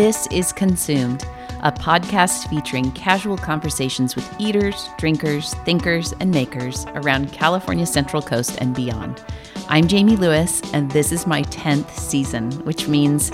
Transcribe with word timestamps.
This 0.00 0.26
is 0.28 0.50
Consumed, 0.50 1.26
a 1.60 1.70
podcast 1.70 2.48
featuring 2.48 2.90
casual 2.92 3.36
conversations 3.36 4.16
with 4.16 4.34
eaters, 4.40 4.88
drinkers, 4.96 5.52
thinkers, 5.66 6.14
and 6.20 6.30
makers 6.30 6.86
around 6.94 7.34
California's 7.34 7.92
Central 7.92 8.22
Coast 8.22 8.56
and 8.62 8.74
beyond. 8.74 9.22
I'm 9.68 9.88
Jamie 9.88 10.16
Lewis, 10.16 10.62
and 10.72 10.90
this 10.90 11.12
is 11.12 11.26
my 11.26 11.42
10th 11.42 11.90
season, 11.90 12.50
which 12.64 12.88
means 12.88 13.30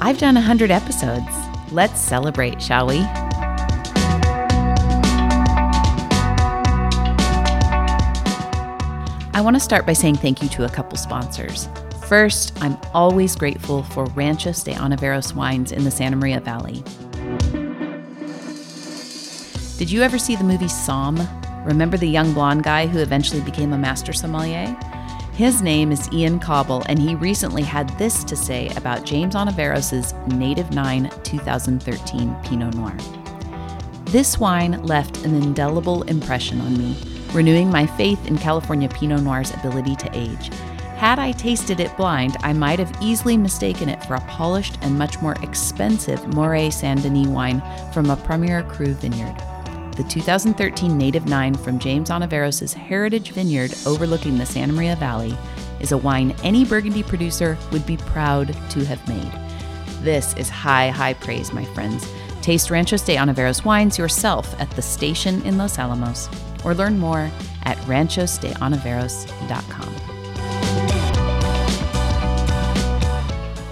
I've 0.00 0.18
done 0.18 0.34
100 0.34 0.70
episodes. 0.70 1.24
Let's 1.72 1.98
celebrate, 1.98 2.60
shall 2.60 2.86
we? 2.86 2.98
I 9.32 9.40
want 9.42 9.56
to 9.56 9.60
start 9.60 9.86
by 9.86 9.94
saying 9.94 10.16
thank 10.16 10.42
you 10.42 10.50
to 10.50 10.66
a 10.66 10.68
couple 10.68 10.98
sponsors. 10.98 11.70
First, 12.10 12.60
I'm 12.60 12.76
always 12.92 13.36
grateful 13.36 13.84
for 13.84 14.04
Ranchos 14.06 14.64
de 14.64 14.72
Ontiveros 14.72 15.32
wines 15.32 15.70
in 15.70 15.84
the 15.84 15.92
Santa 15.92 16.16
Maria 16.16 16.40
Valley. 16.40 16.82
Did 19.78 19.92
you 19.92 20.02
ever 20.02 20.18
see 20.18 20.34
the 20.34 20.42
movie 20.42 20.64
Somm? 20.64 21.24
Remember 21.64 21.96
the 21.96 22.08
young 22.08 22.32
blonde 22.32 22.64
guy 22.64 22.88
who 22.88 22.98
eventually 22.98 23.40
became 23.42 23.72
a 23.72 23.78
master 23.78 24.12
sommelier? 24.12 24.76
His 25.34 25.62
name 25.62 25.92
is 25.92 26.12
Ian 26.12 26.40
Cauble, 26.40 26.82
and 26.86 26.98
he 26.98 27.14
recently 27.14 27.62
had 27.62 27.88
this 27.96 28.24
to 28.24 28.34
say 28.34 28.70
about 28.70 29.04
James 29.04 29.36
Ontiveros' 29.36 30.12
Native 30.36 30.72
9 30.72 31.12
2013 31.22 32.36
Pinot 32.42 32.74
Noir. 32.74 32.96
This 34.06 34.36
wine 34.36 34.82
left 34.82 35.24
an 35.24 35.36
indelible 35.36 36.02
impression 36.02 36.60
on 36.60 36.76
me, 36.76 36.96
renewing 37.32 37.70
my 37.70 37.86
faith 37.86 38.26
in 38.26 38.36
California 38.36 38.88
Pinot 38.88 39.22
Noir's 39.22 39.54
ability 39.54 39.94
to 39.94 40.10
age. 40.12 40.50
Had 41.00 41.18
I 41.18 41.32
tasted 41.32 41.80
it 41.80 41.96
blind, 41.96 42.36
I 42.42 42.52
might 42.52 42.78
have 42.78 42.94
easily 43.00 43.38
mistaken 43.38 43.88
it 43.88 44.04
for 44.04 44.16
a 44.16 44.20
polished 44.26 44.76
and 44.82 44.98
much 44.98 45.22
more 45.22 45.34
expensive 45.42 46.34
Morey 46.34 46.70
Saint 46.70 47.02
Denis 47.02 47.26
wine 47.26 47.62
from 47.90 48.10
a 48.10 48.16
Premier 48.16 48.62
Cru 48.64 48.92
vineyard. 48.92 49.34
The 49.96 50.04
2013 50.04 50.98
Native 50.98 51.24
9 51.24 51.54
from 51.54 51.78
James 51.78 52.10
Ontiveros' 52.10 52.74
Heritage 52.74 53.30
Vineyard 53.30 53.72
overlooking 53.86 54.36
the 54.36 54.44
Santa 54.44 54.74
Maria 54.74 54.94
Valley 54.96 55.34
is 55.80 55.92
a 55.92 55.96
wine 55.96 56.36
any 56.44 56.66
Burgundy 56.66 57.02
producer 57.02 57.56
would 57.72 57.86
be 57.86 57.96
proud 57.96 58.48
to 58.68 58.84
have 58.84 59.08
made. 59.08 59.32
This 60.02 60.34
is 60.34 60.50
high, 60.50 60.90
high 60.90 61.14
praise, 61.14 61.50
my 61.50 61.64
friends. 61.64 62.06
Taste 62.42 62.70
Ranchos 62.70 63.00
de 63.00 63.16
Ontiveros 63.16 63.64
wines 63.64 63.96
yourself 63.96 64.54
at 64.60 64.70
the 64.72 64.82
station 64.82 65.40
in 65.46 65.56
Los 65.56 65.78
Alamos 65.78 66.28
or 66.62 66.74
learn 66.74 66.98
more 66.98 67.30
at 67.62 67.78
ranchosdeontiveros.com. 67.86 70.19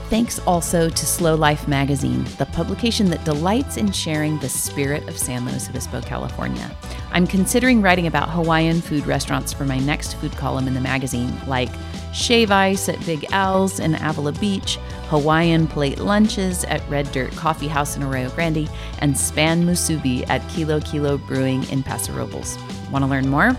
Thanks 0.08 0.38
also 0.46 0.88
to 0.88 1.06
SLO 1.06 1.34
Life 1.34 1.68
Magazine, 1.68 2.24
the 2.38 2.46
publication 2.46 3.10
that 3.10 3.22
delights 3.24 3.76
in 3.76 3.92
sharing 3.92 4.38
the 4.38 4.48
spirit 4.48 5.06
of 5.06 5.18
San 5.18 5.44
Luis 5.44 5.68
Obispo, 5.68 6.00
California. 6.00 6.74
I'm 7.12 7.26
considering 7.26 7.82
writing 7.82 8.06
about 8.06 8.30
Hawaiian 8.30 8.80
food 8.80 9.06
restaurants 9.06 9.52
for 9.52 9.66
my 9.66 9.78
next 9.78 10.14
food 10.14 10.32
column 10.32 10.66
in 10.66 10.72
the 10.72 10.80
magazine, 10.80 11.30
like 11.46 11.68
Shave 12.14 12.50
Ice 12.50 12.88
at 12.88 13.04
Big 13.04 13.26
Al's 13.32 13.80
in 13.80 13.96
Avila 13.96 14.32
Beach, 14.32 14.78
Hawaiian 15.08 15.66
plate 15.66 15.98
lunches 15.98 16.64
at 16.64 16.88
Red 16.88 17.12
Dirt 17.12 17.32
Coffee 17.32 17.68
House 17.68 17.94
in 17.94 18.02
Arroyo 18.02 18.30
Grande, 18.30 18.66
and 19.00 19.14
Spam 19.14 19.64
Musubi 19.64 20.26
at 20.30 20.40
Kilo 20.48 20.80
Kilo 20.80 21.18
Brewing 21.18 21.68
in 21.68 21.82
Paso 21.82 22.14
Robles. 22.14 22.56
Want 22.90 23.04
to 23.04 23.10
learn 23.10 23.28
more? 23.28 23.54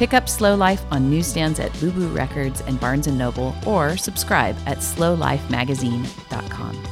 Pick 0.00 0.14
up 0.14 0.30
SLO 0.30 0.56
Life 0.56 0.82
on 0.90 1.10
newsstands 1.10 1.60
at 1.60 1.78
Boo 1.78 1.90
Boo 1.90 2.08
Records 2.08 2.62
and 2.62 2.80
Barnes 2.80 3.06
& 3.06 3.08
Noble 3.08 3.54
or 3.66 3.98
subscribe 3.98 4.56
at 4.64 4.78
slolifemagazine.com. 4.78 6.82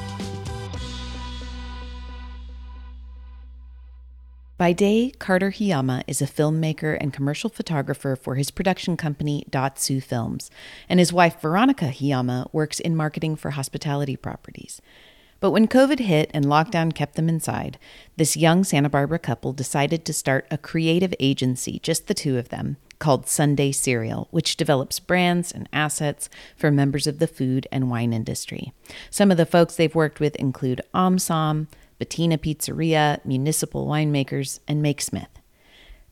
By 4.58 4.74
day, 4.74 5.10
Carter 5.18 5.52
Hiyama 5.52 6.02
is 6.06 6.20
a 6.20 6.26
filmmaker 6.26 6.98
and 7.00 7.10
commercial 7.10 7.48
photographer 7.48 8.14
for 8.14 8.34
his 8.34 8.50
production 8.50 8.98
company 8.98 9.46
Datsu 9.50 10.02
Films, 10.02 10.50
and 10.86 11.00
his 11.00 11.10
wife 11.10 11.40
Veronica 11.40 11.86
Hiyama 11.86 12.52
works 12.52 12.78
in 12.78 12.94
marketing 12.94 13.36
for 13.36 13.52
hospitality 13.52 14.16
properties. 14.16 14.82
But 15.40 15.52
when 15.52 15.66
COVID 15.66 16.00
hit 16.00 16.30
and 16.34 16.44
lockdown 16.44 16.94
kept 16.94 17.14
them 17.14 17.30
inside, 17.30 17.78
this 18.18 18.36
young 18.36 18.64
Santa 18.64 18.90
Barbara 18.90 19.18
couple 19.18 19.54
decided 19.54 20.04
to 20.04 20.12
start 20.12 20.46
a 20.50 20.58
creative 20.58 21.14
agency, 21.18 21.78
just 21.78 22.06
the 22.06 22.12
two 22.12 22.36
of 22.36 22.50
them, 22.50 22.76
called 22.98 23.28
Sunday 23.28 23.72
Cereal, 23.72 24.28
which 24.30 24.56
develops 24.56 25.00
brands 25.00 25.52
and 25.52 25.68
assets 25.72 26.28
for 26.56 26.70
members 26.70 27.06
of 27.06 27.18
the 27.18 27.26
food 27.26 27.66
and 27.70 27.90
wine 27.90 28.12
industry. 28.12 28.72
Some 29.10 29.30
of 29.30 29.36
the 29.36 29.46
folks 29.46 29.76
they've 29.76 29.94
worked 29.94 30.20
with 30.20 30.36
include 30.36 30.82
OMSOM, 30.94 31.68
Bettina 31.98 32.38
Pizzeria, 32.38 33.24
Municipal 33.24 33.86
Winemakers, 33.86 34.60
and 34.68 34.84
Makesmith. 34.84 35.26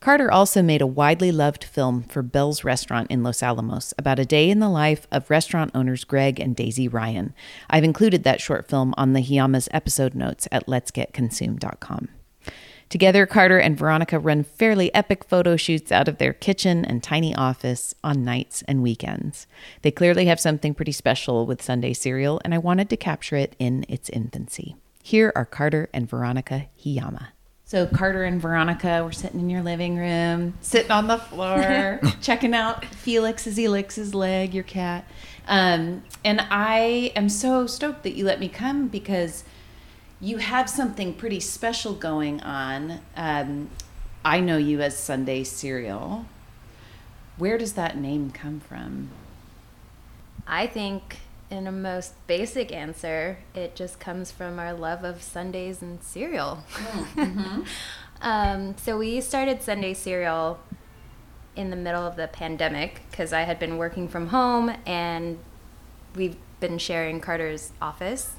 Carter 0.01 0.31
also 0.31 0.63
made 0.63 0.83
a 0.83 0.87
widely 0.87 1.33
loved 1.33 1.65
film 1.65 2.03
for 2.03 2.23
Bell's 2.23 2.65
Restaurant 2.65 3.11
in 3.11 3.23
Los 3.23 3.43
Alamos 3.43 3.95
about 3.99 4.19
a 4.19 4.25
day 4.25 4.51
in 4.51 4.61
the 4.61 4.69
life 4.69 5.07
of 5.11 5.31
restaurant 5.31 5.71
owners 5.75 6.05
Greg 6.05 6.39
and 6.39 6.55
Daisy 6.55 6.87
Ryan. 6.87 7.35
I've 7.71 7.83
included 7.83 8.23
that 8.23 8.41
short 8.41 8.69
film 8.69 8.95
on 8.97 9.15
the 9.15 9.23
Hiyama's 9.23 9.69
episode 9.73 10.15
notes 10.15 10.47
at 10.53 10.67
letsgetconsumed.com. 10.67 12.09
Together, 12.89 13.27
Carter 13.27 13.59
and 13.59 13.77
Veronica 13.77 14.19
run 14.19 14.45
fairly 14.45 14.95
epic 14.95 15.25
photo 15.25 15.57
shoots 15.57 15.91
out 15.91 16.07
of 16.07 16.19
their 16.19 16.33
kitchen 16.33 16.85
and 16.85 17.03
tiny 17.03 17.35
office 17.35 17.95
on 18.05 18.25
nights 18.25 18.63
and 18.69 18.83
weekends. 18.83 19.49
They 19.83 19.91
clearly 19.91 20.27
have 20.27 20.39
something 20.39 20.73
pretty 20.73 20.93
special 20.93 21.47
with 21.47 21.61
Sunday 21.61 21.93
Cereal, 21.93 22.41
and 22.45 22.55
I 22.55 22.59
wanted 22.59 22.89
to 22.91 22.97
capture 22.97 23.37
it 23.37 23.57
in 23.59 23.85
its 23.89 24.09
infancy. 24.11 24.77
Here 25.03 25.33
are 25.35 25.45
Carter 25.45 25.89
and 25.93 26.09
Veronica 26.09 26.67
Hiyama. 26.81 27.29
So 27.65 27.85
Carter 27.85 28.23
and 28.23 28.41
Veronica 28.41 29.03
were 29.03 29.11
sitting 29.11 29.41
in 29.41 29.51
your 29.51 29.63
living 29.63 29.97
room, 29.97 30.55
sitting 30.61 30.93
on 30.93 31.09
the 31.09 31.19
floor, 31.19 32.01
checking 32.21 32.55
out 32.55 32.85
Felix 32.85 33.49
as 33.49 33.57
he 33.57 33.69
licks 33.69 33.97
his 33.97 34.15
leg, 34.15 34.55
your 34.55 34.63
cat. 34.63 35.05
Um, 35.49 36.05
and 36.25 36.47
I 36.49 37.11
am 37.17 37.29
so 37.29 37.67
stoked 37.67 38.05
that 38.05 38.15
you 38.15 38.25
let 38.25 38.39
me 38.39 38.49
come 38.49 38.87
because 38.87 39.43
you 40.21 40.39
have 40.39 40.69
something 40.69 41.15
pretty 41.15 41.41
special 41.41 41.95
going 41.95 42.41
on. 42.41 43.01
Um, 43.17 43.71
I 44.25 44.41
know 44.41 44.57
you 44.57 44.81
as 44.81 44.97
Sunday 44.97 45.45
Cereal. 45.45 46.27
Where 47.37 47.59
does 47.59 47.75
that 47.75 47.99
name 47.99 48.31
come 48.31 48.61
from? 48.61 49.11
I 50.47 50.67
think, 50.67 51.19
in 51.51 51.67
a 51.67 51.73
most 51.73 52.15
basic 52.27 52.73
answer, 52.73 53.39
it 53.55 53.77
just 53.77 54.01
comes 54.01 54.31
from 54.31 54.59
our 54.59 54.73
love 54.73 55.05
of 55.05 55.23
Sundays 55.23 55.83
and 55.83 56.03
cereal. 56.03 56.65
Mm-hmm. 57.17 57.63
um, 58.21 58.77
so 58.77 58.99
we 58.99 59.21
started 59.21 59.63
Sunday 59.63 59.95
Cereal 59.95 60.59
in 61.57 61.71
the 61.71 61.77
middle 61.77 62.07
of 62.07 62.17
the 62.17 62.29
pandemic 62.29 63.03
because 63.11 63.33
I 63.33 63.43
had 63.43 63.59
been 63.59 63.79
working 63.79 64.09
from 64.09 64.29
home 64.29 64.73
and 64.85 65.39
we've 66.15 66.37
been 66.61 66.79
sharing 66.79 67.21
Carter's 67.21 67.73
office. 67.81 68.33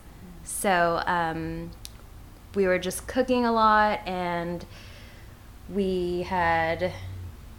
So 0.47 1.03
um, 1.05 1.71
we 2.55 2.65
were 2.67 2.79
just 2.79 3.05
cooking 3.07 3.45
a 3.45 3.51
lot 3.51 3.99
and 4.07 4.65
we 5.69 6.23
had 6.23 6.93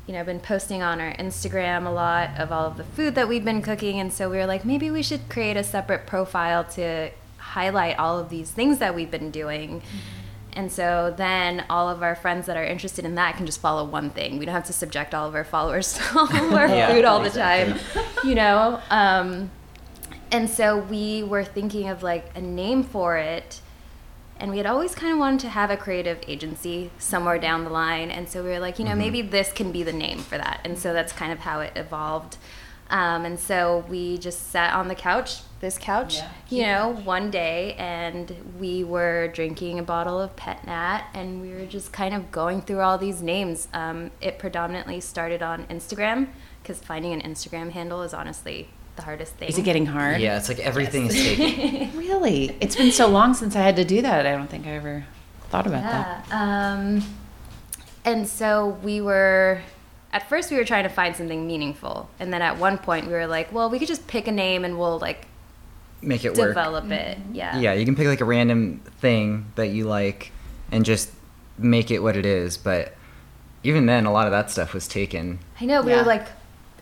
you 0.07 0.15
know 0.15 0.25
been 0.25 0.41
posting 0.41 0.83
on 0.83 1.01
our 1.01 1.13
Instagram 1.17 1.87
a 1.87 1.91
lot 1.91 2.31
of 2.39 2.51
all 2.51 2.65
of 2.67 2.79
the 2.79 2.85
food 2.85 3.15
that 3.15 3.29
we've 3.29 3.45
been 3.45 3.61
cooking 3.61 4.01
and 4.01 4.11
so 4.11 4.31
we 4.31 4.39
were 4.39 4.47
like 4.47 4.65
maybe 4.65 4.91
we 4.91 5.03
should 5.03 5.29
create 5.29 5.57
a 5.59 5.63
separate 5.63 6.07
profile 6.07 6.65
to 6.65 7.11
highlight 7.37 7.99
all 7.99 8.19
of 8.19 8.31
these 8.31 8.51
things 8.51 8.79
that 8.79 8.95
we've 8.95 9.11
been 9.11 9.31
doing. 9.31 9.83
And 10.55 10.73
so 10.73 11.15
then 11.17 11.65
all 11.71 11.89
of 11.89 12.03
our 12.03 12.17
friends 12.17 12.47
that 12.47 12.57
are 12.57 12.65
interested 12.65 13.05
in 13.05 13.15
that 13.17 13.37
can 13.37 13.47
just 13.47 13.61
follow 13.61 13.85
one 13.85 14.11
thing. 14.11 14.39
We 14.39 14.47
don't 14.47 14.55
have 14.55 14.65
to 14.67 14.73
subject 14.73 15.15
all 15.15 15.29
of 15.29 15.35
our 15.35 15.45
followers 15.45 15.93
to 15.99 16.19
all 16.19 16.25
of 16.25 16.53
our 16.53 16.67
Yeah, 16.69 16.93
food 16.93 17.05
all 17.05 17.21
the 17.21 17.27
exactly. 17.27 17.79
time, 18.03 18.05
you 18.25 18.35
know. 18.35 18.81
Um, 18.91 19.51
and 20.31 20.49
so 20.49 20.79
we 20.79 21.23
were 21.23 21.45
thinking 21.45 21.89
of 21.89 22.03
like 22.03 22.27
a 22.35 22.41
name 22.41 22.83
for 22.83 23.17
it. 23.17 23.61
And 24.41 24.53
we 24.53 24.59
had 24.59 24.67
always 24.67 24.95
kind 24.95 25.13
of 25.13 25.19
wanted 25.19 25.41
to 25.41 25.49
have 25.49 25.69
a 25.71 25.77
creative 25.77 26.19
agency 26.29 26.93
somewhere 26.99 27.39
down 27.41 27.65
the 27.65 27.71
line. 27.71 28.09
And 28.13 28.29
so 28.29 28.45
we 28.45 28.51
were 28.51 28.61
like 28.61 28.79
you 28.79 28.85
know 28.85 28.93
Mm-hmm. 28.93 28.99
maybe 29.01 29.23
this 29.23 29.51
can 29.53 29.73
be 29.73 29.83
the 29.83 29.93
name 29.93 30.19
for 30.19 30.39
that. 30.39 30.61
And 30.65 30.79
so 30.79 30.93
that's 30.93 31.13
kind 31.13 31.33
of 31.33 31.41
how 31.41 31.61
it 31.61 31.73
evolved. 31.77 32.37
Um, 32.91 33.27
and 33.27 33.39
so 33.39 33.85
we 33.89 34.17
just 34.17 34.51
sat 34.51 34.73
on 34.73 34.89
the 34.89 34.95
couch 34.95 35.41
this 35.61 35.77
couch 35.77 36.15
Yeah, 36.19 36.31
you 36.49 36.63
know 36.63 37.01
one 37.05 37.31
day. 37.33 37.75
And 37.75 38.33
we 38.61 38.85
were 38.85 39.29
drinking 39.35 39.79
a 39.81 39.83
bottle 39.83 40.21
of 40.21 40.37
pet 40.37 40.65
nat. 40.65 41.05
And 41.15 41.43
we 41.43 41.51
were 41.53 41.67
just 41.67 41.93
kind 41.93 42.15
of 42.15 42.31
going 42.31 42.63
through 42.63 42.81
all 42.81 42.97
these 42.97 43.21
names. 43.21 43.67
Um, 43.75 44.13
it 44.21 44.39
predominantly 44.39 45.01
started 45.01 45.43
on 45.43 45.67
instagram 45.67 46.29
because 46.63 46.79
finding 46.81 47.13
an 47.13 47.23
instagram 47.23 47.73
handle 47.73 48.03
is 48.03 48.15
honestly 48.15 48.69
the 48.99 49.03
hardest 49.05 49.33
thing 49.35 49.49
Is 49.49 49.57
it 49.57 49.63
getting 49.63 49.87
hard? 49.87 50.21
Yeah, 50.21 50.37
it's 50.37 50.49
like 50.49 50.59
everything 50.59 51.07
is 51.07 51.15
taking. 51.15 51.91
Really? 51.97 52.57
It's 52.61 52.77
been 52.77 52.93
so 52.93 53.07
long 53.09 53.33
since 53.35 53.55
I 53.57 53.61
had 53.63 53.77
to 53.77 53.85
do 53.85 54.03
that. 54.03 54.27
I 54.27 54.33
don't 54.33 54.49
think 54.51 54.67
I 54.67 54.71
ever 54.71 55.05
thought 55.51 55.67
about 55.67 55.83
that. 55.85 56.27
Yeah. 56.29 56.73
Um, 56.75 57.03
and 58.05 58.27
so 58.27 58.79
we 58.83 59.01
were, 59.01 59.61
at 60.13 60.29
first, 60.29 60.51
we 60.51 60.57
were 60.57 60.65
trying 60.65 60.83
to 60.83 60.89
find 60.89 61.15
something 61.15 61.47
meaningful. 61.47 62.11
And 62.19 62.33
then 62.33 62.43
at 62.43 62.59
one 62.59 62.77
point, 62.79 63.07
we 63.07 63.13
were 63.13 63.27
like, 63.27 63.53
well, 63.53 63.71
we 63.71 63.79
could 63.79 63.89
just 63.89 64.07
pick 64.09 64.27
a 64.27 64.33
name 64.33 64.65
and 64.65 64.79
we'll 64.79 64.99
like 64.99 65.27
make 66.03 66.25
it 66.25 66.37
work. 66.37 66.49
develop 66.51 66.91
it. 66.91 67.19
Yeah. 67.33 67.59
Yeah, 67.59 67.73
you 67.75 67.85
can 67.85 67.95
pick 67.95 68.07
like 68.07 68.21
a 68.21 68.25
random 68.25 68.81
thing 69.01 69.47
that 69.55 69.69
you 69.69 69.85
like 69.85 70.33
and 70.73 70.85
just 70.85 71.11
make 71.57 71.91
it 71.91 72.01
what 72.01 72.17
it 72.17 72.27
is. 72.27 72.57
But 72.57 72.95
even 73.63 73.87
then, 73.87 74.07
a 74.07 74.13
lot 74.13 74.27
of 74.27 74.33
that 74.33 74.51
stuff 74.51 74.75
was 74.75 74.89
taken. 74.89 75.39
I 75.61 75.67
know 75.67 75.83
we 75.83 75.93
Yeah. 75.93 75.99
were 75.99 76.07
like 76.07 76.27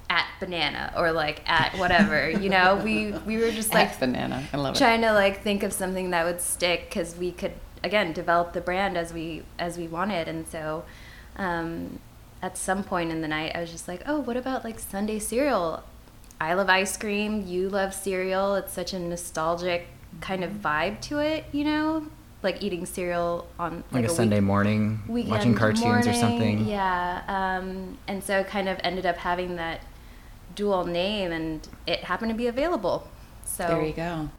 at 0.09 0.27
banana 0.41 0.93
or 0.97 1.13
like 1.13 1.43
at 1.49 1.77
whatever, 1.79 2.31
you 2.31 2.49
know. 2.49 2.81
We 2.85 3.13
we 3.27 3.39
were 3.39 3.51
just 3.51 3.73
like 3.75 3.91
Like 3.91 4.01
banana. 4.01 4.45
I 4.53 4.57
love 4.57 4.75
it. 4.75 4.79
trying 4.79 5.01
to 5.03 5.13
like 5.13 5.43
think 5.43 5.63
of 5.63 5.73
something 5.73 6.11
that 6.11 6.25
would 6.25 6.41
stick 6.41 6.85
because 6.89 7.17
we 7.17 7.33
could 7.33 7.53
again 7.85 8.13
develop 8.13 8.53
the 8.53 8.61
brand 8.61 8.97
as 8.97 9.13
we 9.13 9.43
as 9.59 9.77
we 9.79 9.87
wanted 9.87 10.29
and 10.29 10.47
so 10.49 10.85
um, 11.37 11.99
at 12.43 12.57
some 12.57 12.83
point 12.83 13.11
in 13.11 13.21
the 13.21 13.29
night 13.29 13.53
i 13.55 13.61
was 13.61 13.71
just 13.71 13.87
like 13.87 14.03
oh 14.07 14.19
what 14.19 14.37
about 14.37 14.65
like 14.65 14.79
sunday 14.79 15.19
cereal 15.19 15.85
i 16.41 16.53
love 16.55 16.69
ice 16.71 16.97
cream 16.97 17.47
you 17.47 17.69
love 17.69 17.93
cereal 17.95 18.55
it's 18.55 18.73
such 18.73 18.93
a 18.93 18.99
nostalgic 18.99 19.87
kind 20.21 20.43
of 20.43 20.51
vibe 20.53 21.01
to 21.01 21.19
it 21.19 21.45
you 21.53 21.63
know 21.65 22.07
like 22.43 22.63
eating 22.63 22.87
cereal 22.87 23.47
on 23.59 23.85
Like, 23.93 24.05
a, 24.05 24.09
week- 24.09 24.17
Sunday 24.17 24.41
morning, 24.41 25.01
weekend 25.09 25.31
watching 25.33 25.55
cartoons 25.55 26.07
or 26.07 26.13
something. 26.13 26.67
Yeah, 26.67 27.23
um, 27.27 27.99
and 28.07 28.23
so 28.23 28.39
it 28.39 28.47
kind 28.47 28.69
of 28.69 28.79
ended 28.85 29.05
up 29.05 29.17
having 29.17 29.57
that 29.57 29.81
dual 30.57 30.85
name, 30.85 31.31
and 31.31 31.67
it 31.87 32.01
happened 32.01 32.31
to 32.31 32.37
be 32.37 32.49
available. 32.49 33.09
So 33.45 33.67
There 33.69 33.87
you 33.87 33.93
go. 33.93 34.31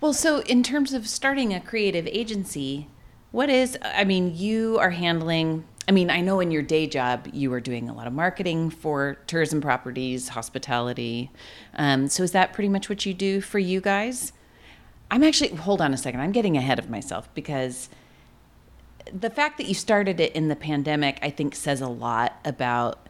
Well, 0.00 0.12
so 0.12 0.40
in 0.40 0.62
terms 0.62 0.92
of 0.92 1.08
starting 1.08 1.54
a 1.54 1.60
creative 1.60 2.06
agency, 2.06 2.88
what 3.30 3.48
is, 3.48 3.78
I 3.82 4.04
mean, 4.04 4.36
you 4.36 4.78
are 4.78 4.90
handling, 4.90 5.64
I 5.88 5.92
mean, 5.92 6.10
I 6.10 6.20
know 6.20 6.40
in 6.40 6.50
your 6.50 6.62
day 6.62 6.86
job 6.86 7.28
you 7.32 7.52
are 7.52 7.60
doing 7.60 7.88
a 7.88 7.94
lot 7.94 8.06
of 8.06 8.12
marketing 8.12 8.70
for 8.70 9.18
tourism 9.26 9.60
properties, 9.60 10.28
hospitality. 10.30 11.30
Um, 11.74 12.08
so 12.08 12.22
is 12.22 12.32
that 12.32 12.52
pretty 12.52 12.68
much 12.68 12.88
what 12.88 13.06
you 13.06 13.14
do 13.14 13.40
for 13.40 13.58
you 13.58 13.80
guys? 13.80 14.32
I'm 15.10 15.22
actually, 15.22 15.54
hold 15.54 15.80
on 15.80 15.94
a 15.94 15.96
second, 15.96 16.20
I'm 16.20 16.32
getting 16.32 16.56
ahead 16.56 16.78
of 16.78 16.90
myself 16.90 17.32
because 17.34 17.88
the 19.12 19.30
fact 19.30 19.58
that 19.58 19.66
you 19.66 19.74
started 19.74 20.20
it 20.20 20.32
in 20.34 20.48
the 20.48 20.56
pandemic, 20.56 21.18
I 21.22 21.30
think, 21.30 21.54
says 21.54 21.80
a 21.80 21.88
lot 21.88 22.38
about 22.44 23.08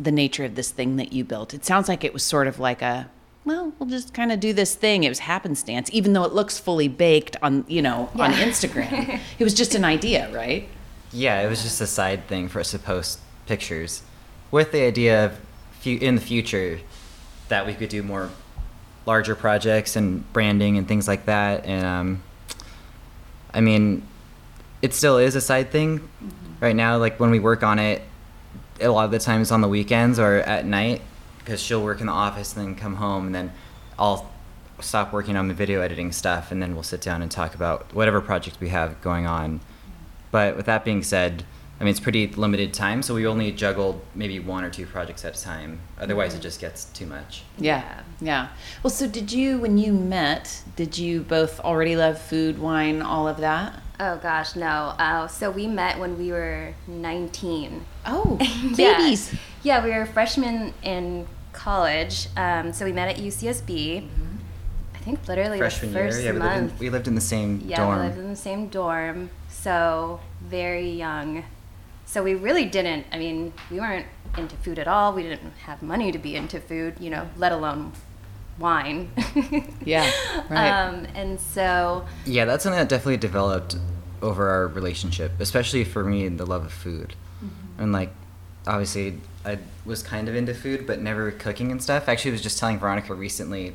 the 0.00 0.12
nature 0.12 0.44
of 0.44 0.54
this 0.54 0.70
thing 0.70 0.96
that 0.96 1.12
you 1.12 1.24
built. 1.24 1.52
It 1.52 1.64
sounds 1.64 1.88
like 1.88 2.04
it 2.04 2.12
was 2.12 2.22
sort 2.22 2.46
of 2.46 2.58
like 2.58 2.82
a, 2.82 3.10
well, 3.44 3.72
we'll 3.78 3.88
just 3.88 4.14
kind 4.14 4.32
of 4.32 4.40
do 4.40 4.52
this 4.52 4.74
thing. 4.74 5.04
It 5.04 5.08
was 5.08 5.20
happenstance, 5.20 5.90
even 5.92 6.12
though 6.12 6.24
it 6.24 6.32
looks 6.32 6.58
fully 6.58 6.88
baked 6.88 7.36
on, 7.42 7.64
you 7.68 7.82
know, 7.82 8.10
on 8.14 8.32
Instagram. 8.32 9.20
it 9.38 9.44
was 9.44 9.54
just 9.54 9.74
an 9.74 9.84
idea, 9.84 10.32
right? 10.32 10.68
Yeah, 11.12 11.40
it 11.42 11.48
was 11.48 11.62
just 11.62 11.80
a 11.80 11.86
side 11.86 12.26
thing 12.26 12.48
for 12.48 12.60
us 12.60 12.70
to 12.70 12.78
post 12.78 13.20
pictures, 13.46 14.02
with 14.50 14.72
the 14.72 14.82
idea 14.82 15.26
of 15.26 15.38
in 15.84 16.14
the 16.14 16.20
future 16.20 16.80
that 17.48 17.66
we 17.66 17.74
could 17.74 17.88
do 17.88 18.02
more 18.02 18.30
larger 19.06 19.34
projects 19.34 19.96
and 19.96 20.30
branding 20.32 20.78
and 20.78 20.86
things 20.86 21.08
like 21.08 21.26
that. 21.26 21.64
And 21.64 21.84
um, 21.84 22.22
I 23.52 23.60
mean, 23.60 24.06
it 24.82 24.94
still 24.94 25.18
is 25.18 25.34
a 25.34 25.40
side 25.40 25.70
thing 25.70 26.08
right 26.60 26.76
now. 26.76 26.96
Like 26.98 27.18
when 27.18 27.30
we 27.30 27.40
work 27.40 27.62
on 27.62 27.78
it, 27.78 28.02
a 28.80 28.88
lot 28.88 29.04
of 29.04 29.10
the 29.10 29.18
times 29.18 29.50
on 29.50 29.60
the 29.60 29.68
weekends 29.68 30.18
or 30.18 30.36
at 30.36 30.64
night, 30.64 31.02
because 31.38 31.60
she'll 31.60 31.82
work 31.82 32.00
in 32.00 32.06
the 32.06 32.12
office 32.12 32.56
and 32.56 32.66
then 32.66 32.74
come 32.74 32.96
home, 32.96 33.26
and 33.26 33.34
then 33.34 33.52
I'll 33.98 34.30
stop 34.80 35.12
working 35.12 35.36
on 35.36 35.48
the 35.48 35.54
video 35.54 35.80
editing 35.80 36.12
stuff, 36.12 36.50
and 36.50 36.62
then 36.62 36.74
we'll 36.74 36.82
sit 36.82 37.00
down 37.00 37.22
and 37.22 37.30
talk 37.30 37.54
about 37.54 37.94
whatever 37.94 38.20
project 38.20 38.58
we 38.60 38.70
have 38.70 39.00
going 39.00 39.26
on. 39.26 39.60
But 40.30 40.56
with 40.56 40.66
that 40.66 40.84
being 40.84 41.02
said, 41.02 41.44
I 41.80 41.84
mean, 41.84 41.92
it's 41.92 42.00
pretty 42.00 42.26
limited 42.26 42.74
time, 42.74 43.02
so 43.02 43.14
we 43.14 43.26
only 43.26 43.52
juggle 43.52 44.02
maybe 44.14 44.38
one 44.38 44.64
or 44.64 44.70
two 44.70 44.84
projects 44.84 45.24
at 45.24 45.36
a 45.36 45.42
time. 45.42 45.80
Otherwise, 45.98 46.34
it 46.34 46.40
just 46.40 46.60
gets 46.60 46.84
too 46.84 47.06
much. 47.06 47.42
Yeah, 47.58 48.02
yeah. 48.20 48.48
Well, 48.82 48.90
so 48.90 49.08
did 49.08 49.32
you, 49.32 49.58
when 49.58 49.78
you 49.78 49.94
met, 49.94 50.62
did 50.76 50.98
you 50.98 51.22
both 51.22 51.58
already 51.60 51.96
love 51.96 52.20
food, 52.20 52.58
wine, 52.58 53.00
all 53.00 53.26
of 53.26 53.38
that? 53.38 53.80
Oh 54.02 54.16
gosh, 54.16 54.56
no. 54.56 54.94
Uh, 54.98 55.26
so 55.28 55.50
we 55.50 55.66
met 55.66 55.98
when 55.98 56.16
we 56.18 56.32
were 56.32 56.72
19. 56.86 57.84
Oh, 58.06 58.38
Yeah. 58.74 58.96
babies. 58.96 59.34
Yeah, 59.62 59.84
we 59.84 59.90
were 59.90 60.06
freshmen 60.06 60.72
in 60.82 61.26
college. 61.52 62.28
Um, 62.34 62.72
so 62.72 62.86
we 62.86 62.92
met 62.92 63.08
at 63.10 63.22
UCSB. 63.22 64.08
I 64.94 64.98
think 64.98 65.28
literally 65.28 65.58
Freshman 65.58 65.92
the 65.92 65.98
year, 65.98 66.08
first 66.08 66.22
yeah, 66.22 66.32
we 66.32 66.38
lived, 66.38 66.56
in, 66.56 66.62
month. 66.66 66.80
we 66.80 66.90
lived 66.90 67.08
in 67.08 67.14
the 67.14 67.20
same 67.20 67.62
yeah, 67.66 67.76
dorm. 67.76 67.98
we 67.98 68.04
lived 68.06 68.18
in 68.18 68.28
the 68.30 68.36
same 68.36 68.68
dorm. 68.68 69.30
So 69.50 70.20
very 70.40 70.90
young. 70.90 71.44
So 72.06 72.22
we 72.22 72.34
really 72.34 72.64
didn't. 72.64 73.06
I 73.12 73.18
mean, 73.18 73.52
we 73.70 73.80
weren't 73.80 74.06
into 74.38 74.56
food 74.56 74.78
at 74.78 74.88
all. 74.88 75.12
We 75.12 75.22
didn't 75.24 75.52
have 75.66 75.82
money 75.82 76.10
to 76.10 76.18
be 76.18 76.36
into 76.36 76.58
food, 76.58 76.94
you 77.00 77.10
know, 77.10 77.28
let 77.36 77.52
alone 77.52 77.92
wine. 78.60 79.10
Yeah, 79.84 80.08
right. 80.50 80.68
Um, 80.70 81.06
and 81.14 81.40
so 81.40 82.04
Yeah, 82.26 82.44
that's 82.44 82.62
something 82.62 82.78
that 82.78 82.88
definitely 82.88 83.16
developed 83.16 83.76
over 84.22 84.48
our 84.50 84.68
relationship, 84.68 85.32
especially 85.40 85.82
for 85.84 86.04
me, 86.04 86.26
and 86.26 86.38
the 86.38 86.44
love 86.46 86.64
of 86.66 86.72
food. 86.72 87.14
Mm-hmm. 87.44 87.82
And 87.82 87.92
like, 87.92 88.10
obviously, 88.66 89.18
I 89.44 89.58
was 89.86 90.02
kind 90.02 90.28
of 90.28 90.36
into 90.36 90.52
food, 90.54 90.86
but 90.86 91.00
never 91.00 91.30
cooking 91.30 91.72
and 91.72 91.82
stuff. 91.82 92.08
Actually, 92.08 92.32
I 92.32 92.34
was 92.34 92.42
just 92.42 92.58
telling 92.58 92.78
Veronica 92.78 93.14
recently, 93.14 93.74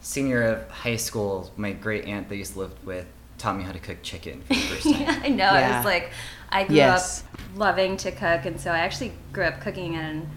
senior 0.00 0.42
of 0.42 0.68
high 0.70 0.96
school, 0.96 1.52
my 1.56 1.72
great 1.72 2.04
aunt 2.06 2.28
that 2.28 2.34
I 2.34 2.38
used 2.38 2.54
to 2.54 2.58
live 2.60 2.84
with 2.84 3.06
taught 3.38 3.56
me 3.56 3.62
how 3.62 3.70
to 3.72 3.78
cook 3.78 3.98
chicken 4.02 4.42
for 4.42 4.54
the 4.54 4.60
first 4.60 4.82
time. 4.92 5.00
yeah, 5.00 5.20
I 5.22 5.28
know. 5.28 5.44
I 5.48 5.76
was 5.76 5.84
like, 5.84 6.10
I 6.50 6.64
grew 6.64 6.76
Yes. 6.76 7.22
up 7.22 7.40
loving 7.56 7.96
to 7.98 8.10
cook, 8.10 8.44
and 8.44 8.60
so 8.60 8.72
I 8.72 8.78
actually 8.78 9.12
grew 9.32 9.44
up 9.44 9.60
cooking 9.60 9.94
at 9.94 10.10
an 10.10 10.28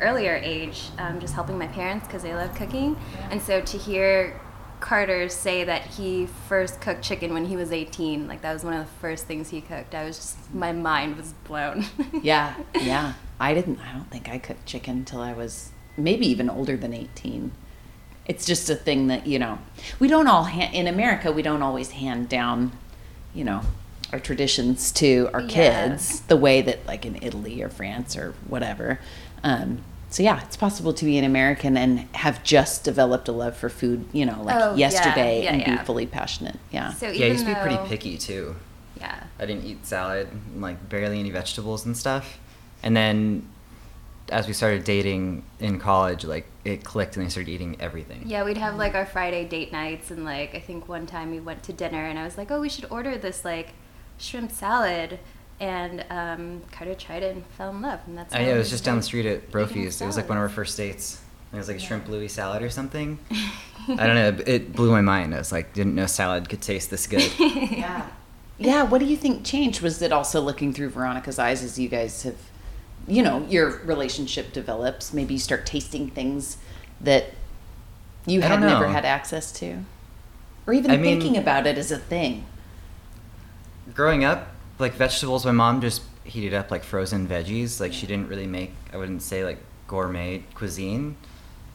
earlier 0.00 0.34
age, 0.42 0.84
um, 0.98 1.20
just 1.20 1.34
helping 1.34 1.58
my 1.58 1.66
parents 1.68 2.06
because 2.06 2.22
they 2.22 2.34
love 2.34 2.54
cooking. 2.54 2.96
And 3.30 3.40
so 3.40 3.60
to 3.60 3.78
hear 3.78 4.40
Carter 4.80 5.28
say 5.28 5.64
that 5.64 5.82
he 5.82 6.26
first 6.48 6.80
cooked 6.80 7.02
chicken 7.02 7.34
when 7.34 7.44
he 7.46 7.56
was 7.56 7.70
18, 7.72 8.26
like 8.26 8.40
that 8.42 8.52
was 8.54 8.64
one 8.64 8.72
of 8.74 8.84
the 8.86 8.92
first 9.00 9.26
things 9.26 9.50
he 9.50 9.60
cooked. 9.60 9.94
I 9.94 10.04
was 10.04 10.16
just, 10.16 10.54
my 10.54 10.72
mind 10.72 11.16
was 11.16 11.32
blown. 11.44 11.84
Yeah, 12.22 12.54
yeah. 12.74 13.14
I 13.38 13.54
didn't. 13.54 13.78
I 13.80 13.92
don't 13.92 14.10
think 14.10 14.28
I 14.28 14.38
cooked 14.38 14.66
chicken 14.66 14.98
until 14.98 15.20
I 15.20 15.32
was 15.32 15.70
maybe 15.96 16.26
even 16.26 16.50
older 16.50 16.76
than 16.76 16.92
eighteen. 16.92 17.52
It's 18.26 18.44
just 18.44 18.68
a 18.68 18.74
thing 18.74 19.06
that 19.08 19.26
you 19.26 19.38
know. 19.38 19.58
We 19.98 20.08
don't 20.08 20.26
all 20.28 20.44
ha- 20.44 20.70
in 20.72 20.86
America. 20.86 21.32
We 21.32 21.40
don't 21.42 21.62
always 21.62 21.92
hand 21.92 22.28
down, 22.28 22.72
you 23.34 23.44
know, 23.44 23.62
our 24.12 24.18
traditions 24.20 24.92
to 24.92 25.30
our 25.32 25.40
Yeah. 25.40 25.48
kids 25.88 26.20
the 26.20 26.36
way 26.36 26.60
that 26.60 26.86
like 26.86 27.06
in 27.06 27.16
Italy 27.22 27.62
or 27.62 27.70
France 27.70 28.14
or 28.16 28.34
whatever. 28.46 29.00
Um, 29.42 29.82
so 30.10 30.22
yeah, 30.22 30.42
it's 30.42 30.56
possible 30.56 30.92
to 30.92 31.04
be 31.04 31.16
an 31.18 31.24
American 31.24 31.76
and 31.76 32.00
have 32.16 32.42
just 32.42 32.84
developed 32.84 33.28
a 33.28 33.32
love 33.32 33.56
for 33.56 33.68
food. 33.68 34.04
You 34.12 34.26
know, 34.26 34.42
like 34.42 34.56
Oh, 34.56 34.74
yesterday, 34.74 35.44
yeah, 35.44 35.52
and 35.52 35.60
yeah. 35.62 35.76
be 35.78 35.84
fully 35.84 36.06
passionate. 36.06 36.58
Yeah. 36.70 36.92
so 36.92 37.06
yeah, 37.06 37.12
I 37.12 37.14
even 37.14 37.32
used 37.32 37.46
to 37.46 37.54
be 37.54 37.60
pretty 37.60 37.78
picky 37.88 38.18
too. 38.18 38.56
Yeah. 38.98 39.22
I 39.38 39.46
didn't 39.46 39.64
eat 39.64 39.86
salad, 39.86 40.28
and, 40.30 40.60
like 40.60 40.88
barely 40.88 41.18
any 41.20 41.30
vegetables 41.30 41.86
and 41.86 41.96
stuff. 41.96 42.38
And 42.82 42.96
then 42.96 43.48
as 44.30 44.46
we 44.46 44.52
started 44.52 44.84
dating 44.84 45.42
in 45.58 45.78
college, 45.78 46.24
like 46.24 46.46
it 46.64 46.84
clicked 46.84 47.16
and 47.16 47.24
I 47.24 47.28
started 47.28 47.50
eating 47.50 47.76
everything. 47.80 48.22
Yeah, 48.26 48.44
we'd 48.44 48.58
have 48.58 48.76
like 48.76 48.94
our 48.94 49.06
Friday 49.06 49.44
date 49.44 49.72
nights, 49.72 50.10
and 50.10 50.24
like 50.24 50.54
I 50.54 50.60
think 50.60 50.88
one 50.88 51.06
time 51.06 51.30
we 51.30 51.40
went 51.40 51.62
to 51.64 51.72
dinner, 51.72 52.04
and 52.04 52.18
I 52.18 52.24
was 52.24 52.36
like, 52.36 52.50
"Oh, 52.50 52.60
we 52.60 52.68
should 52.68 52.86
order 52.90 53.16
this 53.16 53.44
like 53.44 53.70
shrimp 54.18 54.50
salad," 54.52 55.18
and 55.60 56.04
um, 56.10 56.62
Carter 56.72 56.94
tried 56.94 57.22
it 57.22 57.34
and 57.36 57.44
fell 57.58 57.70
in 57.70 57.82
love, 57.82 58.00
and 58.06 58.16
that's. 58.18 58.34
I 58.34 58.38
how 58.38 58.44
know, 58.46 58.54
it 58.54 58.58
was 58.58 58.70
just 58.70 58.84
down 58.84 58.96
the 58.96 59.02
street 59.02 59.26
at 59.26 59.36
making 59.36 59.50
Brophy's. 59.50 60.00
It 60.00 60.06
was 60.06 60.16
like 60.16 60.28
one 60.28 60.38
of 60.38 60.42
our 60.42 60.48
first 60.48 60.76
dates. 60.76 61.20
It 61.52 61.56
was 61.56 61.68
like 61.68 61.76
a 61.76 61.80
shrimp 61.80 62.08
Louis 62.08 62.28
salad 62.28 62.62
or 62.62 62.70
something. 62.70 63.18
I 63.88 64.06
don't 64.06 64.14
know. 64.14 64.28
It, 64.28 64.48
it 64.48 64.72
blew 64.72 64.90
my 64.90 65.00
mind. 65.00 65.34
I 65.34 65.38
was 65.38 65.50
like, 65.52 65.72
didn't 65.74 65.94
know 65.94 66.06
salad 66.06 66.48
could 66.48 66.62
taste 66.62 66.90
this 66.90 67.06
good. 67.06 67.22
Yeah. 67.38 68.06
Yeah. 68.58 68.82
What 68.84 68.98
do 68.98 69.06
you 69.06 69.16
think 69.16 69.44
changed? 69.44 69.80
Was 69.80 70.00
it 70.00 70.12
also 70.12 70.40
looking 70.40 70.72
through 70.72 70.90
Veronica's 70.90 71.38
eyes 71.38 71.64
as 71.64 71.78
you 71.78 71.88
guys 71.88 72.22
have, 72.22 72.36
you 73.08 73.22
know, 73.22 73.44
your 73.48 73.78
relationship 73.84 74.52
develops? 74.52 75.12
Maybe 75.12 75.34
you 75.34 75.40
start 75.40 75.66
tasting 75.66 76.10
things 76.10 76.58
that 77.00 77.26
you 78.26 78.42
had 78.42 78.60
never 78.60 78.86
had 78.88 79.04
access 79.04 79.50
to, 79.52 79.78
or 80.66 80.74
even 80.74 80.90
I 80.90 80.96
mean- 80.98 81.20
thinking 81.20 81.36
about 81.36 81.66
it 81.66 81.76
as 81.78 81.90
a 81.90 81.98
thing. 81.98 82.44
Growing 83.92 84.22
up, 84.24 84.48
like 84.80 84.94
vegetables, 84.94 85.44
my 85.44 85.52
mom 85.52 85.80
just 85.80 86.02
heated 86.24 86.54
up 86.54 86.70
like 86.70 86.84
frozen 86.84 87.26
veggies. 87.26 87.80
Like 87.80 87.92
she 87.92 88.06
didn't 88.06 88.28
really 88.28 88.46
make, 88.46 88.72
I 88.92 88.96
wouldn't 88.96 89.22
say 89.22 89.44
like 89.44 89.58
gourmet 89.86 90.44
cuisine. 90.54 91.16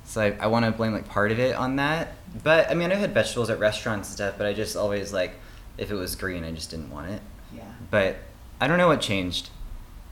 So 0.06 0.22
I, 0.22 0.38
I 0.40 0.48
want 0.48 0.66
to 0.66 0.72
blame 0.72 0.94
like 0.94 1.08
part 1.08 1.32
of 1.32 1.40
it 1.40 1.56
on 1.56 1.78
that. 1.78 2.14
But 2.44 2.70
I 2.70 2.74
mean, 2.74 2.92
I've 2.92 3.00
had 3.00 3.14
vegetables 3.14 3.50
at 3.50 3.60
restaurants 3.60 4.10
and 4.10 4.16
stuff, 4.16 4.36
but 4.38 4.46
I 4.46 4.54
just 4.54 4.76
always 4.76 5.12
like, 5.12 5.36
if 5.78 5.92
it 5.92 5.96
was 5.96 6.16
green, 6.16 6.44
I 6.44 6.52
just 6.52 6.70
didn't 6.70 6.92
want 6.92 7.10
it. 7.10 7.22
Yeah. 7.54 7.64
But 7.90 8.18
I 8.62 8.68
don't 8.68 8.78
know 8.78 8.88
what 8.88 9.02
changed. 9.02 9.50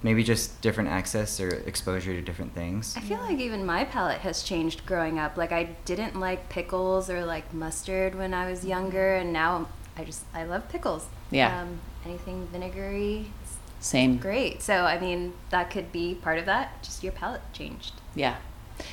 Maybe 0.02 0.22
just 0.22 0.62
different 0.62 0.90
access 0.90 1.40
or 1.40 1.48
exposure 1.48 2.14
to 2.14 2.22
different 2.22 2.54
things. 2.54 2.94
I 2.98 3.02
feel 3.02 3.20
like 3.20 3.40
even 3.40 3.66
my 3.66 3.86
palate 3.86 4.20
has 4.20 4.44
changed 4.44 4.86
growing 4.86 5.18
up. 5.18 5.38
Like 5.38 5.54
I 5.54 5.76
didn't 5.86 6.20
like 6.20 6.50
pickles 6.50 7.10
or 7.10 7.24
like 7.24 7.54
mustard 7.54 8.16
when 8.16 8.34
I 8.34 8.50
was 8.50 8.66
younger, 8.66 9.16
and 9.16 9.32
now 9.32 9.70
I 9.96 10.04
just 10.04 10.26
I 10.34 10.44
love 10.44 10.68
pickles. 10.68 11.06
Yeah. 11.32 11.62
Um, 11.62 11.80
anything 12.06 12.48
vinegary, 12.52 13.28
Same. 13.80 14.18
great. 14.18 14.62
So 14.62 14.86
I 14.86 15.00
mean, 15.00 15.34
that 15.50 15.70
could 15.70 15.92
be 15.92 16.16
part 16.16 16.40
of 16.40 16.46
that. 16.46 16.82
Just 16.84 17.04
your 17.04 17.14
palate 17.14 17.42
changed. 17.54 17.94
Yeah. 18.16 18.36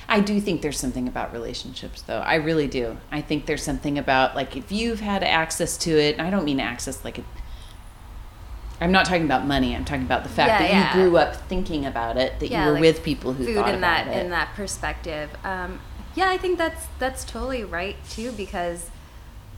I 0.09 0.21
do 0.21 0.41
think 0.41 0.61
there's 0.61 0.79
something 0.79 1.09
about 1.09 1.33
relationships, 1.33 2.03
though. 2.03 2.19
I 2.21 2.35
really 2.35 2.67
do. 2.69 2.99
I 3.11 3.23
think 3.23 3.47
there's 3.47 3.63
something 3.63 3.97
about 3.99 4.37
like 4.37 4.57
if 4.57 4.71
you've 4.71 5.01
had 5.01 5.25
access 5.25 5.77
to 5.79 5.91
it. 5.99 6.21
I 6.21 6.29
don't 6.31 6.45
mean 6.45 6.61
access 6.61 7.05
like 7.05 7.19
it. 7.19 7.25
I'm 8.81 8.93
not 8.93 9.05
talking 9.05 9.25
about 9.25 9.47
money. 9.47 9.75
I'm 9.77 9.85
talking 9.85 10.05
about 10.05 10.23
the 10.23 10.29
fact 10.31 10.49
Yeah, 10.49 10.59
that 10.59 10.71
yeah. 10.71 10.97
you 10.97 11.03
grew 11.11 11.17
up 11.19 11.37
thinking 11.49 11.85
about 11.85 12.17
it, 12.17 12.41
that 12.41 12.51
Yeah, 12.51 12.61
you 12.63 12.67
were 12.69 12.73
like 12.75 12.81
with 12.81 13.03
people 13.03 13.33
who 13.35 13.45
food 13.45 13.57
thought 13.57 13.69
in 13.69 13.75
about 13.77 14.07
that 14.07 14.17
it. 14.17 14.25
in 14.25 14.31
that 14.31 14.55
perspective. 14.55 15.31
Um, 15.45 15.81
yeah, 16.15 16.31
I 16.31 16.39
think 16.39 16.59
that's 16.59 16.87
that's 16.99 17.25
totally 17.25 17.63
right 17.65 17.97
too 18.09 18.33
because 18.33 18.91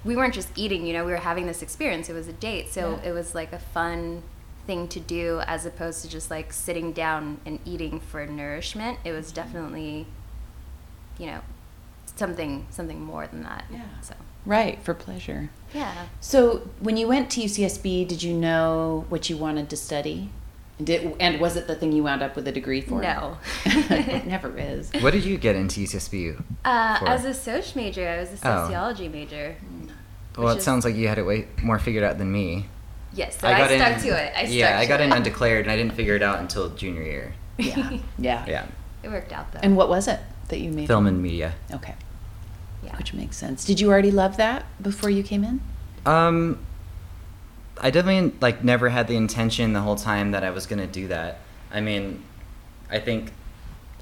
we 0.04 0.16
weren't 0.16 0.34
just 0.34 0.50
eating. 0.56 0.86
You 0.86 0.92
know, 0.94 1.04
we 1.04 1.12
were 1.12 1.16
having 1.18 1.46
this 1.46 1.62
experience. 1.62 2.08
It 2.08 2.14
was 2.14 2.28
a 2.28 2.32
date, 2.32 2.68
so 2.72 2.98
Yeah. 3.02 3.10
it 3.10 3.12
was 3.12 3.34
like 3.34 3.52
a 3.52 3.58
fun 3.58 4.22
thing 4.66 4.86
to 4.88 5.00
do 5.00 5.40
as 5.46 5.66
opposed 5.66 6.02
to 6.02 6.08
just 6.08 6.30
like 6.30 6.52
sitting 6.52 6.92
down 6.92 7.40
and 7.44 7.58
eating 7.64 7.98
for 8.00 8.24
nourishment. 8.26 8.98
It 9.04 9.12
was 9.12 9.32
definitely, 9.32 10.06
you 11.18 11.26
know, 11.26 11.40
something 12.16 12.66
something 12.70 13.00
more 13.02 13.26
than 13.26 13.42
that. 13.42 13.64
Yeah. 13.72 13.82
So 14.02 14.14
Right, 14.44 14.82
for 14.82 14.92
pleasure. 14.92 15.50
yeah. 15.72 16.06
So, 16.20 16.68
when 16.80 16.96
you 16.96 17.06
went 17.06 17.30
to 17.30 17.40
UCSB, 17.42 18.04
did 18.08 18.24
you 18.24 18.34
know 18.34 19.04
what 19.08 19.30
you 19.30 19.36
wanted 19.36 19.70
to 19.70 19.76
study? 19.76 20.30
Did, 20.82 21.14
and 21.20 21.40
was 21.40 21.54
it 21.56 21.68
the 21.68 21.76
thing 21.76 21.92
you 21.92 22.02
wound 22.02 22.22
up 22.22 22.34
with 22.34 22.48
a 22.48 22.52
degree 22.52 22.80
for? 22.80 23.00
No. 23.00 23.36
it 23.64 24.26
never 24.34 24.58
is. 24.58 24.90
What 25.00 25.12
did 25.12 25.24
you 25.24 25.38
get 25.38 25.54
into 25.54 25.80
UCSB? 25.80 26.42
Uh, 26.64 26.98
for? 26.98 27.08
as 27.08 27.24
a 27.24 27.32
soc 27.32 27.76
major, 27.76 28.08
I 28.08 28.18
was 28.18 28.30
a 28.30 28.32
Oh. 28.48 28.64
sociology 28.64 29.06
major. 29.08 29.54
Well, 30.36 30.46
Which 30.48 30.54
it 30.56 30.58
is- 30.58 30.64
sounds 30.64 30.84
like 30.84 30.94
you 30.96 31.08
had 31.08 31.18
it 31.18 31.22
way 31.24 31.46
more 31.62 31.78
figured 31.78 32.04
out 32.04 32.18
than 32.18 32.30
me. 32.32 32.66
Yes, 33.14 33.38
so 33.38 33.46
I, 33.46 33.66
stuck 33.76 34.00
to 34.02 34.08
it. 34.08 34.32
I 34.34 34.44
stuck 34.44 34.54
yeah, 34.54 34.78
I 34.78 34.86
got 34.86 35.00
it. 35.02 35.04
in 35.04 35.12
undeclared, 35.12 35.66
and 35.66 35.70
I 35.70 35.76
didn't 35.76 35.92
figure 35.94 36.16
it 36.16 36.22
out 36.22 36.38
until 36.38 36.70
junior 36.70 37.02
year. 37.02 37.34
Yeah. 37.58 37.98
Yeah. 38.18 38.44
Yeah, 38.48 38.66
It 39.02 39.10
worked 39.10 39.32
out 39.32 39.52
though. 39.52 39.60
And 39.62 39.76
what 39.76 39.88
was 39.90 40.08
it 40.08 40.18
that 40.48 40.58
you 40.60 40.70
made? 40.70 40.86
film 40.86 41.06
and 41.06 41.22
media. 41.22 41.52
Okay. 41.70 41.94
yeah. 42.82 42.96
Which 42.96 43.12
makes 43.12 43.36
sense. 43.36 43.64
Did 43.66 43.78
you 43.80 43.90
already 43.90 44.10
love 44.10 44.38
that 44.38 44.64
before 44.82 45.10
you 45.10 45.22
came 45.22 45.44
in? 45.44 45.60
Um, 46.06 46.58
I 47.78 47.90
definitely 47.90 48.32
like 48.40 48.64
never 48.64 48.88
had 48.88 49.06
the 49.06 49.16
intention 49.16 49.74
the 49.74 49.82
whole 49.82 49.96
time 49.96 50.30
that 50.30 50.42
I 50.42 50.50
was 50.50 50.66
gonna 50.66 50.86
do 50.86 51.08
that. 51.08 51.40
I 51.70 51.80
mean, 51.82 52.22
I 52.90 52.98
think 52.98 53.32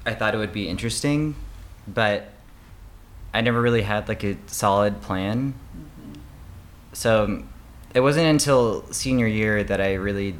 I 0.05 0.13
thought 0.13 0.33
it 0.33 0.37
would 0.37 0.53
be 0.53 0.69
interesting, 0.69 1.35
but 1.87 2.29
I 3.33 3.41
never 3.41 3.61
really 3.61 3.81
had 3.83 4.07
like 4.07 4.23
a 4.23 4.37
solid 4.47 5.01
plan. 5.01 5.53
So 6.93 7.43
it 7.93 8.01
wasn't 8.01 8.27
until 8.27 8.91
senior 8.91 9.27
year 9.27 9.63
that 9.63 9.81
I 9.81 9.93
really 9.93 10.35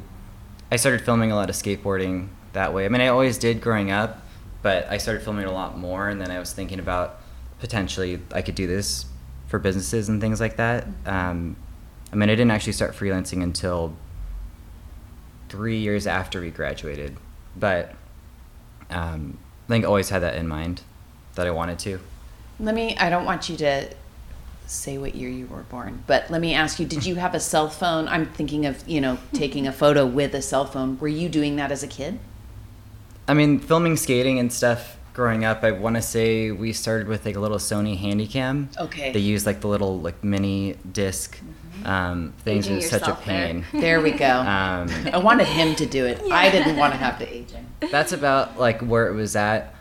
I 0.70 0.76
started 0.76 1.02
filming 1.02 1.30
a 1.30 1.36
lot 1.36 1.50
of 1.50 1.56
skateboarding 1.56 2.28
that 2.54 2.72
way. 2.72 2.86
I 2.86 2.88
mean, 2.88 3.02
I 3.02 3.08
always 3.08 3.36
did 3.36 3.60
growing 3.60 3.90
up, 3.90 4.22
but 4.62 4.86
I 4.88 4.96
started 4.96 5.22
filming 5.22 5.44
a 5.44 5.52
lot 5.52 5.76
more, 5.76 6.08
and 6.08 6.20
then 6.20 6.30
I 6.30 6.38
was 6.38 6.52
thinking 6.52 6.78
about 6.78 7.20
potentially 7.60 8.20
I 8.32 8.42
could 8.42 8.54
do 8.54 8.66
this 8.66 9.06
for 9.48 9.58
businesses 9.58 10.08
and 10.08 10.20
things 10.20 10.40
like 10.40 10.56
that. 10.56 10.86
Um, 11.04 11.56
I 12.12 12.16
mean, 12.16 12.30
I 12.30 12.34
didn't 12.34 12.50
actually 12.50 12.72
start 12.72 12.94
freelancing 12.94 13.42
until 13.42 13.94
three 15.48 15.78
years 15.78 16.06
after 16.06 16.40
we 16.40 16.50
graduated, 16.50 17.16
but 17.54 17.94
um, 18.88 19.38
I 19.66 19.68
think 19.68 19.84
I 19.84 19.88
always 19.88 20.08
had 20.08 20.22
that 20.22 20.36
in 20.36 20.48
mind 20.48 20.82
that 21.34 21.46
I 21.46 21.50
wanted 21.50 21.78
to. 21.80 22.00
Let 22.58 22.74
me, 22.74 22.96
I 22.96 23.10
don't 23.10 23.24
want 23.24 23.48
you 23.48 23.56
to 23.58 23.88
say 24.72 24.98
what 24.98 25.14
year 25.14 25.28
you 25.28 25.46
were 25.46 25.62
born, 25.62 26.02
but 26.06 26.30
let 26.30 26.40
me 26.40 26.54
ask 26.54 26.78
you, 26.80 26.86
did 26.86 27.04
you 27.06 27.16
have 27.16 27.34
a 27.34 27.40
cell 27.40 27.68
phone? 27.68 28.08
I'm 28.08 28.26
thinking 28.26 28.66
of, 28.66 28.86
you 28.88 29.00
know, 29.00 29.18
taking 29.32 29.66
a 29.66 29.72
photo 29.72 30.06
with 30.06 30.34
a 30.34 30.42
cell 30.42 30.64
phone. 30.64 30.98
Were 30.98 31.08
you 31.08 31.28
doing 31.28 31.56
that 31.56 31.70
as 31.70 31.82
a 31.82 31.88
kid? 31.88 32.18
I 33.28 33.34
mean, 33.34 33.58
filming 33.60 33.96
skating 33.96 34.38
and 34.38 34.52
stuff 34.52 34.96
growing 35.14 35.44
up, 35.44 35.62
I 35.62 35.72
want 35.72 35.96
to 35.96 36.02
say 36.02 36.50
we 36.50 36.72
started 36.72 37.06
with 37.06 37.24
like 37.24 37.36
a 37.36 37.40
little 37.40 37.58
Sony 37.58 37.98
Handycam. 38.00 38.76
Okay. 38.78 39.12
They 39.12 39.20
used 39.20 39.46
like 39.46 39.60
the 39.60 39.68
little 39.68 40.00
like 40.00 40.22
mini 40.24 40.76
disc 40.90 41.38
um, 41.84 42.32
things. 42.44 42.66
Aging 42.66 42.72
It 42.74 42.76
was 42.76 42.90
such 42.90 43.02
a 43.02 43.04
yourself 43.06 43.24
there. 43.26 43.46
pain. 43.46 43.64
There 43.80 44.00
we 44.00 44.12
go. 44.12 44.26
Um, 44.40 44.88
I 45.12 45.18
wanted 45.22 45.46
him 45.46 45.74
to 45.76 45.86
do 45.86 46.06
it. 46.06 46.20
I 46.30 46.50
didn't 46.50 46.76
want 46.76 46.92
to 46.94 46.98
have 46.98 47.18
the 47.18 47.32
aging. 47.32 47.66
that's 47.90 48.12
about 48.12 48.58
like 48.58 48.80
where 48.80 49.08
it 49.08 49.14
was 49.14 49.36
at. 49.36 49.74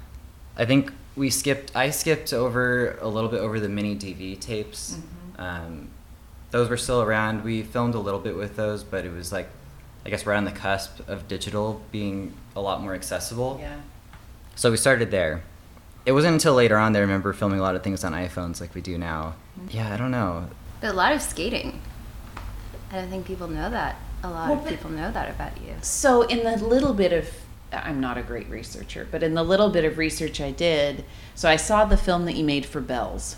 I 0.58 0.66
think 0.66 0.92
we 1.16 1.30
skipped. 1.30 1.76
I 1.76 1.90
skipped 1.90 2.34
over 2.34 2.98
a 3.02 3.08
little 3.08 3.30
bit 3.30 3.40
over 3.40 3.60
the 3.60 3.70
mini 3.70 3.96
DV 3.96 4.40
tapes. 4.40 4.96
Mm-hmm. 4.98 5.42
Um, 5.42 5.88
those 6.52 6.70
were 6.70 6.78
still 6.78 7.02
around. 7.02 7.44
We 7.44 7.64
filmed 7.64 7.96
a 7.96 8.00
little 8.00 8.20
bit 8.20 8.36
with 8.36 8.56
those, 8.56 8.84
but 8.84 9.06
it 9.06 9.12
was 9.12 9.32
like, 9.32 9.50
I 10.06 10.10
guess, 10.10 10.26
right 10.26 10.38
on 10.38 10.46
the 10.46 10.52
cusp 10.52 11.08
of 11.08 11.28
digital 11.28 11.82
being 11.92 12.34
a 12.56 12.62
lot 12.62 12.82
more 12.82 12.94
accessible. 12.94 13.58
Yeah. 13.62 13.82
So 14.56 14.70
we 14.72 14.78
started 14.78 15.12
there. 15.12 15.44
It 16.06 16.12
wasn't 16.14 16.34
until 16.34 16.54
later 16.56 16.78
on 16.78 16.94
that 16.94 17.00
I 17.00 17.02
remember 17.02 17.32
filming 17.32 17.60
a 17.60 17.62
lot 17.62 17.76
of 17.76 17.84
things 17.84 18.04
on 18.04 18.14
iPhones 18.14 18.60
like 18.60 18.74
we 18.76 18.82
do 18.82 18.98
now. 18.98 19.36
Mm-hmm. 19.60 19.78
Yeah, 19.78 19.94
I 19.94 19.98
don't 19.98 20.12
know. 20.12 20.48
But 20.82 20.92
a 20.92 20.94
lot 20.94 21.14
of 21.14 21.22
skating. 21.22 21.80
I 22.92 22.96
don't 22.96 23.10
think 23.10 23.26
people 23.26 23.48
know 23.48 23.70
that. 23.70 23.96
A 24.24 24.30
lot 24.30 24.50
Well, 24.50 24.60
of 24.60 24.68
people 24.68 24.90
know 24.92 25.12
that 25.12 25.30
about 25.30 25.58
you. 25.62 25.76
So, 25.82 26.24
in 26.24 26.44
the 26.44 26.58
little 26.58 26.94
bit 26.94 27.14
of, 27.14 27.28
I'm 27.72 28.00
not 28.00 28.18
a 28.18 28.24
great 28.24 28.50
researcher, 28.50 29.08
but 29.10 29.24
in 29.24 29.34
the 29.34 29.44
little 29.44 29.70
bit 29.70 29.86
of 29.86 29.98
research 29.98 30.42
I 30.42 30.52
did, 30.52 31.04
so 31.36 31.50
I 31.50 31.56
saw 31.56 31.86
the 31.86 31.98
film 31.98 32.26
that 32.26 32.36
you 32.36 32.44
made 32.44 32.66
for 32.66 32.82
Bells. 32.82 33.38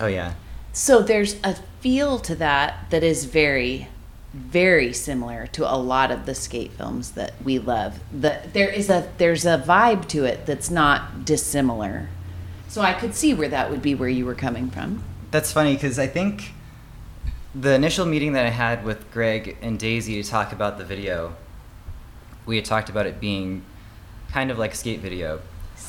Oh 0.00 0.06
yeah. 0.06 0.34
So 0.72 1.02
there's 1.02 1.36
a 1.42 1.54
feel 1.80 2.18
to 2.20 2.34
that 2.36 2.90
that 2.90 3.02
is 3.02 3.24
very, 3.24 3.88
very 4.34 4.92
similar 4.92 5.46
to 5.48 5.70
a 5.70 5.76
lot 5.76 6.10
of 6.10 6.26
the 6.26 6.34
skate 6.34 6.72
films 6.72 7.12
that 7.12 7.32
we 7.42 7.58
love. 7.58 8.00
The, 8.12 8.42
there 8.52 8.68
is 8.68 8.90
a 8.90 9.10
there's 9.18 9.46
a 9.46 9.62
vibe 9.66 10.08
to 10.08 10.24
it 10.24 10.46
that's 10.46 10.70
not 10.70 11.24
dissimilar. 11.24 12.08
So 12.68 12.82
I 12.82 12.92
could 12.92 13.14
see 13.14 13.32
where 13.32 13.48
that 13.48 13.70
would 13.70 13.82
be 13.82 13.94
where 13.94 14.08
you 14.08 14.26
were 14.26 14.34
coming 14.34 14.70
from. 14.70 15.02
That's 15.30 15.52
funny 15.52 15.74
because 15.74 15.98
I 15.98 16.06
think 16.06 16.52
the 17.54 17.74
initial 17.74 18.04
meeting 18.04 18.32
that 18.32 18.44
I 18.44 18.50
had 18.50 18.84
with 18.84 19.10
Greg 19.10 19.56
and 19.62 19.78
Daisy 19.78 20.22
to 20.22 20.28
talk 20.28 20.52
about 20.52 20.76
the 20.76 20.84
video, 20.84 21.34
we 22.46 22.56
had 22.56 22.64
talked 22.64 22.88
about 22.88 23.06
it 23.06 23.20
being 23.20 23.62
kind 24.32 24.50
of 24.50 24.58
like 24.58 24.72
a 24.72 24.76
skate 24.76 25.00
video, 25.00 25.40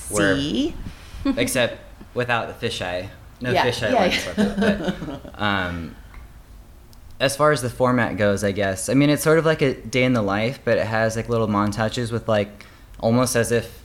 where 0.09 0.35
except 1.37 1.79
without 2.13 2.59
the 2.59 2.67
fisheye. 2.67 3.09
No 3.39 3.51
Yeah, 3.51 3.65
fisheye 3.65 3.91
yeah, 3.91 3.99
lens 3.99 4.25
yeah. 4.25 4.43
it. 4.43 4.59
But 5.33 5.41
um, 5.41 5.95
as 7.19 7.35
far 7.35 7.51
as 7.51 7.61
the 7.61 7.69
format 7.69 8.17
goes, 8.17 8.43
I 8.43 8.51
guess 8.51 8.89
I 8.89 8.93
mean 8.95 9.09
it's 9.09 9.23
sort 9.23 9.37
of 9.39 9.45
like 9.45 9.61
a 9.61 9.73
day 9.75 10.03
in 10.03 10.13
the 10.13 10.21
life, 10.21 10.59
but 10.65 10.77
it 10.77 10.85
has 10.87 11.15
like 11.15 11.29
little 11.29 11.47
montages 11.47 12.11
with 12.11 12.27
like 12.27 12.65
almost 12.99 13.35
as 13.35 13.51
if 13.51 13.81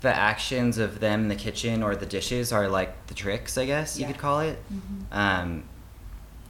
the 0.00 0.14
actions 0.14 0.78
of 0.78 0.98
them 1.00 1.20
in 1.22 1.28
the 1.28 1.36
kitchen 1.36 1.82
or 1.82 1.94
the 1.94 2.06
dishes 2.06 2.50
are 2.52 2.68
like 2.68 3.06
the 3.06 3.14
tricks, 3.14 3.56
I 3.56 3.66
guess 3.66 3.96
you 3.98 4.02
Yeah. 4.02 4.12
could 4.12 4.20
call 4.20 4.40
it. 4.40 4.58
Um, 5.12 5.64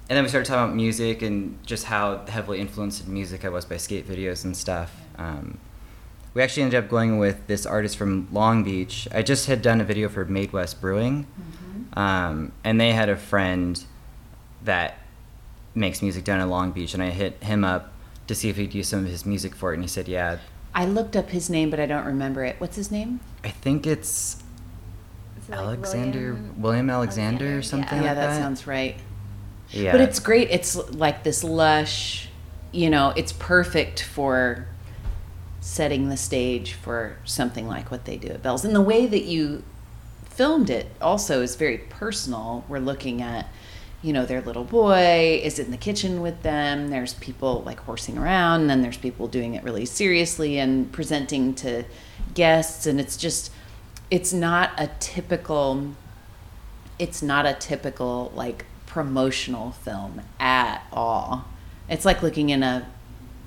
and 0.09 0.17
then 0.17 0.23
we 0.23 0.29
started 0.29 0.47
talking 0.49 0.65
about 0.65 0.75
music 0.77 1.23
and 1.23 1.59
just 1.67 1.85
how 1.85 2.25
heavily 2.27 2.61
influenced 2.61 3.05
in 3.07 3.13
music 3.13 3.45
I 3.45 3.49
was 3.51 3.65
by 3.65 3.77
skate 3.77 4.09
videos 4.09 4.45
and 4.45 4.57
stuff. 4.57 4.91
Um, 5.19 5.59
we 6.35 6.43
actually 6.43 6.63
ended 6.65 6.83
up 6.85 6.89
going 6.91 7.19
with 7.19 7.47
this 7.47 7.67
artist 7.67 7.97
from 7.97 8.29
Long 8.33 8.65
Beach. 8.65 9.07
I 9.13 9.23
just 9.23 9.47
had 9.47 9.61
done 9.63 9.81
a 9.81 9.85
video 9.85 10.09
for 10.09 10.25
Made 10.25 10.53
West 10.53 10.81
Brewing, 10.81 11.27
um, 11.95 12.53
and 12.65 12.81
they 12.81 12.93
had 12.93 13.09
a 13.09 13.17
friend 13.17 13.83
that 14.65 14.99
makes 15.75 16.01
music 16.03 16.25
down 16.25 16.41
in 16.41 16.49
Long 16.49 16.73
Beach, 16.73 16.95
and 16.95 17.03
I 17.03 17.11
hit 17.11 17.43
him 17.43 17.65
up 17.65 17.93
to 18.29 18.35
see 18.35 18.49
if 18.49 18.57
he'd 18.57 18.73
use 18.75 18.89
some 18.89 19.01
of 19.01 19.07
his 19.07 19.27
music 19.27 19.55
for 19.55 19.73
it, 19.73 19.75
and 19.75 19.85
he 19.85 19.89
said, 19.89 20.09
"Yeah." 20.09 20.39
I 20.75 20.87
looked 20.87 21.17
up 21.17 21.29
his 21.31 21.51
name, 21.51 21.69
but 21.69 21.79
I 21.81 21.85
don't 21.87 22.07
remember 22.07 22.45
it. 22.45 22.57
What's 22.59 22.77
his 22.77 22.91
name? 22.91 23.21
I 23.45 23.51
think 23.51 23.87
it's 23.87 24.37
Is 25.37 25.49
it 25.49 25.51
like 25.51 25.59
Alexander 25.61 26.33
William- 26.35 26.63
William 26.63 26.91
Alexander, 26.91 27.45
Alexander? 27.45 27.59
or 27.59 27.63
something 27.63 27.99
Yeah. 27.99 28.05
yeah, 28.05 28.11
like 28.11 28.17
that 28.21 28.31
that. 28.31 28.41
sounds 28.41 28.67
right. 28.67 28.97
Yeah, 29.71 29.93
But 29.93 30.01
it's 30.03 30.19
great. 30.19 30.49
It's 30.51 30.77
like 30.93 31.25
this 31.25 31.45
lush, 31.45 32.29
you 32.73 32.89
know, 32.89 33.13
it's 33.17 33.33
perfect 33.33 34.03
for 34.03 34.67
setting 35.63 36.09
the 36.09 36.17
stage 36.17 36.75
for 36.75 37.17
something 37.25 37.67
like 37.67 37.91
what 37.91 38.05
they 38.05 38.19
do 38.19 38.29
at 38.29 38.43
Bell's. 38.43 38.65
And 38.65 38.75
the 38.75 38.83
way 38.83 39.07
that 39.07 39.25
you 39.25 39.63
filmed 40.25 40.69
it 40.69 40.89
also 41.01 41.41
is 41.41 41.57
very 41.57 41.79
personal. 41.79 42.65
We're 42.69 42.81
looking 42.81 43.23
at, 43.23 43.49
you 44.03 44.13
know, 44.13 44.27
their 44.27 44.43
little 44.43 44.65
boy 44.65 45.41
is 45.43 45.59
in 45.59 45.71
the 45.71 45.77
kitchen 45.77 46.21
with 46.21 46.43
them. 46.43 46.89
There's 46.89 47.15
people 47.15 47.63
like 47.65 47.81
horsing 47.81 48.19
around, 48.19 48.63
and 48.63 48.71
then 48.71 48.83
there's 48.83 48.99
people 48.99 49.29
doing 49.29 49.55
it 49.55 49.63
really 49.63 49.87
seriously 49.87 50.59
and 50.59 50.93
presenting 50.93 51.55
to 51.57 51.85
guests. 52.35 52.85
And 52.85 53.01
it's 53.01 53.17
just, 53.17 53.53
it's 54.11 54.33
not 54.33 54.73
a 54.77 54.91
typical 54.99 55.95
it's 56.99 57.23
not 57.23 57.47
a 57.47 57.55
typical 57.55 58.31
like 58.35 58.65
promotional 58.87 59.73
film 59.73 60.21
at 60.39 60.83
all. 60.93 61.47
It's 61.89 62.05
like 62.05 62.23
looking 62.23 62.51
in 62.51 62.63
a 62.63 62.87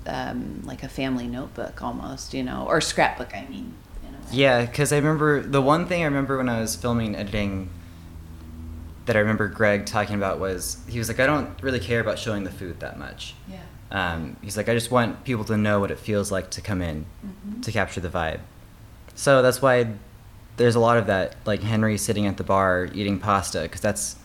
um, 0.06 0.62
like 0.64 0.82
a 0.82 0.88
family 0.88 1.26
notebook 1.26 1.82
almost, 1.82 2.34
you 2.34 2.42
know, 2.42 2.64
or 2.68 2.80
scrapbook. 2.80 3.34
I 3.34 3.46
mean, 3.48 3.74
in 4.06 4.14
a 4.14 4.18
way. 4.18 4.24
Yeah, 4.32 4.64
because 4.66 4.92
I 4.92 4.96
remember 4.96 5.42
the 5.42 5.62
one 5.62 5.86
thing 5.86 6.02
I 6.02 6.04
remember 6.06 6.36
when 6.38 6.48
I 6.48 6.60
was 6.60 6.76
filming 6.76 7.14
editing 7.16 7.70
that 9.06 9.14
I 9.16 9.20
remember 9.20 9.46
Greg 9.48 9.86
talking 9.86 10.16
about 10.16 10.40
was 10.40 10.78
he 10.88 10.98
was 10.98 11.08
like, 11.08 11.20
I 11.20 11.26
don't 11.26 11.50
really 11.62 11.78
care 11.80 12.00
about 12.00 12.18
showing 12.18 12.44
the 12.44 12.50
food 12.50 12.80
that 12.80 12.98
much. 12.98 13.34
Yeah. 13.48 13.60
Um, 13.92 14.36
he's 14.42 14.56
like, 14.56 14.68
I 14.68 14.74
just 14.74 14.90
want 14.90 15.22
people 15.24 15.44
to 15.44 15.56
know 15.56 15.78
what 15.78 15.90
it 15.92 15.98
feels 16.00 16.32
like 16.32 16.50
to 16.50 16.60
come 16.60 16.82
in 16.82 17.06
Mhm. 17.24 17.62
to 17.62 17.70
capture 17.72 18.00
the 18.00 18.08
vibe. 18.08 18.40
So 19.14 19.42
that's 19.42 19.62
why 19.62 19.92
there's 20.56 20.74
a 20.74 20.80
lot 20.80 20.96
of 20.98 21.06
that, 21.06 21.36
like 21.44 21.62
Henry 21.62 21.96
sitting 21.98 22.26
at 22.26 22.36
the 22.36 22.42
bar 22.44 22.88
eating 22.94 23.20
pasta, 23.20 23.60
because 23.62 23.80
that's 23.80 24.16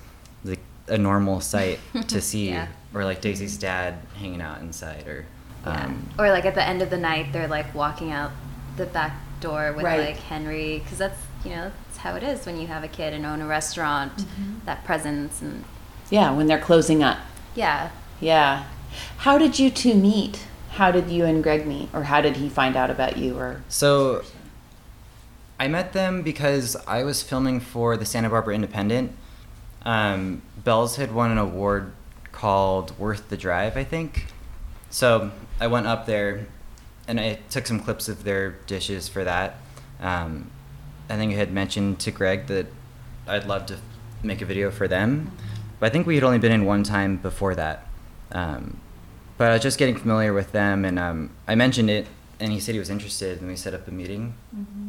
like 0.44 0.62
a 0.88 0.98
normal 0.98 1.42
sight 1.42 1.80
to 2.08 2.20
see, 2.20 2.50
Yeah. 2.50 2.68
or 2.94 3.04
like 3.06 3.22
Daisy's 3.22 3.58
dad 3.58 4.00
hanging 4.16 4.42
out 4.42 4.62
inside, 4.62 5.08
or 5.08 5.26
Yeah. 5.66 5.86
um, 5.86 6.10
or 6.18 6.30
like 6.30 6.46
at 6.46 6.56
the 6.56 6.68
end 6.68 6.82
of 6.82 6.90
the 6.90 6.98
night, 6.98 7.32
they're 7.34 7.48
like 7.48 7.74
walking 7.76 8.12
out 8.12 8.32
the 8.78 8.86
back 8.86 9.14
door 9.40 9.74
with 9.74 9.86
Right. 9.86 10.00
like 10.08 10.18
Henry, 10.18 10.80
because 10.80 10.98
that's 10.98 11.20
you 11.44 11.52
know 11.52 11.72
that's 11.88 11.98
how 11.98 12.16
it 12.16 12.24
is 12.24 12.46
when 12.46 12.60
you 12.60 12.68
have 12.68 12.84
a 12.84 12.88
kid 12.88 13.14
and 13.14 13.26
own 13.26 13.42
a 13.42 13.48
restaurant. 13.48 14.16
Mm-hmm. 14.18 14.54
That 14.66 14.84
presence 14.84 15.42
and 15.42 15.64
Yeah, 16.10 16.32
when 16.32 16.48
they're 16.48 16.60
closing 16.60 17.04
up. 17.04 17.18
yeah, 17.56 17.90
Yeah. 18.20 18.66
How 19.18 19.38
did 19.38 19.58
you 19.60 19.70
two 19.70 19.94
meet? 19.96 20.46
How 20.72 20.92
did 20.92 21.10
you 21.10 21.26
and 21.26 21.42
Greg 21.44 21.66
meet? 21.66 21.90
Or 21.94 22.04
how 22.04 22.22
did 22.22 22.38
he 22.38 22.50
find 22.50 22.76
out 22.76 22.90
about 22.90 23.18
you? 23.18 23.38
Or 23.38 23.62
So 23.70 24.24
I 25.60 25.68
met 25.68 25.94
them 25.94 26.22
because 26.22 26.76
I 26.88 27.04
was 27.04 27.22
filming 27.22 27.60
for 27.60 27.96
the 27.98 28.06
Santa 28.06 28.30
Barbara 28.30 28.56
Independent. 28.56 29.14
Um, 29.86 30.42
Bells 30.64 30.96
had 30.98 31.14
won 31.14 31.32
an 31.32 31.38
award 31.38 31.92
called 32.32 32.98
Worth 33.00 33.30
the 33.30 33.38
Drive, 33.38 33.78
I 33.78 33.84
think. 33.84 34.28
So 34.90 35.32
I 35.62 35.68
went 35.68 35.86
up 35.86 36.08
there 36.08 36.48
and 37.08 37.20
I 37.20 37.38
took 37.52 37.68
some 37.68 37.80
clips 37.80 38.10
of 38.10 38.24
their 38.24 38.52
dishes 38.66 39.08
for 39.08 39.24
that. 39.24 39.58
Um, 40.02 40.50
I 41.08 41.16
think 41.18 41.34
I 41.34 41.36
had 41.36 41.54
mentioned 41.54 42.00
to 42.00 42.12
Greg 42.12 42.48
that 42.48 42.66
I'd 43.28 43.46
love 43.46 43.68
to 43.68 43.78
make 44.24 44.42
a 44.42 44.46
video 44.46 44.72
for 44.72 44.88
them, 44.88 45.32
but 45.80 45.86
I 45.86 45.90
think 45.90 46.08
we 46.08 46.16
had 46.16 46.24
only 46.24 46.40
been 46.40 46.52
in 46.52 46.66
one 46.66 46.82
time 46.82 47.18
before 47.18 47.54
that. 47.54 47.88
Um, 48.32 48.80
but 49.38 49.50
I 49.50 49.54
was 49.54 49.62
just 49.62 49.78
getting 49.78 49.96
familiar 49.96 50.34
with 50.34 50.52
them, 50.52 50.84
and 50.84 50.98
um, 50.98 51.30
I 51.48 51.54
mentioned 51.54 51.90
it, 51.92 52.08
and 52.40 52.52
he 52.52 52.60
said 52.60 52.74
he 52.74 52.80
was 52.80 52.90
interested, 52.90 53.40
and 53.40 53.48
we 53.48 53.56
set 53.56 53.74
up 53.74 53.88
a 53.88 53.92
meeting, 53.92 54.34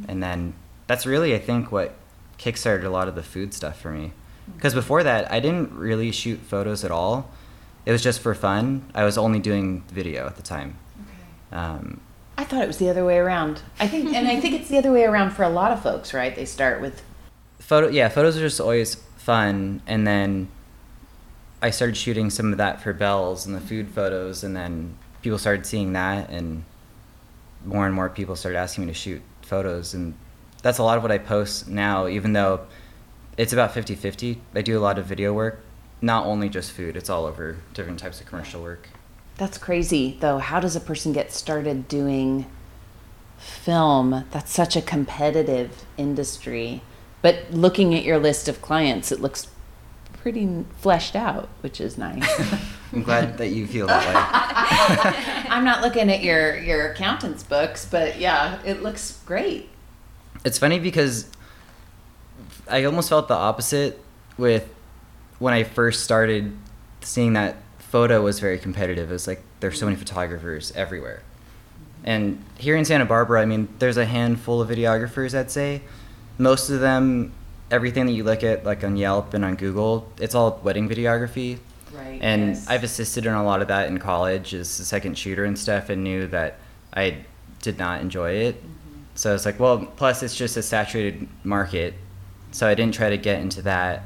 and 0.09 0.23
then 0.23 0.55
that's 0.87 1.05
really 1.05 1.35
I 1.35 1.39
think 1.39 1.71
what 1.71 1.95
kickstarted 2.39 2.85
a 2.85 2.89
lot 2.89 3.09
of 3.09 3.15
the 3.15 3.23
food 3.23 3.53
stuff 3.53 3.79
for 3.79 3.91
me, 3.91 4.13
because 4.57 4.75
before 4.75 5.03
that 5.03 5.31
I 5.31 5.39
didn't 5.41 5.73
really 5.73 6.13
shoot 6.13 6.41
photos 6.41 6.83
at 6.83 6.91
all. 6.91 7.31
It 7.85 7.93
was 7.93 8.03
just 8.03 8.21
for 8.21 8.35
fun. 8.35 8.85
I 8.95 9.05
was 9.05 9.19
only 9.19 9.39
doing 9.39 9.83
video 9.89 10.27
at 10.27 10.37
the 10.37 10.43
time. 10.43 10.79
Um, 11.51 12.01
I 12.39 12.45
thought 12.45 12.63
it 12.63 12.67
was 12.67 12.79
the 12.79 12.89
other 12.89 13.05
way 13.05 13.19
around. 13.19 13.63
I 13.79 13.87
think, 13.87 14.15
and 14.15 14.27
I 14.29 14.41
think 14.41 14.55
it's 14.55 14.69
the 14.69 14.79
other 14.79 14.93
way 14.93 15.05
around 15.05 15.31
for 15.33 15.43
a 15.43 15.49
lot 15.49 15.73
of 15.73 15.83
folks, 15.83 16.15
right? 16.15 16.35
They 16.35 16.45
start 16.45 16.81
with 16.81 17.03
photo 17.63 17.89
yeah 17.89 18.09
photos 18.09 18.37
are 18.37 18.41
just 18.41 18.61
always 18.61 18.97
fun 19.17 19.81
and 19.87 20.05
then 20.05 20.49
i 21.63 21.71
started 21.71 21.97
shooting 21.97 22.29
some 22.29 22.51
of 22.51 22.59
that 22.59 22.83
for 22.83 22.93
bells 22.93 23.47
and 23.47 23.55
the 23.55 23.61
food 23.61 23.89
photos 23.89 24.43
and 24.43 24.57
then 24.57 24.93
people 25.23 25.39
started 25.39 25.65
seeing 25.65 25.93
that 25.93 26.29
and 26.29 26.65
more 27.65 27.87
and 27.87 27.95
more 27.95 28.09
people 28.09 28.35
started 28.35 28.59
asking 28.59 28.85
me 28.85 28.93
to 28.93 28.99
shoot 28.99 29.23
photos 29.43 29.95
and 29.95 30.13
that's 30.61 30.79
a 30.79 30.83
lot 30.83 30.97
of 30.97 31.05
what 31.05 31.13
i 31.13 31.19
post 31.19 31.69
now 31.69 32.09
even 32.09 32.33
though 32.33 32.61
it's 33.37 33.53
about 33.53 33.73
50-50 33.73 34.39
i 34.57 34.61
do 34.61 34.77
a 34.77 34.83
lot 34.83 34.99
of 34.99 35.07
video 35.07 35.33
work 35.33 35.61
not 36.03 36.27
only 36.27 36.49
just 36.49 36.73
food 36.73 36.97
it's 36.97 37.09
all 37.09 37.25
over 37.25 37.57
different 37.73 37.99
types 37.99 38.21
of 38.21 38.27
commercial 38.27 38.63
work 38.63 38.89
That's 39.39 39.57
crazy, 39.59 40.19
though. 40.21 40.39
How 40.39 40.61
does 40.61 40.77
a 40.77 40.81
person 40.81 41.13
get 41.13 41.33
started 41.33 41.89
doing 41.89 42.47
film? 43.39 44.25
That's 44.31 44.53
such 44.53 44.77
a 44.77 44.83
competitive 44.83 45.85
industry. 45.97 46.83
But 47.23 47.51
looking 47.51 47.95
at 47.95 48.05
your 48.05 48.19
list 48.19 48.47
of 48.47 48.61
clients, 48.61 49.11
it 49.11 49.21
looks 49.21 49.49
pretty 50.13 50.65
fleshed 50.79 51.17
out, 51.17 51.49
which 51.63 51.81
is 51.81 51.97
nice. 51.99 52.29
i'm 52.93 53.03
glad 53.03 53.39
that 53.39 53.49
you 53.49 53.67
feel 53.67 53.87
that 53.87 54.05
way 54.07 55.49
I'm 55.51 55.65
not 55.65 55.81
looking 55.81 56.11
at 56.11 56.23
your 56.23 56.59
your 56.59 56.93
accountant's 56.93 57.43
books, 57.43 57.87
but 57.91 58.19
yeah, 58.19 58.59
it 58.65 58.83
looks 58.83 59.19
great. 59.25 59.69
It's 60.45 60.59
funny 60.59 60.79
because 60.79 61.29
I 62.69 62.85
almost 62.85 63.09
felt 63.09 63.29
the 63.29 63.35
opposite 63.35 63.99
with 64.37 64.69
when 65.43 65.53
I 65.53 65.65
first 65.65 66.05
started 66.05 66.57
seeing 67.01 67.33
that 67.33 67.57
photo 67.79 68.23
was 68.23 68.39
very 68.39 68.61
competitive. 68.61 69.11
It 69.11 69.13
was 69.13 69.27
like 69.27 69.43
there's 69.59 69.77
so 69.77 69.87
many 69.87 69.97
photographers 69.97 70.73
everywhere. 70.77 71.25
And 72.05 72.45
here 72.59 72.77
in 72.77 72.85
Santa 72.85 73.07
Barbara, 73.07 73.43
I 73.43 73.45
mean, 73.45 73.69
there's 73.81 73.97
a 73.97 74.05
handful 74.05 74.61
of 74.61 74.69
videographers, 74.69 75.37
I'd 75.37 75.51
say. 75.51 75.83
Most 76.39 76.71
of 76.71 76.79
them, 76.79 77.33
everything 77.73 78.07
that 78.07 78.13
you 78.13 78.23
look 78.23 78.45
at, 78.45 78.65
like 78.65 78.85
on 78.85 78.97
Yelp 78.97 79.35
and 79.35 79.45
on 79.45 79.57
Google, 79.57 80.13
it's 80.21 80.37
all 80.37 80.61
wedding 80.63 80.89
videography. 80.89 81.59
Right. 81.93 82.21
And 82.23 82.57
I've 82.69 82.85
assisted 82.85 83.27
in 83.27 83.35
a 83.35 83.45
lot 83.45 83.63
of 83.63 83.69
that 83.69 83.89
in 83.89 83.99
college 83.99 84.55
as 84.55 84.79
a 84.79 84.85
second 84.85 85.19
shooter 85.19 85.45
and 85.45 85.59
stuff, 85.59 85.89
and 85.89 86.05
knew 86.05 86.29
that 86.29 86.59
I 86.95 87.25
did 87.63 87.79
not 87.79 88.01
enjoy 88.01 88.31
it. 88.31 88.55
Mm-hmm. 88.63 89.01
So 89.17 89.35
it's 89.35 89.45
like, 89.45 89.59
well, 89.59 89.87
plus 89.97 90.23
it's 90.23 90.37
just 90.37 90.57
a 90.57 90.63
saturated 90.63 91.29
market, 91.43 91.95
so 92.53 92.69
I 92.69 92.75
didn't 92.75 92.95
try 92.95 93.11
to 93.11 93.19
get 93.19 93.41
into 93.41 93.63
that. 93.63 94.05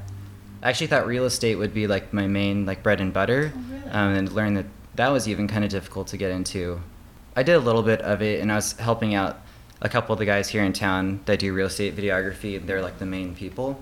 I 0.67 0.71
actually 0.71 0.89
thought 0.89 1.07
real 1.07 1.27
estate 1.27 1.55
would 1.55 1.73
be 1.73 1.87
like 1.87 2.13
my 2.13 2.27
main 2.27 2.67
like 2.67 2.83
bread 2.83 3.01
and 3.01 3.13
butter, 3.13 3.53
Oh, 3.55 3.61
really? 3.71 3.91
um, 3.91 4.15
and 4.17 4.33
learned 4.33 4.57
that 4.57 4.67
that 4.97 5.11
was 5.13 5.29
even 5.29 5.47
kind 5.47 5.63
of 5.63 5.71
difficult 5.71 6.09
to 6.09 6.17
get 6.17 6.33
into. 6.33 6.81
I 7.37 7.45
did 7.45 7.55
a 7.55 7.61
little 7.61 7.85
bit 7.85 8.01
of 8.01 8.21
it, 8.21 8.41
and 8.41 8.51
I 8.51 8.57
was 8.57 8.73
helping 8.73 9.15
out 9.15 9.39
a 9.81 9.89
couple 9.89 10.13
of 10.15 10.19
the 10.19 10.25
guys 10.25 10.49
here 10.49 10.65
in 10.65 10.73
town 10.73 11.21
that 11.27 11.39
do 11.39 11.55
real 11.55 11.69
estate 11.69 11.95
videography. 11.97 12.57
and 12.57 12.69
They're 12.69 12.83
like 12.83 12.99
the 12.99 13.07
main 13.07 13.37
people, 13.37 13.79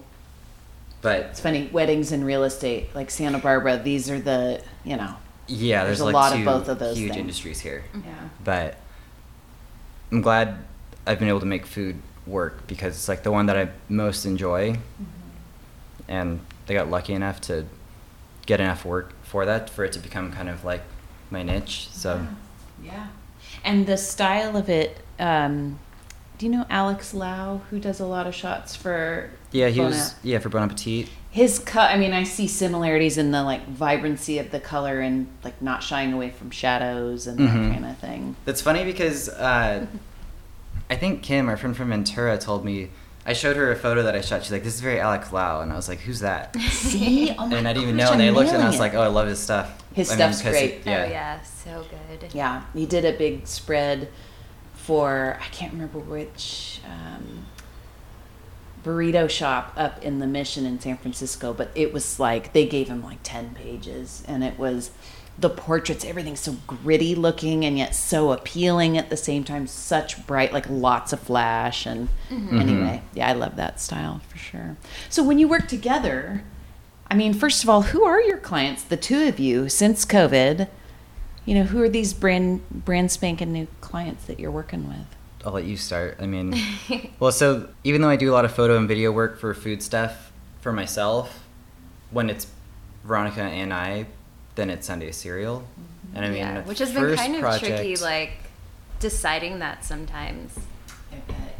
but 1.00 1.20
It's 1.20 1.40
funny, 1.40 1.70
weddings 1.72 2.12
and 2.12 2.22
real 2.26 2.44
estate, 2.44 2.94
like 2.94 3.10
Santa 3.10 3.38
Barbara, 3.38 3.78
these 3.78 4.10
are 4.10 4.20
the, 4.20 4.60
you 4.84 4.98
know, 4.98 5.14
yeah, 5.46 5.84
There's 5.84 6.00
there's, 6.00 6.00
a 6.00 6.04
like 6.04 6.14
lot 6.14 6.36
of 6.38 6.44
both 6.44 6.68
of 6.68 6.78
those 6.78 6.98
huge 6.98 7.12
things. 7.12 7.20
industries 7.20 7.60
here. 7.60 7.84
yeah. 7.94 8.12
but 8.44 8.76
I'm 10.12 10.20
glad 10.20 10.58
I've 11.06 11.18
been 11.18 11.28
able 11.28 11.40
to 11.40 11.46
make 11.46 11.64
food 11.64 11.96
work 12.26 12.66
because 12.66 12.94
it's 12.94 13.08
like 13.08 13.22
the 13.22 13.32
one 13.32 13.46
that 13.46 13.56
I 13.56 13.70
most 13.88 14.26
enjoy, 14.26 14.72
Mm-hmm. 14.72 15.04
and 16.08 16.40
I 16.68 16.72
got 16.74 16.90
lucky 16.90 17.12
enough 17.12 17.40
to 17.42 17.66
get 18.46 18.60
enough 18.60 18.84
work 18.84 19.12
for 19.22 19.44
that 19.46 19.70
for 19.70 19.84
it 19.84 19.92
to 19.92 19.98
become 19.98 20.32
kind 20.32 20.48
of 20.48 20.64
like 20.64 20.82
my 21.30 21.42
niche. 21.42 21.88
So 21.92 22.26
Yeah. 22.82 23.08
And 23.64 23.86
the 23.86 23.96
style 23.96 24.56
of 24.56 24.68
it, 24.68 24.98
um, 25.18 25.78
do 26.38 26.46
you 26.46 26.52
know 26.52 26.66
Alex 26.68 27.14
Lau, 27.14 27.58
who 27.70 27.78
does 27.78 28.00
a 28.00 28.06
lot 28.06 28.26
of 28.26 28.34
shots 28.34 28.74
for 28.76 29.30
yeah, 29.52 29.68
he 29.68 29.78
Bon 29.78 29.86
was 29.90 30.10
App? 30.12 30.18
yeah 30.22 30.38
for 30.40 30.48
Bon 30.48 30.62
Appetit. 30.64 31.08
his 31.30 31.58
cut 31.60 31.90
i 31.92 31.96
mean 31.96 32.12
i 32.12 32.24
see 32.24 32.46
similarities 32.48 33.16
in 33.18 33.30
the 33.30 33.42
like 33.44 33.66
vibrancy 33.68 34.38
of 34.40 34.50
the 34.50 34.58
color 34.60 35.00
and 35.00 35.28
like 35.44 35.60
not 35.62 35.80
shying 35.82 36.12
away 36.12 36.30
from 36.30 36.50
shadows 36.50 37.26
and 37.28 37.38
that 37.38 37.48
Mhm. 37.54 37.72
kind 37.72 37.84
of 37.86 37.96
thing 37.98 38.34
That's 38.44 38.60
funny 38.60 38.84
because 38.84 39.28
uh, 39.28 39.86
I 40.90 40.96
think 40.96 41.22
Kim, 41.22 41.48
our 41.48 41.56
friend 41.56 41.74
from 41.76 41.88
Ventura, 41.88 42.36
told 42.36 42.64
me. 42.64 42.90
I 43.26 43.32
showed 43.32 43.56
her 43.56 43.72
a 43.72 43.76
photo 43.76 44.02
that 44.02 44.14
I 44.14 44.20
shot. 44.20 44.42
She's 44.42 44.52
like, 44.52 44.64
"This 44.64 44.74
is 44.74 44.80
very 44.80 45.00
Alex 45.00 45.32
Lau," 45.32 45.60
and 45.62 45.72
I 45.72 45.76
was 45.76 45.88
like, 45.88 46.00
"Who's 46.00 46.20
that?" 46.20 46.54
see 46.70 47.34
oh 47.38 47.46
my 47.46 47.56
and 47.56 47.66
I 47.68 47.72
didn't 47.72 47.84
even 47.84 47.96
know. 47.96 48.10
And 48.12 48.20
I 48.20 48.26
I'm 48.28 48.34
looked 48.34 48.50
and 48.50 48.62
I 48.62 48.66
was 48.68 48.78
like, 48.78 48.94
"Oh, 48.94 49.00
I 49.02 49.06
love 49.06 49.28
his 49.28 49.38
stuff." 49.38 49.82
His 49.94 50.10
I 50.10 50.14
stuff's 50.16 50.42
'cause 50.42 50.52
great. 50.52 50.72
it- 50.72 50.82
oh 50.86 50.90
yeah, 50.90 51.40
so 51.42 51.84
good. 52.20 52.34
yeah 52.34 52.62
he 52.74 52.84
did 52.84 53.04
a 53.04 53.12
big 53.16 53.46
spread 53.46 54.08
for 54.74 55.38
i 55.40 55.46
can't 55.46 55.72
remember 55.72 55.98
which 56.00 56.80
um, 56.84 57.46
burrito 58.84 59.30
shop 59.30 59.72
up 59.76 60.02
in 60.02 60.18
the 60.18 60.26
mission 60.26 60.66
in 60.66 60.78
san 60.80 60.96
francisco 60.98 61.54
but 61.54 61.70
it 61.76 61.92
was 61.92 62.18
like 62.20 62.52
they 62.52 62.66
gave 62.66 62.88
him 62.88 63.02
like 63.04 63.18
10 63.22 63.54
pages 63.54 64.22
and 64.28 64.42
it 64.44 64.58
was 64.58 64.90
the 65.38 65.50
portraits 65.50 66.04
everything's 66.04 66.40
so 66.40 66.56
gritty 66.66 67.14
looking 67.14 67.64
and 67.64 67.76
yet 67.76 67.94
so 67.94 68.32
appealing 68.32 68.96
at 68.96 69.10
the 69.10 69.16
same 69.16 69.42
time 69.42 69.66
such 69.66 70.24
bright 70.26 70.52
like 70.52 70.68
lots 70.68 71.12
of 71.12 71.20
flash 71.20 71.86
and 71.86 72.08
mm-hmm. 72.30 72.58
anyway 72.58 73.02
yeah 73.14 73.28
i 73.28 73.32
love 73.32 73.56
that 73.56 73.80
style 73.80 74.20
for 74.28 74.38
sure. 74.38 74.76
So 75.08 75.24
when 75.24 75.38
you 75.38 75.48
work 75.48 75.68
together 75.68 76.44
i 77.10 77.14
mean 77.14 77.34
first 77.34 77.62
of 77.62 77.68
all 77.68 77.82
who 77.82 78.04
are 78.04 78.20
your 78.20 78.38
clients 78.38 78.84
the 78.84 78.96
two 78.96 79.26
of 79.26 79.38
you 79.38 79.68
since 79.68 80.04
covid? 80.04 80.68
You 81.44 81.54
know 81.56 81.64
who 81.64 81.82
are 81.82 81.88
these 81.88 82.14
brand 82.14 82.68
brand 82.70 83.10
spanking 83.10 83.52
new 83.52 83.66
clients 83.80 84.24
that 84.26 84.40
you're 84.40 84.50
working 84.50 84.88
with? 84.88 85.06
I'll 85.44 85.52
let 85.52 85.64
you 85.64 85.76
start. 85.76 86.16
I 86.20 86.26
mean, 86.26 86.54
well, 87.20 87.30
so 87.30 87.68
even 87.84 88.00
though 88.00 88.08
I 88.08 88.16
do 88.16 88.30
a 88.30 88.34
lot 88.34 88.46
of 88.46 88.54
photo 88.54 88.78
and 88.78 88.88
video 88.88 89.12
work 89.12 89.38
for 89.38 89.52
food 89.52 89.82
stuff 89.82 90.32
for 90.62 90.72
myself, 90.72 91.44
when 92.10 92.30
it's 92.30 92.46
Veronica 93.04 93.42
and 93.42 93.74
I, 93.74 94.06
then 94.54 94.70
it's 94.70 94.86
Sunday 94.86 95.10
Cereal. 95.12 95.64
And 96.14 96.24
I 96.24 96.28
mean, 96.28 96.38
yeah, 96.38 96.62
which 96.62 96.78
has 96.78 96.92
been 96.92 97.14
kind 97.16 97.34
of 97.34 97.40
project- 97.40 97.76
tricky, 97.76 97.96
like 97.96 98.32
deciding 99.00 99.58
that 99.58 99.84
sometimes. 99.84 100.56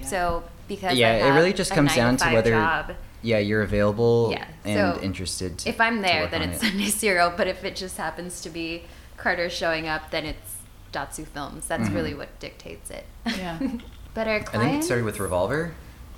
So 0.05 0.45
because 0.69 0.97
yeah, 0.97 1.11
I 1.27 1.29
it 1.29 1.35
really 1.35 1.53
just 1.53 1.73
comes 1.73 1.95
down 1.95 2.17
to 2.19 2.31
whether 2.33 2.51
job, 2.51 2.93
yeah 3.23 3.39
you're 3.39 3.63
available 3.63 4.29
Yeah, 4.31 4.47
and 4.65 4.97
so 4.97 5.03
interested. 5.03 5.59
To, 5.59 5.69
if 5.69 5.81
I'm 5.81 6.03
there, 6.03 6.23
work 6.23 6.31
then 6.31 6.43
it's 6.43 6.63
it. 6.63 6.67
Sunday 6.67 6.87
Cereal. 6.87 7.33
But 7.37 7.47
if 7.49 7.65
it 7.65 7.75
just 7.77 7.97
happens 7.97 8.41
to 8.43 8.51
be 8.51 8.85
Carter 9.17 9.49
showing 9.51 9.89
up, 9.89 10.11
then 10.11 10.25
it's 10.27 10.57
Datsu 10.93 11.27
Films. 11.27 11.67
That's 11.67 11.89
Mhm. 11.89 11.95
really 11.95 12.15
what 12.15 12.39
dictates 12.39 12.91
it. 12.91 13.07
Yeah. 13.27 13.59
but 14.15 14.29
our 14.29 14.37
I 14.37 14.59
think 14.59 14.83
it 14.83 14.85
started 14.85 15.05
with 15.05 15.19
Revolver. 15.19 15.73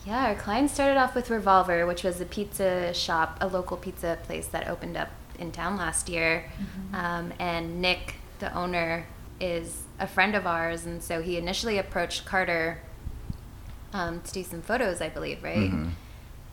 Yeah, 0.04 0.26
our 0.26 0.34
client 0.36 0.70
started 0.70 0.98
off 0.98 1.14
with 1.14 1.30
Revolver, 1.30 1.84
which 1.86 2.04
was 2.04 2.20
a 2.20 2.24
pizza 2.26 2.94
shop, 2.94 3.38
a 3.40 3.48
local 3.48 3.76
pizza 3.76 4.18
place 4.22 4.46
that 4.48 4.68
opened 4.68 4.96
up 4.96 5.08
in 5.38 5.52
town 5.52 5.76
last 5.76 6.08
year. 6.08 6.44
Um, 6.92 7.32
and 7.38 7.80
Nick, 7.80 8.14
the 8.38 8.52
owner, 8.54 9.06
is 9.40 9.82
a 10.00 10.06
friend 10.06 10.34
of 10.34 10.46
ours, 10.46 10.86
and 10.86 11.02
so 11.02 11.20
he 11.22 11.36
initially 11.36 11.78
approached 11.78 12.24
Carter 12.24 12.78
um, 13.92 14.20
to 14.22 14.32
do 14.32 14.42
some 14.42 14.62
photos, 14.62 15.00
I 15.00 15.08
believe, 15.08 15.42
right? 15.42 15.70
Mhm. 15.70 15.90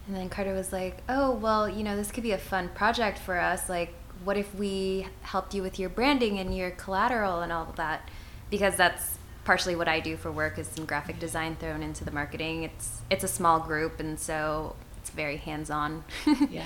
And 0.08 0.16
then 0.16 0.30
Carter 0.30 0.54
was 0.54 0.72
like, 0.74 1.02
"Oh, 1.08 1.32
well, 1.32 1.68
you 1.70 1.84
know, 1.84 1.96
this 1.96 2.12
could 2.12 2.24
be 2.24 2.32
a 2.34 2.38
fun 2.38 2.70
project 2.70 3.18
for 3.18 3.40
us. 3.40 3.70
Like, 3.70 3.94
what 4.24 4.38
if 4.38 4.54
we 4.56 5.08
helped 5.22 5.54
you 5.54 5.62
with 5.62 5.80
your 5.80 5.90
branding 5.90 6.40
and 6.40 6.56
your 6.56 6.72
collateral 6.72 7.42
and 7.42 7.52
all 7.52 7.64
of 7.70 7.76
that? 7.78 8.10
Because 8.50 8.76
that's 8.76 9.18
partially 9.46 9.76
what 9.76 9.88
I 9.88 10.00
do 10.00 10.16
for 10.16 10.32
work 10.32 10.58
is 10.58 10.68
some 10.68 10.86
graphic 10.86 11.20
design 11.20 11.56
thrown 11.58 11.84
into 11.84 12.04
the 12.06 12.12
marketing. 12.12 12.64
It's 12.64 13.02
it's 13.10 13.24
a 13.24 13.28
small 13.30 13.60
group, 13.60 14.00
and 14.00 14.20
so 14.20 14.76
it's 14.98 15.10
very 15.10 15.38
hands-on. 15.38 16.04
Yeah. 16.50 16.66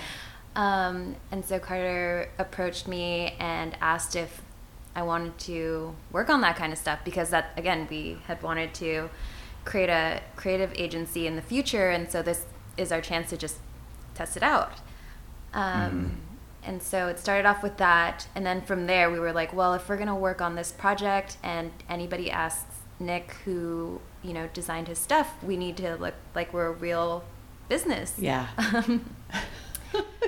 Um, 0.57 1.15
and 1.31 1.45
so 1.45 1.59
Carter 1.59 2.29
approached 2.39 2.87
me 2.87 3.35
and 3.39 3.77
asked 3.79 4.15
if 4.15 4.41
I 4.95 5.03
wanted 5.03 5.37
to 5.39 5.93
work 6.11 6.29
on 6.29 6.41
that 6.41 6.55
kind 6.55 6.73
of 6.73 6.79
stuff 6.79 6.99
because 7.05 7.29
that 7.29 7.51
again 7.55 7.87
we 7.89 8.17
had 8.25 8.41
wanted 8.41 8.73
to 8.75 9.09
create 9.63 9.89
a 9.89 10.21
creative 10.35 10.73
agency 10.75 11.27
in 11.27 11.35
the 11.35 11.41
future, 11.41 11.89
and 11.91 12.09
so 12.09 12.21
this 12.23 12.45
is 12.75 12.91
our 12.91 13.01
chance 13.01 13.29
to 13.29 13.37
just 13.37 13.57
test 14.15 14.35
it 14.35 14.43
out. 14.43 14.73
Um, 15.53 16.21
And 16.63 16.83
so 16.83 17.07
it 17.07 17.17
started 17.17 17.45
off 17.47 17.63
with 17.63 17.77
that, 17.77 18.27
and 18.35 18.45
then 18.45 18.59
from 18.61 18.87
there 18.87 19.09
we 19.09 19.19
were 19.19 19.31
like, 19.31 19.53
well, 19.53 19.73
if 19.73 19.87
we're 19.87 19.95
gonna 19.95 20.15
work 20.15 20.41
on 20.41 20.55
this 20.55 20.71
project, 20.71 21.37
and 21.43 21.71
anybody 21.87 22.29
asks 22.31 22.75
Nick 22.99 23.35
who 23.45 24.01
you 24.23 24.33
know 24.33 24.49
designed 24.53 24.87
his 24.87 24.97
stuff, 24.99 25.35
we 25.43 25.55
need 25.55 25.77
to 25.77 25.95
look 25.97 26.15
like 26.35 26.51
we're 26.53 26.67
a 26.67 26.71
real 26.73 27.23
business. 27.69 28.15
Yeah. 28.17 28.47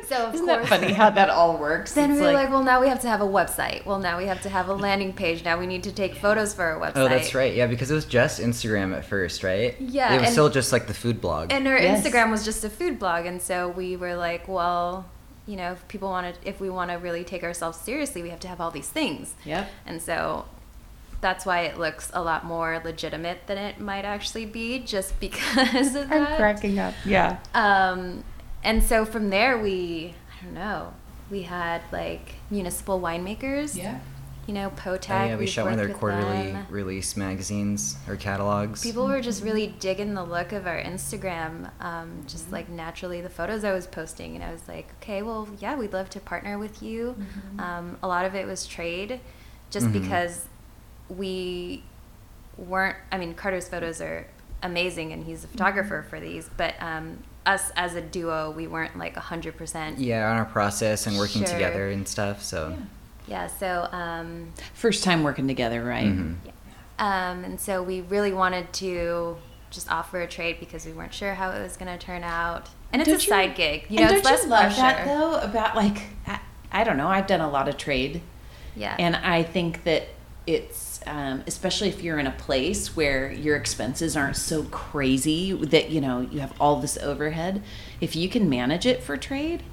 So 0.10 0.28
of 0.28 0.34
Isn't 0.36 0.48
course, 0.48 0.69
that 0.69 0.80
funny 0.82 0.93
how 0.93 1.10
that 1.12 1.30
all 1.30 1.58
works? 1.58 1.93
then 1.93 2.12
It's 2.12 2.19
we 2.19 2.26
were 2.26 2.34
like, 2.34 2.50
well, 2.50 2.63
now 2.63 2.82
we 2.82 2.88
have 2.88 3.00
to 3.02 3.08
have 3.08 3.22
a 3.22 3.28
website. 3.28 3.86
Well, 3.86 4.00
now 4.00 4.17
we 4.17 4.26
have 4.26 4.41
to 4.41 4.50
have 4.50 4.67
a 4.67 4.74
landing 4.74 5.13
page. 5.13 5.43
Now 5.45 5.60
we 5.60 5.67
need 5.67 5.84
to 5.84 5.91
take 5.91 6.15
photos 6.15 6.54
for 6.54 6.63
our 6.63 6.80
website. 6.80 6.98
Oh, 6.98 7.08
that's 7.08 7.36
right. 7.36 7.54
Yeah, 7.54 7.67
because 7.67 7.91
it 7.91 7.95
was 7.95 8.06
just 8.06 8.41
Instagram 8.41 8.95
at 8.98 9.06
first, 9.06 9.43
right? 9.43 9.76
Yeah, 9.80 10.13
It 10.15 10.22
was 10.22 10.32
still 10.32 10.50
just 10.50 10.72
like 10.74 10.88
the 10.88 10.93
food 10.93 11.22
blog. 11.22 11.54
And 11.54 11.67
our 11.67 11.78
Yes. 11.78 12.06
Instagram 12.06 12.32
was 12.32 12.43
just 12.43 12.63
a 12.63 12.69
food 12.69 12.98
blog, 13.00 13.26
and 13.26 13.41
so 13.41 13.69
we 13.69 13.95
were 13.95 14.15
like, 14.15 14.48
well, 14.48 15.06
you 15.45 15.56
know, 15.56 15.72
if 15.74 15.88
people 15.88 16.10
want 16.10 16.36
to, 16.41 16.48
if 16.50 16.60
we 16.60 16.69
want 16.69 16.91
to 16.91 16.98
really 16.98 17.24
take 17.24 17.43
ourselves 17.43 17.78
seriously, 17.78 18.22
we 18.24 18.30
have 18.30 18.39
to 18.41 18.48
have 18.48 18.60
all 18.60 18.72
these 18.72 18.89
things. 18.89 19.34
Yep. 19.45 19.69
And 19.86 20.02
so 20.02 20.45
that's 21.22 21.45
why 21.45 21.62
it 21.62 21.78
looks 21.78 22.10
a 22.13 22.22
lot 22.22 22.45
more 22.45 22.82
legitimate 22.84 23.45
than 23.48 23.58
it 23.58 23.80
might 23.80 24.06
actually 24.06 24.45
be, 24.45 24.80
just 24.80 25.19
because 25.19 25.95
of 25.95 26.10
that. 26.10 26.38
Cracking 26.38 26.80
up. 26.80 26.93
Yeah. 27.06 27.38
Um, 27.54 28.24
and 28.63 28.84
so 28.84 29.06
from 29.06 29.30
there, 29.30 29.58
we, 29.58 30.13
I 30.39 30.43
don't 30.45 30.54
know, 30.54 30.93
we 31.32 31.43
had 31.43 31.82
like 31.91 32.36
municipal 32.50 33.00
winemakers. 33.00 33.76
Yeah. 33.78 34.00
You 34.48 34.56
know, 34.56 34.72
Potek. 34.72 35.10
Oh, 35.12 35.26
yeah, 35.26 35.36
we 35.36 35.45
shot 35.45 35.65
one 35.65 35.74
of 35.74 35.78
their 35.78 35.89
quarterly 35.95 36.54
them. 36.54 36.65
release 36.72 37.15
magazines 37.15 37.98
or 38.08 38.15
catalogs. 38.15 38.82
People 38.82 39.06
were 39.06 39.22
just 39.22 39.43
really 39.43 39.67
digging 39.80 40.15
the 40.15 40.24
look 40.24 40.54
of 40.54 40.65
our 40.65 40.82
Instagram, 40.82 41.69
um, 41.80 42.24
just 42.26 42.52
like 42.52 42.67
naturally 42.67 43.22
the 43.22 43.30
photos 43.30 43.63
I 43.63 43.74
was 43.74 43.86
posting, 43.86 44.34
and 44.34 44.43
I 44.43 44.52
was 44.52 44.67
like, 44.67 44.88
okay, 45.04 45.22
well, 45.22 45.48
yeah, 45.60 45.76
we'd 45.76 45.93
love 45.93 46.10
to 46.12 46.19
partner 46.19 46.58
with 46.58 46.82
you. 46.82 47.15
Um, 47.60 48.00
a 48.02 48.08
lot 48.08 48.26
of 48.26 48.34
it 48.34 48.48
was 48.48 48.65
trade, 48.65 49.19
just 49.69 49.86
Mhm. 49.86 49.93
because 50.02 50.48
we 51.10 51.84
weren't. 52.58 52.98
I 53.12 53.19
mean, 53.19 53.36
Carter's 53.36 53.69
photos 53.69 54.02
are 54.02 54.26
amazing, 54.63 55.13
and 55.13 55.26
he's 55.26 55.43
a 55.43 55.48
photographer 55.48 56.04
for 56.10 56.19
these, 56.19 56.50
but 56.58 56.74
um, 56.82 57.19
us 57.49 57.71
as 57.75 57.95
a 57.95 58.01
duo, 58.01 58.51
we 58.51 58.67
weren't 58.67 58.97
like 58.97 59.15
hundred 59.15 59.57
percent. 59.57 59.97
yeah, 59.99 60.29
on 60.31 60.38
our 60.38 60.45
process 60.45 61.07
and 61.07 61.17
working 61.17 61.43
Sure. 61.43 61.53
together 61.53 61.89
and 61.89 62.07
stuff. 62.07 62.43
So. 62.43 62.77
Yeah. 63.27 63.47
So. 63.47 63.88
Um, 63.91 64.53
First 64.73 65.03
time 65.03 65.23
working 65.23 65.47
together, 65.47 65.83
right? 65.83 66.05
Mhm. 66.07 66.35
Um, 66.97 67.43
and 67.45 67.59
so 67.59 67.81
we 67.83 68.01
really 68.01 68.33
wanted 68.33 68.71
to 68.73 69.38
just 69.69 69.91
offer 69.91 70.21
a 70.21 70.27
trade 70.27 70.57
because 70.59 70.85
we 70.85 70.91
weren't 70.93 71.13
sure 71.13 71.33
how 71.35 71.51
it 71.51 71.62
was 71.62 71.77
going 71.77 71.95
to 71.95 72.03
turn 72.03 72.23
out. 72.23 72.69
And 72.91 73.01
it's 73.01 73.09
Don't 73.09 73.19
a 73.19 73.23
you- 73.23 73.29
side 73.29 73.55
gig. 73.55 73.85
You 73.89 73.99
and 73.99 74.09
know, 74.09 74.17
it's 74.17 74.23
don't 74.27 74.33
less 74.33 74.43
you 74.43 74.49
love 74.49 74.62
pressure. 74.75 74.81
that 74.81 75.05
though 75.05 75.35
about 75.39 75.75
like 75.75 76.01
I, 76.27 76.39
I 76.71 76.83
don't 76.83 76.97
know. 76.97 77.07
I've 77.07 77.27
done 77.27 77.41
a 77.41 77.49
lot 77.49 77.67
of 77.67 77.77
trade, 77.77 78.21
Yeah. 78.75 78.95
and 78.99 79.15
I 79.15 79.43
think 79.43 79.83
that 79.83 80.07
it's 80.47 80.88
um, 81.10 81.43
especially 81.48 81.89
if 81.89 82.02
you're 82.04 82.19
in 82.19 82.28
a 82.28 82.32
place 82.32 82.95
where 82.95 83.32
your 83.32 83.56
expenses 83.56 84.15
aren't 84.15 84.36
so 84.38 84.63
crazy 84.63 85.52
that 85.54 85.89
you 85.89 86.00
know 86.00 86.22
you 86.22 86.39
have 86.39 86.54
all 86.60 86.78
this 86.78 86.98
overhead. 86.98 87.62
If 88.00 88.15
you 88.15 88.30
can 88.30 88.50
manage 88.50 88.86
it 88.86 89.02
for 89.04 89.17
trade, 89.17 89.63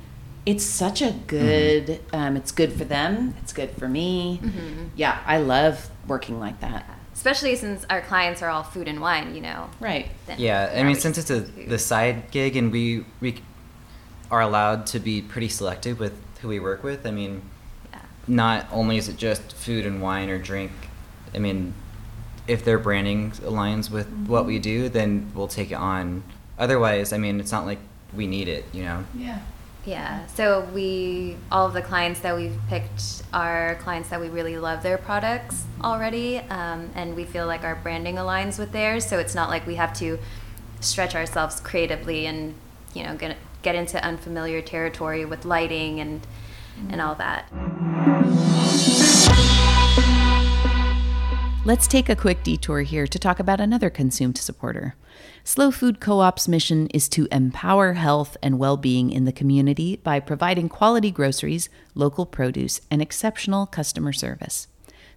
it's 0.47 0.65
such 0.65 1.03
a 1.03 1.13
good. 1.27 2.01
Um, 2.13 2.37
it's 2.37 2.53
good 2.53 2.73
for 2.73 2.85
them. 2.85 3.35
It's 3.43 3.53
good 3.53 3.71
for 3.73 3.89
me. 3.89 4.41
Mhm. 4.43 4.91
Yeah, 4.97 5.19
I 5.27 5.39
love 5.39 5.91
working 6.09 6.41
like 6.41 6.61
that. 6.61 6.89
Especially 7.13 7.55
since 7.57 7.85
our 7.91 8.01
clients 8.03 8.43
are 8.43 8.49
all 8.51 8.63
food 8.63 8.89
and 8.89 9.01
wine, 9.01 9.35
you 9.35 9.41
know. 9.41 9.71
Right. 9.81 10.09
then 10.27 10.39
Yeah, 10.39 10.73
I 10.75 10.83
mean, 10.83 10.97
since 10.97 11.19
it's 11.19 11.31
a 11.31 11.41
the 11.41 11.79
side 11.79 12.31
gig, 12.31 12.57
and 12.57 12.73
we 12.73 13.05
we 13.21 13.43
are 14.31 14.41
allowed 14.41 14.87
to 14.87 14.99
be 14.99 15.23
pretty 15.23 15.49
selective 15.49 16.01
with 16.01 16.13
who 16.41 16.49
we 16.49 16.61
work 16.61 16.83
with. 16.83 17.07
I 17.07 17.11
mean, 17.11 17.43
Yeah. 17.93 18.01
not 18.27 18.67
only 18.73 18.97
is 18.97 19.09
it 19.09 19.17
just 19.17 19.53
food 19.53 19.85
and 19.87 20.01
wine 20.03 20.31
or 20.31 20.39
drink. 20.39 20.73
I 21.37 21.39
mean, 21.39 21.75
if 22.49 22.65
their 22.65 22.79
branding 22.79 23.33
aligns 23.33 23.91
with 23.91 24.09
what 24.27 24.41
Mm-hmm. 24.41 24.47
we 24.47 24.59
do, 24.59 24.89
then 24.89 25.31
we'll 25.35 25.49
take 25.49 25.71
it 25.71 25.75
on. 25.75 26.23
Otherwise, 26.59 27.13
I 27.13 27.19
mean, 27.19 27.39
it's 27.39 27.53
not 27.53 27.67
like 27.67 27.79
we 28.15 28.27
need 28.27 28.49
it, 28.49 28.65
you 28.73 28.83
know. 28.85 29.05
Yeah. 29.15 29.41
Yeah. 29.85 30.27
So 30.27 30.69
we, 30.75 31.37
all 31.53 31.67
of 31.67 31.73
the 31.75 31.83
clients 31.83 32.21
that 32.21 32.35
we've 32.35 32.59
picked 32.69 33.23
are 33.33 33.77
clients 33.77 34.09
that 34.09 34.21
we 34.21 34.29
really 34.29 34.59
love 34.59 34.83
their 34.83 34.99
products 34.99 35.65
already, 35.85 36.39
um, 36.39 36.91
and 36.97 37.15
we 37.15 37.25
feel 37.25 37.47
like 37.47 37.63
our 37.63 37.77
branding 37.77 38.17
aligns 38.17 38.59
with 38.59 38.73
theirs. 38.73 39.07
So 39.07 39.19
it's 39.19 39.35
not 39.35 39.49
like 39.49 39.65
we 39.67 39.77
have 39.77 39.93
to 39.99 40.19
stretch 40.81 41.15
ourselves 41.15 41.61
creatively 41.61 42.27
and 42.27 42.55
you 42.95 43.03
know 43.03 43.17
get 43.17 43.37
get 43.63 43.75
into 43.75 44.03
unfamiliar 44.05 44.61
territory 44.61 45.25
with 45.25 45.45
lighting 45.45 46.01
and 46.01 46.27
and 46.91 47.01
all 47.01 47.15
that. 47.15 47.49
Let's 51.67 51.89
take 51.89 52.09
a 52.09 52.15
quick 52.15 52.45
detour 52.45 52.83
here 52.83 53.09
to 53.09 53.19
talk 53.19 53.41
about 53.41 53.61
another 53.61 53.91
consumed 53.91 54.39
supporter. 54.39 54.95
SLO 55.43 55.73
Food 55.73 55.99
Co 55.99 56.21
op's 56.21 56.47
mission 56.47 56.87
is 56.95 57.09
to 57.09 57.27
empower 57.33 57.95
health 57.95 58.37
and 58.41 58.57
well 58.61 58.77
being 58.77 59.11
in 59.11 59.25
the 59.25 59.33
community 59.33 59.97
by 59.97 60.21
providing 60.21 60.69
quality 60.69 61.11
groceries, 61.11 61.69
local 61.97 62.25
produce, 62.25 62.81
and 62.89 63.03
exceptional 63.03 63.67
customer 63.67 64.13
service. 64.13 64.69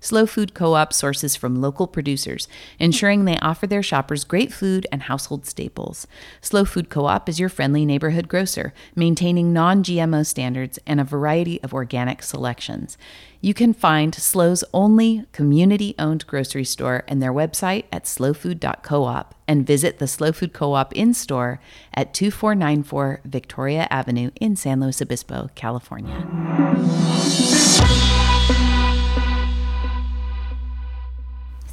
SLO 0.01 0.25
Food 0.25 0.53
Co 0.53 0.75
op 0.75 0.93
sources 0.93 1.35
from 1.35 1.61
local 1.61 1.85
producers, 1.85 2.47
ensuring 2.79 3.25
they 3.25 3.37
offer 3.39 3.67
their 3.67 3.83
shoppers 3.83 4.23
great 4.23 4.51
food 4.51 4.87
and 4.91 5.03
household 5.03 5.45
staples. 5.45 6.07
SLO 6.41 6.63
Food 6.63 6.89
Co 6.89 7.05
op 7.05 7.27
is 7.27 7.39
your 7.39 7.49
friendly 7.49 7.85
neighborhood 7.85 8.27
grocer, 8.27 8.73
maintaining 8.95 9.51
non 9.51 9.83
GMO 9.83 10.25
standards 10.25 10.79
and 10.87 10.99
a 10.99 11.03
variety 11.03 11.61
of 11.61 11.73
organic 11.73 12.23
selections. 12.23 12.97
You 13.41 13.53
can 13.53 13.73
find 13.73 14.13
SLO's 14.13 14.65
only 14.73 15.25
community 15.31 15.95
owned 15.97 16.27
grocery 16.27 16.65
store 16.65 17.05
and 17.07 17.21
their 17.21 17.31
website 17.31 17.85
at 17.89 18.03
slofood.coop 18.03 19.33
and 19.47 19.65
visit 19.65 19.97
the 19.97 20.07
SLO 20.07 20.33
Food 20.33 20.51
Co 20.51 20.73
op 20.73 20.93
in 20.93 21.13
store 21.13 21.61
at 21.93 22.13
2494 22.13 23.21
Victoria 23.23 23.87
Avenue 23.89 24.31
in 24.41 24.57
San 24.57 24.81
Luis 24.81 25.01
Obispo, 25.01 25.49
California. 25.55 26.27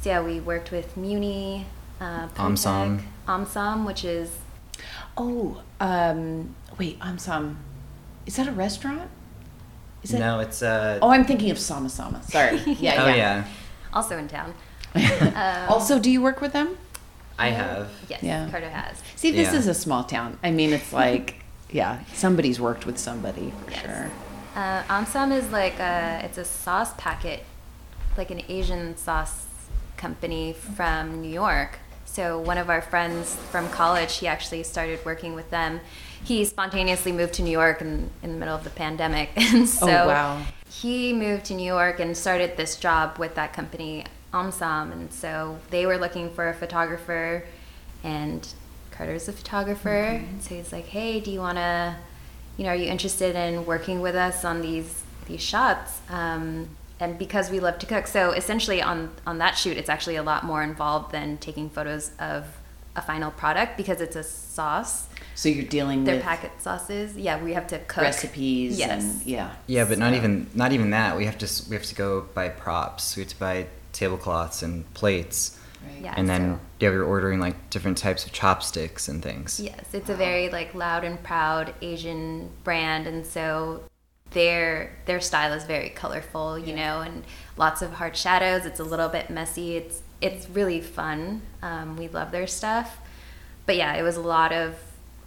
So 0.01 0.09
yeah, 0.09 0.21
we 0.21 0.39
worked 0.39 0.71
with 0.71 0.95
Muni, 0.95 1.65
uh, 1.99 2.29
Omsom. 2.37 3.01
Omsom, 3.27 3.85
which 3.85 4.05
is 4.05 4.37
Oh, 5.17 5.61
um, 5.81 6.55
wait, 6.77 6.97
I'm. 7.01 7.17
Is 8.25 8.35
that 8.37 8.47
a 8.47 8.51
restaurant? 8.51 9.09
Is 10.07 10.13
it? 10.13 10.19
no, 10.19 10.39
it's 10.39 10.61
uh. 10.61 10.99
Oh, 11.01 11.09
I'm 11.09 11.25
thinking 11.25 11.51
of 11.51 11.59
Sama 11.59 11.89
Sama. 11.89 12.21
Sorry. 12.23 12.57
Yeah, 12.79 13.03
oh 13.03 13.07
yeah. 13.07 13.15
yeah, 13.15 13.43
also 13.93 14.17
in 14.17 14.27
town. 14.27 14.53
Um, 14.95 15.69
also, 15.69 15.99
do 15.99 16.09
you 16.09 16.21
work 16.21 16.41
with 16.41 16.53
them? 16.53 16.77
I 17.37 17.49
have. 17.49 17.89
Yes, 18.09 18.23
Yeah. 18.23 18.49
Carter 18.49 18.69
has. 18.69 19.01
See, 19.15 19.31
this 19.31 19.51
Yeah. 19.53 19.59
is 19.59 19.67
a 19.67 19.73
small 19.73 20.03
town. 20.03 20.39
I 20.43 20.49
mean, 20.51 20.73
it's 20.73 20.91
like, 21.05 21.43
yeah, 21.69 21.99
somebody's 22.13 22.59
worked 22.59 22.85
with 22.85 22.97
somebody 22.97 23.51
for 23.65 23.71
Yes. 23.71 23.81
sure. 23.81 24.09
Uh, 24.55 24.81
Omsom 24.89 25.31
is 25.31 25.51
like 25.51 25.77
a 25.79 26.21
it's 26.23 26.37
a 26.39 26.45
sauce 26.45 26.93
packet, 26.97 27.43
like 28.17 28.31
an 28.31 28.41
Asian 28.49 28.97
sauce 28.97 29.45
company 29.97 30.53
from 30.53 31.21
New 31.21 31.29
York. 31.45 31.79
So 32.05 32.39
one 32.39 32.57
of 32.57 32.69
our 32.69 32.81
friends 32.81 33.35
from 33.51 33.69
college, 33.69 34.17
he 34.17 34.25
actually 34.27 34.63
started 34.63 34.99
working 35.05 35.35
with 35.35 35.49
them. 35.51 35.79
He 36.23 36.43
spontaneously 36.45 37.11
moved 37.11 37.33
to 37.35 37.41
New 37.43 37.51
York 37.51 37.81
in, 37.81 38.09
in 38.23 38.31
the 38.33 38.37
middle 38.37 38.55
of 38.55 38.63
the 38.63 38.69
pandemic, 38.69 39.29
and 39.35 39.67
so 39.67 39.87
Oh, 39.87 40.07
wow. 40.07 40.41
he 40.69 41.13
moved 41.13 41.45
to 41.45 41.53
New 41.53 41.65
York 41.65 41.99
and 41.99 42.15
started 42.17 42.57
this 42.57 42.75
job 42.77 43.17
with 43.17 43.35
that 43.35 43.53
company, 43.53 44.05
Omsom. 44.33 44.91
And 44.91 45.11
so 45.13 45.57
they 45.69 45.85
were 45.85 45.97
looking 45.97 46.29
for 46.31 46.49
a 46.49 46.53
photographer, 46.53 47.45
and 48.03 48.47
Carter's 48.91 49.27
a 49.27 49.33
photographer. 49.33 49.89
And 49.89 50.41
so 50.41 50.55
he's 50.55 50.71
like, 50.71 50.85
hey, 50.87 51.19
do 51.19 51.31
you 51.31 51.39
want 51.39 51.57
to, 51.57 51.95
you 52.57 52.63
know, 52.63 52.71
are 52.71 52.75
you 52.75 52.85
interested 52.89 53.35
in 53.35 53.65
working 53.65 54.01
with 54.01 54.15
us 54.15 54.43
on 54.43 54.61
these 54.61 55.03
these 55.27 55.41
shots? 55.41 55.99
Um, 56.09 56.69
and 56.99 57.17
because 57.19 57.51
we 57.51 57.59
love 57.59 57.77
to 57.79 57.85
cook, 57.85 58.07
so 58.07 58.31
essentially 58.31 58.81
on 58.81 59.11
on 59.27 59.37
that 59.37 59.55
shoot, 59.57 59.77
it's 59.77 59.89
actually 59.89 60.15
a 60.15 60.23
lot 60.23 60.43
more 60.43 60.63
involved 60.63 61.11
than 61.11 61.37
taking 61.37 61.69
photos 61.69 62.11
of 62.19 62.45
a 62.97 63.01
final 63.01 63.31
product 63.31 63.77
because 63.77 64.01
it's 64.01 64.15
a 64.15 64.23
sauce. 64.23 65.07
So 65.35 65.49
you're 65.49 65.65
dealing 65.65 66.03
They're 66.03 66.15
with 66.15 66.23
packet 66.23 66.51
sauces. 66.59 67.15
Yeah, 67.15 67.41
we 67.41 67.53
have 67.53 67.67
to 67.67 67.77
cook 67.79 68.03
recipes 68.03 68.77
Yes. 68.77 69.03
and 69.03 69.25
yeah. 69.25 69.51
Yeah, 69.67 69.85
but 69.85 69.99
not 69.99 70.13
even 70.15 70.49
not 70.55 70.73
even 70.73 70.89
that. 70.89 71.15
We 71.15 71.25
have 71.25 71.37
to 71.37 71.63
we 71.69 71.75
have 71.75 71.85
to 71.85 71.95
go 71.95 72.21
buy 72.33 72.49
props. 72.49 73.15
We 73.15 73.21
have 73.21 73.29
to 73.29 73.39
buy 73.39 73.67
tablecloths 73.93 74.63
and 74.63 74.91
plates, 74.95 75.57
Right. 75.85 76.01
Yeah. 76.05 76.13
and 76.17 76.27
then 76.27 76.55
so- 76.55 76.59
yeah, 76.79 76.89
we 76.89 76.97
were 76.97 77.03
ordering 77.05 77.39
like 77.39 77.69
different 77.69 77.99
types 77.99 78.25
of 78.25 78.31
chopsticks 78.33 79.07
and 79.07 79.21
things. 79.21 79.59
Yes, 79.59 79.85
it's 79.93 80.09
a 80.09 80.15
very 80.15 80.49
like 80.49 80.73
loud 80.73 81.03
and 81.03 81.21
proud 81.23 81.73
Asian 81.81 82.49
brand, 82.63 83.05
and 83.05 83.25
so 83.25 83.83
their 84.31 84.91
their 85.05 85.21
style 85.21 85.53
is 85.53 85.63
very 85.65 85.89
colorful, 85.89 86.57
you 86.57 86.75
know, 86.75 87.01
and 87.01 87.23
lots 87.57 87.83
of 87.83 87.93
hard 87.93 88.17
shadows. 88.17 88.65
It's 88.65 88.79
a 88.79 88.83
little 88.83 89.07
bit 89.09 89.29
messy. 89.29 89.77
It's 89.77 90.01
it's 90.21 90.49
really 90.49 90.81
fun. 90.81 91.41
Um, 91.61 91.97
we 91.97 92.07
love 92.07 92.31
their 92.31 92.47
stuff, 92.47 92.97
but 93.65 93.75
yeah, 93.75 93.93
it 93.95 94.03
was 94.03 94.15
a 94.17 94.21
lot 94.21 94.51
of 94.51 94.75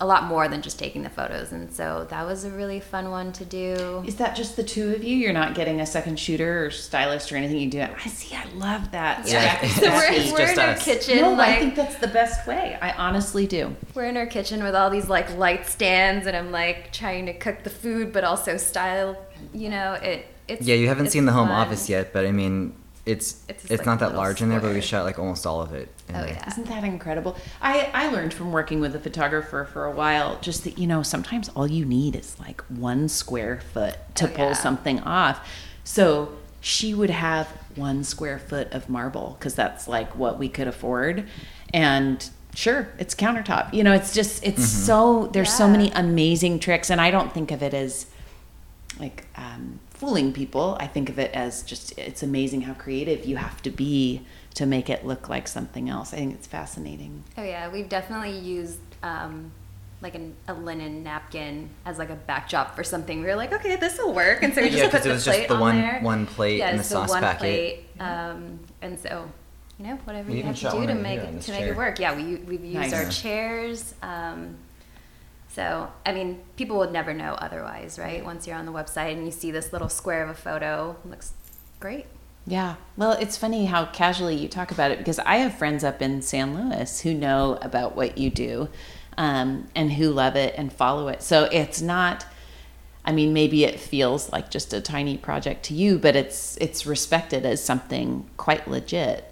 a 0.02 0.06
lot 0.06 0.24
more 0.24 0.48
than 0.48 0.62
just 0.62 0.78
taking 0.78 1.02
the 1.02 1.10
photos, 1.10 1.52
and 1.52 1.70
so 1.70 2.06
that 2.08 2.24
was 2.24 2.44
a 2.44 2.50
really 2.50 2.80
fun 2.80 3.10
one 3.10 3.32
to 3.32 3.44
do. 3.44 4.02
Is 4.06 4.16
that 4.16 4.34
just 4.34 4.56
the 4.56 4.62
two 4.62 4.94
of 4.94 5.04
you? 5.04 5.14
You're 5.14 5.34
not 5.34 5.54
getting 5.54 5.78
a 5.82 5.84
second 5.84 6.18
shooter 6.18 6.64
or 6.64 6.70
stylist 6.70 7.30
or 7.30 7.36
anything. 7.36 7.58
You 7.58 7.68
do 7.68 7.80
it. 7.80 7.90
I 8.02 8.08
see. 8.08 8.34
I 8.34 8.46
love 8.54 8.92
that. 8.92 9.28
Yeah. 9.28 9.60
So 9.68 9.82
we're, 9.90 10.32
we're 10.32 10.38
just 10.38 10.52
in 10.54 10.58
our 10.58 10.68
us. 10.70 10.84
kitchen, 10.84 11.16
no, 11.20 11.32
like 11.34 11.48
I 11.50 11.58
think 11.60 11.74
that's 11.74 11.96
the 11.96 12.08
best 12.08 12.46
way. 12.46 12.78
I 12.80 12.92
honestly 12.92 13.46
do. 13.46 13.76
We're 13.94 14.06
in 14.06 14.16
our 14.16 14.24
kitchen 14.26 14.62
with 14.62 14.74
all 14.74 14.88
these 14.88 15.08
like 15.10 15.36
light 15.36 15.66
stands, 15.66 16.26
and 16.26 16.34
I'm 16.34 16.50
like 16.50 16.92
trying 16.94 17.26
to 17.26 17.34
cook 17.34 17.62
the 17.62 17.70
food, 17.70 18.10
but 18.12 18.24
also 18.24 18.56
style. 18.56 19.16
You 19.52 19.68
know, 19.68 19.92
it. 19.94 20.24
It's 20.48 20.66
Yeah, 20.66 20.76
you 20.76 20.88
haven't 20.88 21.04
it's 21.06 21.12
seen 21.12 21.26
the 21.26 21.32
home 21.32 21.48
fun. 21.48 21.56
office 21.58 21.90
yet, 21.90 22.12
but 22.14 22.24
I 22.24 22.32
mean, 22.32 22.74
it's 23.10 23.42
It's 23.48 23.64
it's, 23.64 23.70
like 23.70 23.86
not 23.86 23.98
that 24.00 24.06
little 24.10 24.20
large 24.22 24.40
in 24.42 24.48
there, 24.48 24.60
but 24.60 24.72
we 24.74 24.80
shot 24.80 25.04
like 25.04 25.18
almost 25.18 25.46
all 25.46 25.60
of 25.60 25.72
it. 25.74 25.88
In 26.08 26.16
Oh 26.16 26.20
there. 26.20 26.30
yeah. 26.34 26.48
Isn't 26.48 26.66
that 26.68 26.84
incredible? 26.84 27.36
I, 27.60 27.90
I 27.92 28.10
learned 28.10 28.32
from 28.34 28.52
working 28.52 28.80
with 28.80 28.94
a 28.94 29.00
photographer 29.00 29.64
for 29.72 29.84
a 29.86 29.90
while 29.92 30.38
just 30.40 30.64
that, 30.64 30.78
you 30.78 30.86
know, 30.86 31.02
sometimes 31.02 31.48
all 31.50 31.66
you 31.66 31.84
need 31.84 32.16
is 32.16 32.38
like 32.40 32.60
one 32.68 33.08
square 33.08 33.60
foot 33.72 33.96
to 34.16 34.24
Oh, 34.26 34.34
pull 34.34 34.46
yeah. 34.46 34.52
something 34.54 35.00
off. 35.00 35.46
So 35.84 36.32
she 36.60 36.92
would 36.94 37.10
have 37.10 37.46
one 37.76 38.04
square 38.04 38.38
foot 38.38 38.72
of 38.72 38.88
marble 38.88 39.36
because 39.38 39.54
that's 39.54 39.86
like 39.88 40.14
what 40.16 40.38
we 40.38 40.48
could 40.48 40.66
afford. 40.68 41.26
And 41.72 42.28
sure, 42.54 42.88
it's 42.98 43.14
countertop. 43.14 43.72
You 43.72 43.84
know, 43.84 43.92
it's 43.92 44.12
just, 44.12 44.44
it's 44.44 44.66
so, 44.66 45.28
there's 45.32 45.52
so 45.52 45.68
many 45.68 45.90
amazing 45.92 46.58
tricks. 46.58 46.90
And 46.90 47.00
I 47.00 47.10
don't 47.10 47.32
think 47.32 47.50
of 47.50 47.62
it 47.62 47.72
as 47.74 48.06
like 48.98 49.26
um, 49.36 49.78
fooling 50.00 50.32
people. 50.32 50.76
I 50.80 50.86
think 50.86 51.10
of 51.10 51.18
it 51.18 51.30
as 51.34 51.62
just 51.62 51.96
it's 51.98 52.22
amazing 52.22 52.62
how 52.62 52.72
creative 52.72 53.26
you 53.26 53.36
have 53.36 53.60
to 53.62 53.70
be 53.70 54.22
to 54.54 54.64
make 54.64 54.88
it 54.88 55.04
look 55.06 55.28
like 55.28 55.46
something 55.46 55.90
else. 55.90 56.14
I 56.14 56.16
think 56.16 56.34
it's 56.34 56.46
fascinating. 56.46 57.22
Oh 57.36 57.42
yeah, 57.44 57.68
we've 57.70 57.88
definitely 57.88 58.38
used 58.38 58.78
um, 59.02 59.52
like 60.00 60.14
an, 60.14 60.34
a 60.48 60.54
linen 60.54 61.02
napkin 61.02 61.68
as 61.84 61.98
like 61.98 62.08
a 62.08 62.16
backdrop 62.16 62.74
for 62.74 62.82
something. 62.82 63.20
We 63.20 63.26
were 63.26 63.36
like, 63.36 63.52
okay, 63.52 63.76
this 63.76 63.98
will 63.98 64.14
work, 64.14 64.42
and 64.42 64.54
so 64.54 64.62
we 64.62 64.68
just 64.70 64.78
Yeah, 64.82 64.84
put 64.90 64.92
'cause 65.02 65.06
it 65.06 65.08
the 65.10 65.14
was 65.16 65.24
just 65.26 65.36
plate 65.38 65.48
the 65.48 65.54
on 65.54 65.60
one- 65.60 65.76
there. 65.82 66.00
one 66.00 66.26
plate 66.26 66.58
yeah, 66.58 66.68
and 66.70 66.78
the 66.78 66.80
it's 66.80 66.88
sauce 66.88 67.10
one 67.10 67.20
packet. 67.22 67.38
Plate, 67.40 67.84
um, 68.00 68.58
and 68.80 68.98
so 68.98 69.30
you 69.78 69.86
know 69.86 69.96
whatever 70.04 70.30
We 70.32 70.38
you 70.38 70.44
have 70.44 70.56
to 70.60 70.70
do 70.70 70.86
to 70.86 70.94
make 70.94 71.20
it 71.20 71.34
this 71.34 71.46
to 71.46 71.52
make 71.52 71.64
it 71.66 71.76
work. 71.76 71.98
Yeah, 72.00 72.16
we 72.16 72.36
we've 72.36 72.64
used 72.64 72.90
Nice. 72.90 72.94
our 72.94 73.10
chairs. 73.10 73.94
Um, 74.02 74.56
so 75.52 75.90
I 76.06 76.12
mean, 76.12 76.40
people 76.56 76.78
would 76.78 76.92
never 76.92 77.12
know 77.12 77.34
otherwise, 77.34 77.98
right? 77.98 78.24
Once 78.24 78.46
you're 78.46 78.56
on 78.56 78.66
the 78.66 78.72
website 78.72 79.12
and 79.12 79.24
you 79.24 79.32
see 79.32 79.50
this 79.50 79.72
little 79.72 79.88
square 79.88 80.22
of 80.22 80.30
a 80.30 80.34
photo, 80.34 80.96
looks 81.04 81.32
great. 81.80 82.06
Yeah. 82.46 82.76
Well, 82.96 83.12
it's 83.12 83.36
funny 83.36 83.66
how 83.66 83.86
casually 83.86 84.36
you 84.36 84.48
talk 84.48 84.70
about 84.70 84.90
it 84.90 84.98
because 84.98 85.18
I 85.20 85.36
have 85.36 85.58
friends 85.58 85.84
up 85.84 86.00
in 86.00 86.22
San 86.22 86.54
Luis 86.54 87.00
who 87.00 87.14
know 87.14 87.58
about 87.62 87.96
what 87.96 88.16
you 88.16 88.30
do 88.30 88.68
um, 89.18 89.68
and 89.74 89.92
who 89.92 90.10
love 90.10 90.36
it 90.36 90.54
and 90.56 90.72
follow 90.72 91.08
it. 91.08 91.22
So 91.22 91.44
it's 91.44 91.82
not. 91.82 92.26
I 93.04 93.12
mean, 93.12 93.32
maybe 93.32 93.64
it 93.64 93.80
feels 93.80 94.30
like 94.30 94.50
just 94.50 94.72
a 94.72 94.80
tiny 94.80 95.16
project 95.16 95.64
to 95.66 95.74
you, 95.74 95.98
but 95.98 96.16
it's 96.16 96.56
it's 96.58 96.86
respected 96.86 97.44
as 97.44 97.62
something 97.62 98.28
quite 98.36 98.68
legit. 98.68 99.24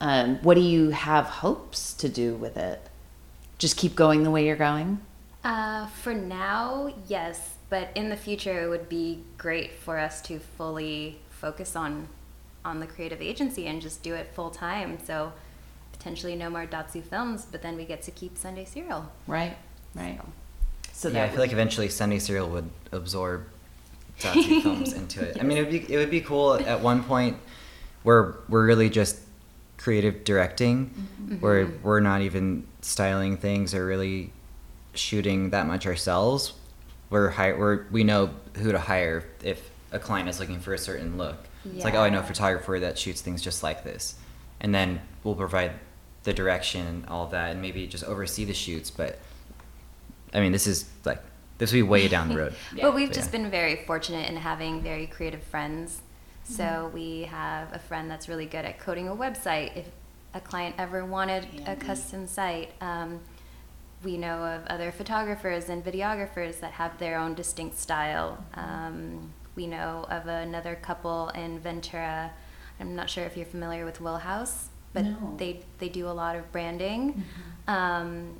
Um, 0.00 0.36
what 0.42 0.54
do 0.54 0.62
you 0.62 0.90
have 0.90 1.26
hopes 1.26 1.92
to 1.94 2.08
do 2.08 2.34
with 2.34 2.56
it? 2.56 2.80
Just 3.58 3.76
keep 3.76 3.94
going 3.94 4.22
the 4.22 4.30
way 4.30 4.46
you're 4.46 4.56
going. 4.56 5.00
Uh, 5.42 5.86
for 5.86 6.12
now, 6.12 6.92
yes, 7.08 7.56
but 7.70 7.88
in 7.94 8.10
the 8.10 8.16
future, 8.16 8.64
it 8.64 8.68
would 8.68 8.88
be 8.88 9.22
great 9.38 9.72
for 9.72 9.98
us 9.98 10.20
to 10.22 10.38
fully 10.38 11.18
focus 11.30 11.74
on 11.76 12.08
on 12.62 12.78
the 12.78 12.86
creative 12.86 13.22
agency 13.22 13.66
and 13.66 13.80
just 13.80 14.02
do 14.02 14.14
it 14.14 14.30
full 14.34 14.50
time. 14.50 14.98
So 15.06 15.32
potentially 15.92 16.36
no 16.36 16.50
more 16.50 16.66
Datsu 16.66 17.02
films, 17.02 17.46
but 17.50 17.62
then 17.62 17.76
we 17.76 17.86
get 17.86 18.02
to 18.02 18.10
keep 18.10 18.36
Sunday 18.36 18.66
Cereal. 18.66 19.10
Right. 19.26 19.56
Right. 19.94 20.20
So 20.92 21.08
yeah, 21.08 21.24
I 21.24 21.28
feel 21.30 21.40
like 21.40 21.52
eventually 21.52 21.88
Sunday 21.88 22.18
Cereal 22.18 22.50
would 22.50 22.68
absorb 22.92 23.46
Datsu 24.18 24.62
films 24.62 24.92
into 24.92 25.22
it. 25.22 25.38
I 25.40 25.42
mean, 25.42 25.56
it 25.56 25.62
would 25.62 25.70
be 25.70 25.94
it 25.94 25.96
would 25.96 26.10
be 26.10 26.20
cool 26.20 26.54
at 26.54 26.80
one 26.80 27.02
point 27.02 27.38
where 28.02 28.34
we're 28.48 28.66
really 28.66 28.90
just 28.90 29.20
creative 29.78 30.24
directing, 30.24 30.86
where 31.40 31.66
we're 31.82 32.00
not 32.00 32.20
even 32.20 32.66
styling 32.82 33.38
things 33.38 33.74
or 33.74 33.86
really 33.86 34.32
shooting 34.94 35.50
that 35.50 35.66
much 35.66 35.86
ourselves. 35.86 36.52
We're 37.10 37.30
hi- 37.30 37.52
we're 37.52 37.86
we 37.90 38.04
know 38.04 38.30
who 38.56 38.72
to 38.72 38.78
hire 38.78 39.24
if 39.42 39.70
a 39.92 39.98
client 39.98 40.28
is 40.28 40.38
looking 40.40 40.60
for 40.60 40.72
a 40.74 40.78
certain 40.78 41.16
look. 41.18 41.36
It's 41.74 41.84
like, 41.84 41.94
oh, 41.94 42.00
I 42.02 42.08
know 42.10 42.20
a 42.20 42.22
photographer 42.22 42.78
that 42.80 42.98
shoots 42.98 43.20
things 43.20 43.42
just 43.42 43.62
like 43.62 43.84
this, 43.84 44.14
and 44.60 44.74
then 44.74 45.00
we'll 45.24 45.34
provide 45.34 45.72
the 46.22 46.32
direction 46.32 46.86
and 46.86 47.06
all 47.06 47.26
that, 47.28 47.50
and 47.50 47.60
maybe 47.62 47.86
just 47.86 48.04
oversee 48.04 48.44
the 48.44 48.54
shoots, 48.54 48.90
but. 48.90 49.18
I 50.32 50.38
mean, 50.38 50.52
this 50.52 50.68
is 50.68 50.88
like 51.04 51.20
this 51.58 51.72
will 51.72 51.78
be 51.78 51.82
way 51.82 52.06
down 52.06 52.28
the 52.28 52.36
road. 52.36 52.54
But 52.80 52.94
we've 52.94 53.08
But 53.08 53.16
just 53.16 53.32
yeah. 53.32 53.40
been 53.40 53.50
very 53.50 53.82
fortunate 53.84 54.30
in 54.30 54.36
having 54.36 54.80
very 54.80 55.06
creative 55.08 55.42
friends. 55.42 56.00
So 56.44 56.62
Mm-hmm. 56.62 56.94
we 56.94 57.22
have 57.22 57.72
a 57.74 57.80
friend 57.80 58.08
that's 58.08 58.28
really 58.28 58.46
good 58.46 58.64
at 58.64 58.78
coding 58.78 59.08
a 59.08 59.14
website. 59.16 59.76
If 59.76 59.86
a 60.32 60.40
client 60.40 60.76
ever 60.78 61.04
wanted 61.04 61.48
a 61.66 61.74
custom 61.74 62.28
site, 62.28 62.70
um, 62.80 63.18
we 64.02 64.16
know 64.16 64.44
of 64.44 64.66
other 64.66 64.90
photographers 64.92 65.68
and 65.68 65.84
videographers 65.84 66.60
that 66.60 66.72
have 66.72 66.98
their 66.98 67.18
own 67.18 67.34
distinct 67.34 67.76
style. 67.78 68.42
Um, 68.54 69.32
we 69.56 69.66
know 69.66 70.06
of 70.08 70.26
another 70.26 70.74
couple 70.76 71.28
in 71.30 71.58
Ventura. 71.58 72.32
I'm 72.78 72.96
not 72.96 73.10
sure 73.10 73.24
if 73.24 73.36
you're 73.36 73.46
familiar 73.46 73.84
with 73.84 74.00
Will 74.00 74.16
House, 74.18 74.68
but 74.94 75.04
No. 75.04 75.34
they 75.36 75.60
they 75.78 75.88
do 75.88 76.08
a 76.08 76.12
lot 76.12 76.34
of 76.36 76.50
branding. 76.50 77.24
Um, 77.68 78.36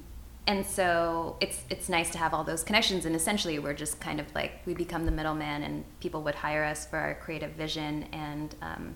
and 0.47 0.65
so 0.65 1.37
it's 1.41 1.61
it's 1.69 1.89
nice 1.91 2.11
to 2.11 2.19
have 2.19 2.33
all 2.33 2.43
those 2.43 2.65
connections 2.65 3.05
and 3.05 3.15
essentially 3.15 3.59
we're 3.59 3.75
just 3.75 4.01
kind 4.01 4.19
of 4.19 4.35
like 4.35 4.53
we 4.67 4.73
become 4.75 5.05
the 5.05 5.13
middleman 5.13 5.63
and 5.63 5.85
people 6.01 6.23
would 6.23 6.35
hire 6.37 6.65
us 6.65 6.87
for 6.87 6.97
our 6.99 7.15
creative 7.15 7.51
vision 7.53 8.07
and 8.13 8.55
um, 8.63 8.95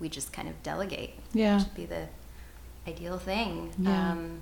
we 0.00 0.08
just 0.08 0.32
kind 0.32 0.48
of 0.48 0.60
delegate 0.62 1.12
Yeah. 1.34 1.58
which 1.58 1.66
would 1.66 1.74
be 1.74 1.86
the 1.86 2.08
ideal 2.88 3.18
thing 3.18 3.70
Yeah. 3.78 4.12
um, 4.12 4.40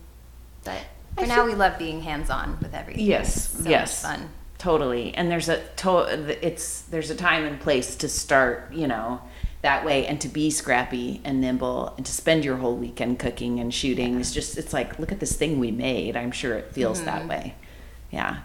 but 0.64 0.80
I 1.16 1.22
for 1.22 1.26
now 1.28 1.36
feel- 1.36 1.46
we 1.46 1.54
love 1.54 1.78
being 1.78 2.02
hands-on 2.02 2.58
with 2.60 2.74
everything 2.74 3.04
Yes, 3.04 3.50
so 3.62 3.68
yes. 3.68 4.02
fun 4.02 4.30
Totally. 4.58 5.14
And 5.14 5.30
there's 5.30 5.48
a 5.48 5.62
to 5.76 5.98
it's 6.44 6.80
there's 6.82 7.10
a 7.10 7.14
time 7.14 7.44
and 7.44 7.60
place 7.60 7.94
to 7.94 8.08
start, 8.08 8.72
you 8.72 8.88
know, 8.88 9.20
that 9.62 9.84
way 9.84 10.04
and 10.04 10.20
to 10.20 10.26
be 10.28 10.50
scrappy 10.50 11.20
and 11.24 11.40
nimble 11.40 11.94
and 11.96 12.04
to 12.04 12.10
spend 12.10 12.44
your 12.44 12.56
whole 12.56 12.74
weekend 12.76 13.20
cooking 13.20 13.60
and 13.60 13.72
shooting. 13.72 14.18
It's 14.20 14.32
just 14.34 14.58
it's 14.58 14.72
like 14.72 14.98
look 14.98 15.12
at 15.12 15.20
this 15.20 15.36
thing 15.36 15.60
we 15.60 15.70
made. 15.70 16.16
I'm 16.16 16.32
sure 16.32 16.54
it 16.56 16.72
feels 16.72 17.02
that 17.04 17.20
Mm-hmm. 17.20 17.28
way. 17.28 17.54
Yeah. 18.10 18.38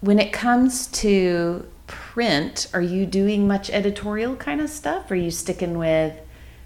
When 0.00 0.18
it 0.18 0.32
comes 0.32 0.88
to 0.88 1.66
print, 1.86 2.66
are 2.74 2.80
you 2.80 3.06
doing 3.06 3.46
much 3.46 3.70
editorial 3.70 4.34
kind 4.34 4.60
of 4.60 4.68
stuff? 4.70 5.08
Are 5.12 5.14
you 5.16 5.30
sticking 5.30 5.78
with 5.78 6.14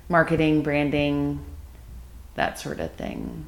marketing, 0.08 0.62
branding, 0.62 1.44
that 2.36 2.58
sort 2.58 2.80
of 2.80 2.92
thing? 2.92 3.44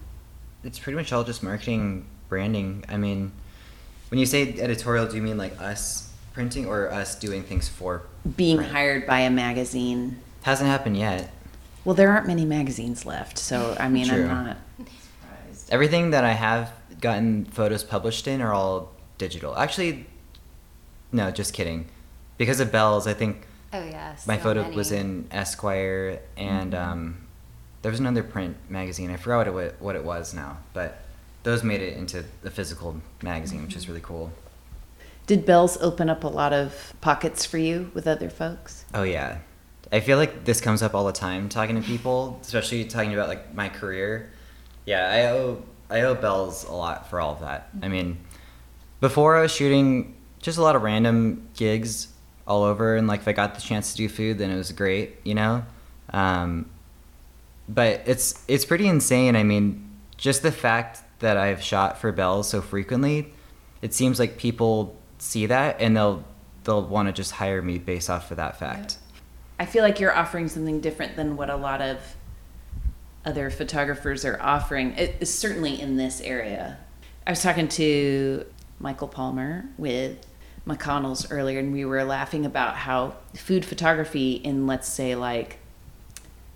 It's 0.65 0.79
pretty 0.79 0.97
much 0.97 1.13
all 1.13 1.25
just 1.25 1.43
marketing, 1.43 2.07
branding. 2.29 2.85
I 2.89 2.97
mean, 2.97 3.33
when 4.09 4.19
you 4.21 4.27
say 4.27 4.59
editorial, 4.59 5.07
do 5.07 5.17
you 5.17 5.23
mean 5.23 5.39
like 5.39 5.61
us 5.61 6.13
printing 6.33 6.67
or 6.67 6.91
us 6.91 7.15
doing 7.19 7.43
things 7.43 7.69
for? 7.69 8.03
Being 8.37 8.59
print? 8.59 8.73
hired 8.73 9.07
by 9.07 9.21
a 9.21 9.31
magazine. 9.31 10.19
Hasn't 10.43 10.69
happened 10.69 10.97
yet. 10.97 11.33
Well, 11.85 11.95
there 11.95 12.11
aren't 12.11 12.27
many 12.27 12.45
magazines 12.45 13.07
left, 13.07 13.39
so 13.39 13.77
I 13.81 13.89
mean, 13.89 14.07
True. 14.07 14.27
I'm 14.27 14.47
not 14.47 14.59
surprised. 14.79 15.73
Everything 15.73 16.11
that 16.11 16.25
I 16.25 16.33
have 16.33 16.73
gotten 17.01 17.47
photos 17.47 17.83
published 17.85 18.27
in 18.27 18.43
are 18.43 18.53
all 18.53 18.93
digital. 19.17 19.57
Actually, 19.57 20.07
no, 21.13 21.31
just 21.31 21.55
kidding. 21.55 21.89
Because 22.37 22.61
of 22.61 22.71
Bells, 22.71 23.07
I 23.07 23.15
think 23.15 23.47
oh 23.73 23.85
yeah 23.85 24.17
my 24.27 24.37
so 24.37 24.43
photo 24.43 24.63
many. 24.63 24.77
was 24.77 24.91
in 24.93 25.27
Esquire 25.31 26.21
and 26.37 26.75
um, 26.75 27.19
there 27.83 27.91
was 27.91 28.01
another 28.01 28.23
print 28.23 28.57
magazine. 28.69 29.11
I 29.11 29.17
forgot 29.17 29.53
what 29.53 29.65
it, 29.65 29.77
what 29.79 29.97
it 29.97 30.05
was 30.05 30.35
now, 30.35 30.59
but 30.73 30.99
those 31.43 31.63
made 31.63 31.81
it 31.81 31.97
into 31.97 32.25
the 32.43 32.51
physical 32.51 33.01
magazine, 33.23 33.63
which 33.63 33.77
is 33.77 33.89
really 33.89 34.01
cool. 34.01 34.33
Did 35.27 35.47
Bells 35.47 35.79
open 35.81 36.11
up 36.11 36.25
a 36.25 36.29
lot 36.29 36.53
of 36.53 36.95
pockets 37.01 37.47
for 37.47 37.59
you 37.59 37.91
with 37.95 38.07
other 38.07 38.29
folks? 38.29 38.85
Oh 38.93 39.05
yeah. 39.05 39.39
I 39.93 40.01
feel 40.01 40.19
like 40.19 40.45
this 40.45 40.61
comes 40.61 40.83
up 40.83 40.95
all 40.95 41.05
the 41.05 41.13
time 41.13 41.49
talking 41.49 41.81
to 41.81 41.87
people, 41.87 42.39
especially 42.43 42.85
talking 42.85 43.13
about 43.13 43.29
like 43.29 43.55
my 43.55 43.69
career. 43.69 44.31
Yeah, 44.87 45.09
I 45.11 45.27
owe 45.31 45.63
I 45.89 46.03
owe 46.03 46.15
Bells 46.15 46.65
a 46.65 46.73
lot 46.73 47.09
for 47.09 47.21
all 47.21 47.33
of 47.33 47.41
that. 47.41 47.71
I 47.83 47.89
mean, 47.89 48.19
before 49.01 49.37
I 49.37 49.43
was 49.43 49.53
shooting 49.53 50.17
just 50.41 50.59
a 50.59 50.63
lot 50.63 50.77
of 50.77 50.83
random 50.83 51.49
gigs 51.55 52.09
all 52.47 52.63
over, 52.63 52.97
and 52.97 53.07
like 53.07 53.21
if 53.21 53.29
I 53.29 53.33
got 53.33 53.55
the 53.55 53.61
chance 53.61 53.93
to 53.93 53.97
do 53.97 54.09
food, 54.09 54.39
then 54.39 54.51
it 54.51 54.57
was 54.57 54.73
great, 54.73 55.17
you 55.25 55.35
know. 55.35 55.65
Um, 56.13 56.71
but 57.71 58.03
it's 58.05 58.43
it's 58.49 58.65
pretty 58.65 58.89
insane. 58.89 59.37
I 59.37 59.45
mean, 59.45 59.89
just 60.17 60.43
the 60.43 60.53
fact 60.53 61.03
that 61.21 61.37
I've 61.37 61.63
shot 61.63 61.99
for 61.99 62.11
Bells 62.13 62.49
so 62.49 62.61
frequently, 62.61 63.33
it 63.81 63.95
seems 63.95 64.19
like 64.19 64.37
people 64.37 64.97
see 65.19 65.47
that 65.47 65.81
and 65.81 65.97
they'll 65.97 66.25
they'll 66.65 66.87
want 66.87 67.09
to 67.09 67.13
just 67.13 67.33
hire 67.33 67.63
me 67.63 67.79
based 67.79 68.11
off 68.11 68.31
of 68.31 68.37
that 68.39 68.59
fact. 68.59 68.99
I 69.59 69.67
feel 69.67 69.83
like 69.83 70.01
you're 70.01 70.15
offering 70.15 70.49
something 70.49 70.81
different 70.81 71.17
than 71.17 71.37
what 71.37 71.49
a 71.49 71.57
lot 71.57 71.81
of 71.81 71.99
other 73.25 73.51
photographers 73.51 74.25
are 74.25 74.41
offering. 74.41 74.97
Certainly 75.23 75.81
in 75.81 75.97
this 75.97 76.21
area. 76.21 76.79
I 77.27 77.31
was 77.31 77.43
talking 77.43 77.69
to 77.69 78.47
Michael 78.79 79.09
Palmer 79.09 79.67
with 79.77 80.27
McConnell's 80.67 81.31
earlier, 81.31 81.59
and 81.59 81.73
we 81.73 81.85
were 81.85 82.03
laughing 82.03 82.47
about 82.47 82.77
how 82.77 83.15
food 83.37 83.65
photography 83.65 84.33
in, 84.33 84.67
let's 84.67 84.89
say, 84.89 85.15
like 85.15 85.60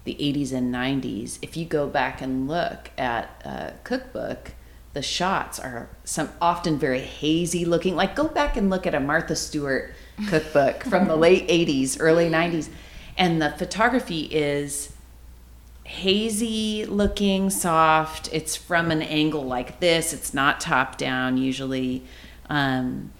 the 0.04 0.14
80s 0.14 0.52
and 0.52 0.72
90s, 0.72 1.38
if 1.42 1.56
you 1.56 1.64
go 1.64 1.86
back 1.86 2.20
and 2.20 2.46
look 2.46 2.90
at 2.98 3.42
a 3.44 3.72
cookbook, 3.84 4.52
the 4.92 5.02
shots 5.02 5.58
are 5.58 5.88
some 6.04 6.30
often 6.40 6.78
very 6.78 7.00
hazy 7.00 7.64
looking. 7.64 7.96
Like 7.96 8.14
go 8.14 8.28
back 8.28 8.56
and 8.56 8.70
look 8.70 8.86
at 8.86 8.94
a 8.94 9.00
Martha 9.00 9.34
Stewart 9.34 9.92
cookbook 10.28 10.84
from 10.84 11.08
the 11.08 11.16
late 11.16 11.48
80s, 11.48 11.96
early 11.98 12.30
90s, 12.30 12.68
and 13.16 13.42
the 13.42 13.50
photography 13.50 14.22
is 14.22 14.92
hazy 15.84 16.84
looking, 16.86 17.50
soft. 17.50 18.28
It's 18.32 18.56
from 18.56 18.90
an 18.90 19.02
angle 19.02 19.44
like 19.44 19.80
this. 19.80 20.12
It's 20.12 20.32
not 20.32 20.60
top 20.60 20.96
down 20.96 21.36
usually. 21.36 22.02
Um, 22.48 23.12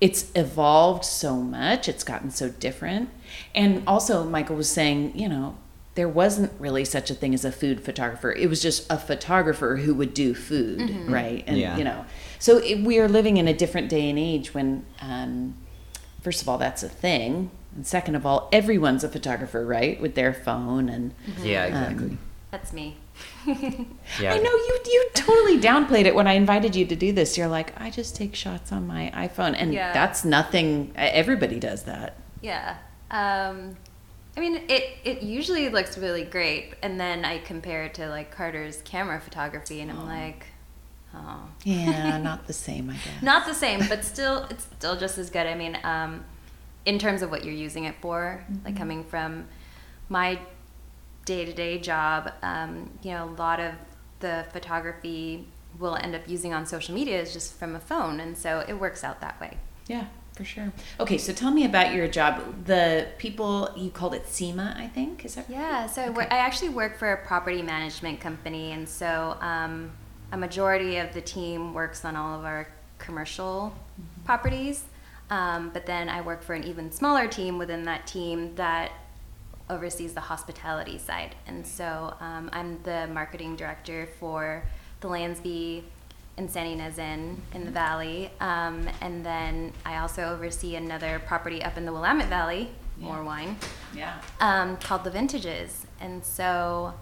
it's 0.00 0.30
evolved 0.34 1.04
so 1.04 1.36
much. 1.36 1.88
It's 1.88 2.04
gotten 2.04 2.30
so 2.30 2.48
different. 2.48 3.08
And 3.54 3.82
also, 3.86 4.24
Michael 4.24 4.56
was 4.56 4.70
saying, 4.70 5.18
you 5.18 5.28
know, 5.28 5.56
there 5.96 6.08
wasn't 6.08 6.52
really 6.60 6.84
such 6.84 7.10
a 7.10 7.14
thing 7.14 7.34
as 7.34 7.44
a 7.44 7.50
food 7.50 7.82
photographer. 7.82 8.30
It 8.30 8.48
was 8.48 8.62
just 8.62 8.90
a 8.90 8.98
photographer 8.98 9.76
who 9.76 9.94
would 9.94 10.14
do 10.14 10.34
food, 10.34 10.78
mm-hmm. 10.78 11.12
right? 11.12 11.42
And 11.46 11.56
yeah. 11.56 11.76
you 11.76 11.84
know, 11.84 12.04
so 12.38 12.58
it, 12.58 12.82
we 12.82 12.98
are 12.98 13.08
living 13.08 13.38
in 13.38 13.48
a 13.48 13.54
different 13.54 13.88
day 13.88 14.08
and 14.08 14.18
age 14.18 14.52
when, 14.54 14.84
um, 15.00 15.56
first 16.20 16.42
of 16.42 16.48
all, 16.48 16.58
that's 16.58 16.82
a 16.82 16.88
thing, 16.88 17.50
and 17.74 17.86
second 17.86 18.14
of 18.14 18.26
all, 18.26 18.48
everyone's 18.52 19.04
a 19.04 19.08
photographer, 19.08 19.64
right, 19.64 20.00
with 20.00 20.14
their 20.14 20.34
phone 20.34 20.88
and 20.90 21.12
mm-hmm. 21.26 21.46
yeah, 21.46 21.64
exactly. 21.64 22.10
Um, 22.10 22.18
that's 22.50 22.72
me. 22.72 22.96
yeah. 23.46 24.34
I 24.34 24.36
know 24.36 24.50
you 24.50 24.78
you 24.84 25.08
totally 25.14 25.58
downplayed 25.58 26.04
it 26.04 26.14
when 26.14 26.26
I 26.26 26.34
invited 26.34 26.76
you 26.76 26.84
to 26.86 26.94
do 26.94 27.10
this. 27.12 27.38
You're 27.38 27.48
like, 27.48 27.78
I 27.80 27.88
just 27.88 28.14
take 28.14 28.34
shots 28.34 28.70
on 28.70 28.86
my 28.86 29.10
iPhone, 29.14 29.54
and 29.56 29.72
yeah. 29.72 29.94
that's 29.94 30.26
nothing. 30.26 30.92
Everybody 30.94 31.58
does 31.58 31.84
that. 31.84 32.18
Yeah. 32.42 32.76
Um, 33.10 33.76
I 34.36 34.40
mean, 34.40 34.62
it 34.68 34.98
it 35.04 35.22
usually 35.22 35.68
looks 35.70 35.96
really 35.96 36.24
great, 36.24 36.74
and 36.82 37.00
then 37.00 37.24
I 37.24 37.38
compare 37.38 37.84
it 37.84 37.94
to 37.94 38.08
like 38.08 38.30
Carter's 38.30 38.82
camera 38.82 39.18
photography, 39.18 39.80
and 39.80 39.90
I'm 39.90 40.00
oh. 40.00 40.04
like, 40.04 40.46
oh. 41.14 41.48
Yeah, 41.64 42.18
not 42.22 42.46
the 42.46 42.52
same, 42.52 42.90
I 42.90 42.94
guess. 42.94 43.22
not 43.22 43.46
the 43.46 43.54
same, 43.54 43.80
but 43.88 44.04
still, 44.04 44.46
it's 44.50 44.64
still 44.64 44.96
just 44.96 45.16
as 45.16 45.30
good. 45.30 45.46
I 45.46 45.54
mean, 45.54 45.78
um, 45.84 46.24
in 46.84 46.98
terms 46.98 47.22
of 47.22 47.30
what 47.30 47.44
you're 47.44 47.54
using 47.54 47.84
it 47.84 47.94
for, 48.00 48.44
mm-hmm. 48.50 48.66
like 48.66 48.76
coming 48.76 49.04
from 49.04 49.46
my 50.10 50.38
day 51.24 51.46
to 51.46 51.52
day 51.52 51.78
job, 51.78 52.30
um, 52.42 52.90
you 53.02 53.12
know, 53.12 53.24
a 53.24 53.36
lot 53.36 53.58
of 53.58 53.72
the 54.20 54.44
photography 54.52 55.46
we'll 55.78 55.96
end 55.96 56.14
up 56.14 56.26
using 56.26 56.54
on 56.54 56.64
social 56.64 56.94
media 56.94 57.20
is 57.20 57.32
just 57.32 57.58
from 57.58 57.74
a 57.74 57.80
phone, 57.80 58.20
and 58.20 58.36
so 58.36 58.62
it 58.68 58.74
works 58.74 59.02
out 59.02 59.22
that 59.22 59.40
way. 59.40 59.56
Yeah 59.88 60.06
for 60.36 60.44
sure. 60.44 60.70
Okay, 61.00 61.16
so 61.16 61.32
tell 61.32 61.50
me 61.50 61.64
about 61.64 61.94
your 61.94 62.06
job. 62.06 62.66
The 62.66 63.08
people 63.16 63.72
you 63.74 63.90
called 63.90 64.14
it 64.14 64.28
SEMA, 64.28 64.76
I 64.78 64.86
think, 64.86 65.24
is 65.24 65.34
that? 65.34 65.48
Yeah. 65.48 65.86
So 65.86 66.04
okay. 66.10 66.28
I 66.30 66.36
actually 66.36 66.68
work 66.68 66.98
for 66.98 67.10
a 67.12 67.26
property 67.26 67.62
management 67.62 68.20
company, 68.20 68.72
and 68.72 68.86
so 68.86 69.36
um, 69.40 69.90
a 70.30 70.36
majority 70.36 70.98
of 70.98 71.14
the 71.14 71.22
team 71.22 71.72
works 71.72 72.04
on 72.04 72.16
all 72.16 72.38
of 72.38 72.44
our 72.44 72.68
commercial 72.98 73.74
mm-hmm. 74.00 74.24
properties. 74.24 74.84
Um, 75.30 75.70
but 75.72 75.86
then 75.86 76.08
I 76.08 76.20
work 76.20 76.42
for 76.42 76.54
an 76.54 76.64
even 76.64 76.92
smaller 76.92 77.26
team 77.26 77.58
within 77.58 77.84
that 77.84 78.06
team 78.06 78.54
that 78.56 78.92
oversees 79.68 80.12
the 80.12 80.20
hospitality 80.20 80.98
side, 80.98 81.34
and 81.46 81.66
so 81.66 82.14
um, 82.20 82.50
I'm 82.52 82.80
the 82.82 83.08
marketing 83.08 83.56
director 83.56 84.06
for 84.20 84.62
the 85.00 85.08
Landsby 85.08 85.82
in 86.36 86.48
Santa 86.48 86.70
Ynez 86.70 86.98
Inn 86.98 87.40
in 87.54 87.64
the 87.64 87.70
valley. 87.70 88.30
Um, 88.40 88.88
and 89.00 89.24
then 89.24 89.72
I 89.84 89.98
also 89.98 90.24
oversee 90.24 90.76
another 90.76 91.20
property 91.26 91.62
up 91.62 91.76
in 91.76 91.86
the 91.86 91.92
Willamette 91.92 92.28
Valley, 92.28 92.70
more 92.98 93.22
wine, 93.22 93.56
yeah, 93.94 94.20
um, 94.40 94.76
called 94.76 95.04
the 95.04 95.10
Vintages. 95.10 95.86
And 96.00 96.24
so 96.24 96.94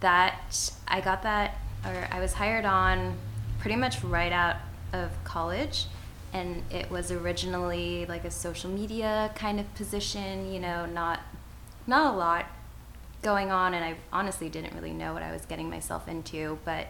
that 0.00 0.70
I 0.86 1.00
got 1.00 1.22
that, 1.22 1.58
or 1.84 2.08
I 2.10 2.20
was 2.20 2.34
hired 2.34 2.64
on 2.64 3.16
pretty 3.58 3.76
much 3.76 4.02
right 4.02 4.32
out 4.32 4.56
of 4.92 5.10
college. 5.24 5.86
And 6.32 6.62
it 6.70 6.90
was 6.90 7.10
originally 7.10 8.04
like 8.06 8.24
a 8.24 8.30
social 8.30 8.70
media 8.70 9.30
kind 9.34 9.58
of 9.58 9.72
position, 9.74 10.52
you 10.52 10.60
know, 10.60 10.86
not 10.86 11.20
not 11.86 12.14
a 12.14 12.16
lot 12.16 12.46
going 13.22 13.50
on, 13.50 13.74
and 13.74 13.84
I 13.84 13.96
honestly 14.12 14.48
didn't 14.48 14.74
really 14.74 14.92
know 14.92 15.14
what 15.14 15.22
I 15.22 15.32
was 15.32 15.46
getting 15.46 15.70
myself 15.70 16.08
into, 16.08 16.58
but 16.64 16.88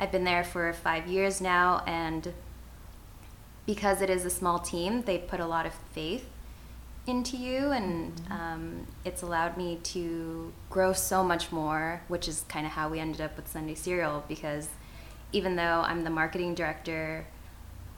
I've 0.00 0.10
been 0.10 0.24
there 0.24 0.42
for 0.42 0.72
five 0.72 1.06
years 1.06 1.42
now, 1.42 1.84
and 1.86 2.32
because 3.66 4.00
it 4.00 4.08
is 4.08 4.24
a 4.24 4.30
small 4.30 4.58
team, 4.58 5.02
they 5.02 5.18
put 5.18 5.40
a 5.40 5.46
lot 5.46 5.66
of 5.66 5.74
faith 5.92 6.24
into 7.06 7.36
you, 7.36 7.70
and 7.70 8.16
mm-hmm. 8.16 8.32
um, 8.32 8.86
it's 9.04 9.20
allowed 9.20 9.58
me 9.58 9.78
to 9.82 10.54
grow 10.70 10.94
so 10.94 11.22
much 11.22 11.52
more, 11.52 12.00
which 12.08 12.28
is 12.28 12.46
kind 12.48 12.64
of 12.64 12.72
how 12.72 12.88
we 12.88 12.98
ended 12.98 13.20
up 13.20 13.36
with 13.36 13.46
Sunday 13.46 13.74
Cereal. 13.74 14.24
Because 14.26 14.68
even 15.32 15.56
though 15.56 15.82
I'm 15.84 16.02
the 16.02 16.10
marketing 16.10 16.54
director, 16.54 17.26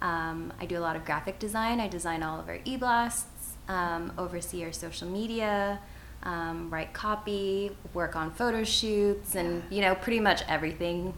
um, 0.00 0.52
I 0.60 0.66
do 0.66 0.76
a 0.76 0.82
lot 0.82 0.96
of 0.96 1.04
graphic 1.04 1.38
design. 1.38 1.78
I 1.78 1.86
design 1.86 2.24
all 2.24 2.40
of 2.40 2.48
our 2.48 2.58
e 2.64 2.76
blasts, 2.76 3.52
um, 3.68 4.12
oversee 4.18 4.64
our 4.64 4.72
social 4.72 5.08
media. 5.08 5.78
Um, 6.24 6.68
write 6.68 6.92
copy, 6.92 7.76
work 7.94 8.16
on 8.16 8.32
photo 8.32 8.64
shoots, 8.64 9.36
and 9.36 9.62
you 9.70 9.80
know 9.80 9.94
pretty 9.94 10.20
much 10.20 10.42
everything 10.48 11.14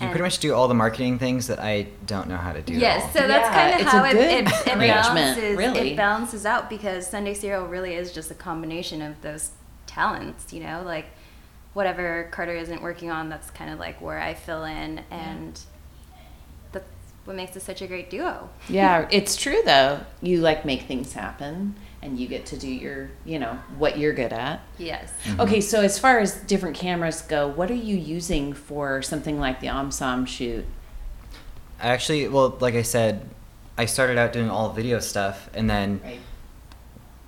you 0.00 0.08
pretty 0.08 0.22
much 0.22 0.38
do 0.38 0.52
all 0.54 0.66
the 0.66 0.74
marketing 0.74 1.18
things 1.18 1.46
that 1.46 1.60
I 1.60 1.86
don't 2.06 2.28
know 2.28 2.36
how 2.36 2.52
to 2.52 2.60
do. 2.60 2.74
Yes, 2.74 3.12
so 3.12 3.26
that's 3.26 3.54
yeah, 3.54 3.70
kind 3.70 3.80
of 3.80 3.86
how 3.86 4.04
it, 4.04 4.16
it, 4.16 4.46
it 4.46 4.78
balances. 4.78 5.56
Really. 5.56 5.92
It 5.92 5.96
balances 5.96 6.44
out 6.44 6.68
because 6.68 7.06
Sunday 7.06 7.32
Cereal 7.32 7.66
really 7.66 7.94
is 7.94 8.12
just 8.12 8.30
a 8.30 8.34
combination 8.34 9.00
of 9.02 9.20
those 9.22 9.50
talents. 9.86 10.52
You 10.52 10.64
know, 10.64 10.82
like 10.84 11.06
whatever 11.74 12.28
Carter 12.32 12.56
isn't 12.56 12.82
working 12.82 13.10
on, 13.10 13.28
that's 13.28 13.50
kind 13.50 13.70
of 13.70 13.78
like 13.78 14.00
where 14.00 14.18
I 14.18 14.34
fill 14.34 14.64
in, 14.64 15.02
and 15.10 15.60
yeah. 16.10 16.22
that's 16.72 16.90
what 17.24 17.36
makes 17.36 17.56
us 17.56 17.62
such 17.62 17.80
a 17.80 17.86
great 17.86 18.10
duo. 18.10 18.50
Yeah, 18.68 19.06
it's 19.12 19.36
true 19.36 19.62
though. 19.64 20.00
You 20.20 20.40
like 20.40 20.64
make 20.64 20.82
things 20.82 21.12
happen 21.12 21.76
and 22.04 22.20
you 22.20 22.28
get 22.28 22.44
to 22.46 22.56
do 22.56 22.68
your, 22.68 23.10
you 23.24 23.38
know, 23.38 23.58
what 23.78 23.98
you're 23.98 24.12
good 24.12 24.32
at. 24.32 24.60
Yes. 24.78 25.12
Mm-hmm. 25.24 25.40
Okay, 25.40 25.60
so 25.62 25.80
as 25.80 25.98
far 25.98 26.18
as 26.18 26.36
different 26.42 26.76
cameras 26.76 27.22
go, 27.22 27.48
what 27.48 27.70
are 27.70 27.74
you 27.74 27.96
using 27.96 28.52
for 28.52 29.00
something 29.00 29.40
like 29.40 29.60
the 29.60 29.68
OMSOM 29.68 30.28
shoot? 30.28 30.66
Actually, 31.80 32.28
well, 32.28 32.56
like 32.60 32.74
I 32.74 32.82
said, 32.82 33.26
I 33.78 33.86
started 33.86 34.18
out 34.18 34.34
doing 34.34 34.50
all 34.50 34.70
video 34.70 35.00
stuff, 35.00 35.48
and 35.54 35.68
then 35.68 36.00
right. 36.04 36.20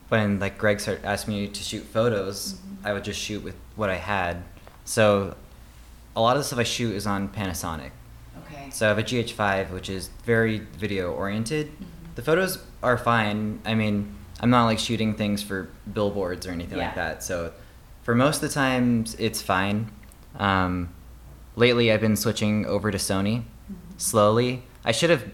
when 0.08 0.38
like 0.38 0.58
Greg 0.58 0.78
started 0.78 1.04
asked 1.04 1.26
me 1.26 1.48
to 1.48 1.62
shoot 1.62 1.82
photos, 1.82 2.52
mm-hmm. 2.52 2.86
I 2.86 2.92
would 2.92 3.02
just 3.02 3.18
shoot 3.18 3.42
with 3.42 3.56
what 3.74 3.88
I 3.90 3.96
had. 3.96 4.44
So 4.84 5.34
a 6.14 6.20
lot 6.20 6.36
of 6.36 6.40
the 6.42 6.44
stuff 6.44 6.58
I 6.58 6.64
shoot 6.64 6.94
is 6.94 7.06
on 7.06 7.30
Panasonic. 7.30 7.90
Okay. 8.44 8.70
So 8.70 8.86
I 8.86 8.88
have 8.90 8.98
a 8.98 9.02
GH5, 9.02 9.70
which 9.70 9.88
is 9.88 10.08
very 10.24 10.58
video 10.58 11.12
oriented. 11.12 11.68
Mm-hmm. 11.68 11.84
The 12.14 12.22
photos 12.22 12.58
are 12.82 12.96
fine. 12.96 13.60
I 13.64 13.74
mean, 13.74 14.14
I'm 14.40 14.50
not 14.50 14.66
like 14.66 14.78
shooting 14.78 15.14
things 15.14 15.42
for 15.42 15.68
billboards 15.92 16.46
or 16.46 16.50
anything 16.50 16.78
yeah. 16.78 16.86
like 16.86 16.94
that. 16.96 17.22
So 17.22 17.52
for 18.02 18.14
most 18.14 18.36
of 18.36 18.42
the 18.42 18.54
times, 18.54 19.16
it's 19.18 19.40
fine. 19.40 19.90
Um, 20.38 20.90
lately, 21.56 21.90
I've 21.90 22.00
been 22.00 22.16
switching 22.16 22.66
over 22.66 22.90
to 22.90 22.98
Sony 22.98 23.38
mm-hmm. 23.40 23.74
slowly. 23.96 24.62
I 24.84 24.92
should 24.92 25.10
have 25.10 25.24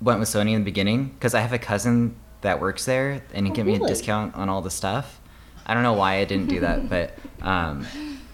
went 0.00 0.20
with 0.20 0.28
Sony 0.28 0.52
in 0.52 0.60
the 0.60 0.64
beginning 0.64 1.08
because 1.08 1.34
I 1.34 1.40
have 1.40 1.52
a 1.52 1.58
cousin 1.58 2.16
that 2.40 2.60
works 2.60 2.84
there 2.84 3.22
and 3.32 3.46
he 3.46 3.52
oh, 3.52 3.54
gave 3.54 3.66
really? 3.66 3.78
me 3.78 3.84
a 3.84 3.88
discount 3.88 4.34
on 4.34 4.48
all 4.48 4.62
the 4.62 4.70
stuff. 4.70 5.20
I 5.66 5.74
don't 5.74 5.82
know 5.82 5.94
why 5.94 6.16
I 6.16 6.24
didn't 6.24 6.48
do 6.48 6.60
that, 6.60 6.88
but 6.90 7.18
um, 7.42 7.86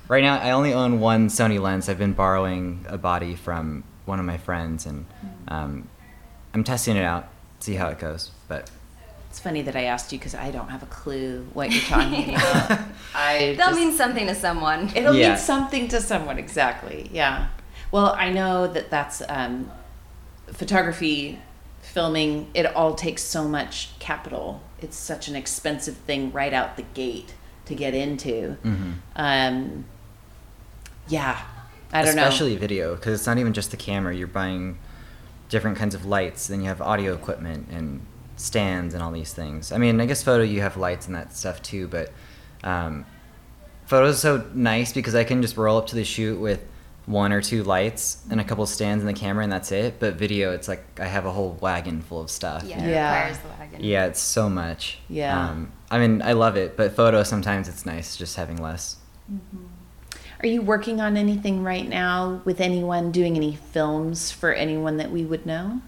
right 0.08 0.22
now 0.22 0.38
I 0.38 0.52
only 0.52 0.72
own 0.72 1.00
one 1.00 1.28
Sony 1.28 1.60
lens. 1.60 1.88
I've 1.88 1.98
been 1.98 2.12
borrowing 2.12 2.84
a 2.88 2.98
body 2.98 3.34
from 3.34 3.84
one 4.04 4.18
of 4.18 4.24
my 4.24 4.38
friends 4.38 4.86
and 4.86 5.06
mm. 5.24 5.52
um, 5.52 5.88
I'm 6.52 6.64
testing 6.64 6.96
it 6.96 7.04
out, 7.04 7.28
see 7.60 7.74
how 7.74 7.88
it 7.88 7.98
goes. 7.98 8.30
But 8.48 8.70
it's 9.34 9.40
funny 9.40 9.62
that 9.62 9.74
I 9.74 9.86
asked 9.86 10.12
you 10.12 10.18
because 10.20 10.36
I 10.36 10.52
don't 10.52 10.68
have 10.68 10.84
a 10.84 10.86
clue 10.86 11.44
what 11.54 11.72
you're 11.72 11.82
talking 11.82 12.34
about. 12.36 12.78
I 13.16 13.56
That'll 13.58 13.74
just, 13.74 13.80
mean 13.80 13.92
something 13.92 14.28
to 14.28 14.34
someone. 14.36 14.92
It'll 14.94 15.12
yeah. 15.12 15.30
mean 15.30 15.38
something 15.38 15.88
to 15.88 16.00
someone, 16.00 16.38
exactly. 16.38 17.10
Yeah. 17.12 17.48
Well, 17.90 18.14
I 18.16 18.30
know 18.30 18.68
that 18.68 18.90
that's 18.90 19.24
um, 19.28 19.72
photography, 20.52 21.40
filming. 21.80 22.48
It 22.54 22.64
all 22.76 22.94
takes 22.94 23.24
so 23.24 23.48
much 23.48 23.98
capital. 23.98 24.62
It's 24.80 24.96
such 24.96 25.26
an 25.26 25.34
expensive 25.34 25.96
thing 25.96 26.30
right 26.30 26.52
out 26.52 26.76
the 26.76 26.84
gate 26.94 27.34
to 27.66 27.74
get 27.74 27.92
into. 27.92 28.56
Mm-hmm. 28.64 28.92
Um, 29.16 29.84
yeah, 31.08 31.42
I 31.92 32.04
don't 32.04 32.14
know. 32.14 32.22
Especially 32.22 32.54
video, 32.54 32.94
because 32.94 33.18
it's 33.18 33.26
not 33.26 33.38
even 33.38 33.52
just 33.52 33.72
the 33.72 33.76
camera. 33.76 34.14
You're 34.14 34.28
buying 34.28 34.78
different 35.48 35.76
kinds 35.76 35.96
of 35.96 36.06
lights. 36.06 36.46
Then 36.46 36.60
you 36.60 36.68
have 36.68 36.80
audio 36.80 37.14
equipment 37.14 37.66
and 37.72 38.06
stands 38.36 38.94
and 38.94 39.02
all 39.02 39.12
these 39.12 39.32
things. 39.32 39.72
I 39.72 39.78
mean, 39.78 40.00
I 40.00 40.06
guess 40.06 40.22
photo 40.22 40.42
you 40.42 40.60
have 40.60 40.76
lights 40.76 41.06
and 41.06 41.14
that 41.14 41.34
stuff 41.36 41.62
too, 41.62 41.88
but 41.88 42.10
um, 42.62 43.04
photo 43.86 44.06
is 44.08 44.18
so 44.18 44.44
nice 44.54 44.92
because 44.92 45.14
I 45.14 45.24
can 45.24 45.42
just 45.42 45.56
roll 45.56 45.78
up 45.78 45.86
to 45.88 45.96
the 45.96 46.04
shoot 46.04 46.38
with 46.40 46.64
one 47.06 47.32
or 47.32 47.42
two 47.42 47.62
lights 47.62 48.24
and 48.30 48.40
a 48.40 48.44
couple 48.44 48.64
stands 48.66 49.04
and 49.04 49.08
the 49.14 49.18
camera 49.18 49.44
and 49.44 49.52
that's 49.52 49.70
it. 49.72 50.00
But 50.00 50.14
video, 50.14 50.52
it's 50.52 50.68
like 50.68 50.84
I 50.98 51.04
have 51.06 51.26
a 51.26 51.30
whole 51.30 51.58
wagon 51.60 52.00
full 52.00 52.20
of 52.22 52.30
stuff. 52.30 52.64
Yeah, 52.64 52.82
it 52.84 52.90
Yeah. 52.90 53.14
requires 53.16 53.38
the 53.38 53.48
wagon. 53.60 53.84
Yeah, 53.84 54.06
it's 54.06 54.20
so 54.20 54.48
much. 54.48 54.98
Yeah. 55.08 55.48
Um, 55.50 55.72
I 55.90 55.98
mean, 55.98 56.22
I 56.22 56.32
love 56.32 56.56
it, 56.56 56.76
but 56.76 56.96
photo 56.96 57.22
sometimes 57.22 57.68
it's 57.68 57.84
nice 57.84 58.16
just 58.16 58.36
having 58.36 58.56
less. 58.56 58.96
Are 60.40 60.46
you 60.46 60.60
working 60.62 61.00
on 61.00 61.16
anything 61.16 61.62
right 61.62 61.88
now 61.88 62.42
with 62.44 62.60
anyone? 62.60 63.10
Doing 63.12 63.36
any 63.36 63.54
films 63.56 64.30
for 64.30 64.52
anyone 64.52 64.96
that 64.98 65.10
we 65.10 65.24
would 65.24 65.46
know? 65.46 65.80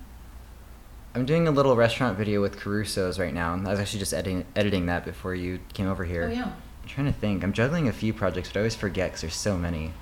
I'm 1.17 1.25
doing 1.25 1.49
a 1.49 1.51
little 1.51 1.75
restaurant 1.77 2.19
video 2.19 2.43
with 2.43 2.59
Caruso's 2.59 3.19
right 3.19 3.33
now. 3.33 3.55
I 3.55 3.71
was 3.71 3.81
actually 3.81 4.01
just 4.01 4.12
editing 4.12 4.45
editing 4.55 4.85
that 4.87 5.07
before 5.07 5.35
you 5.35 5.61
came 5.73 5.89
over 5.89 6.05
here. 6.05 6.29
Oh, 6.31 6.35
yeah. 6.35 6.45
I'm 6.45 6.89
trying 6.89 7.07
to 7.07 7.12
think. 7.12 7.43
I'm 7.43 7.55
juggling 7.55 7.89
a 7.89 7.93
few 7.93 8.12
projects, 8.12 8.51
but 8.51 8.59
I 8.59 8.61
always 8.61 8.75
forget 8.75 9.09
because 9.09 9.23
there's 9.23 9.35
so 9.35 9.57
many. 9.57 9.93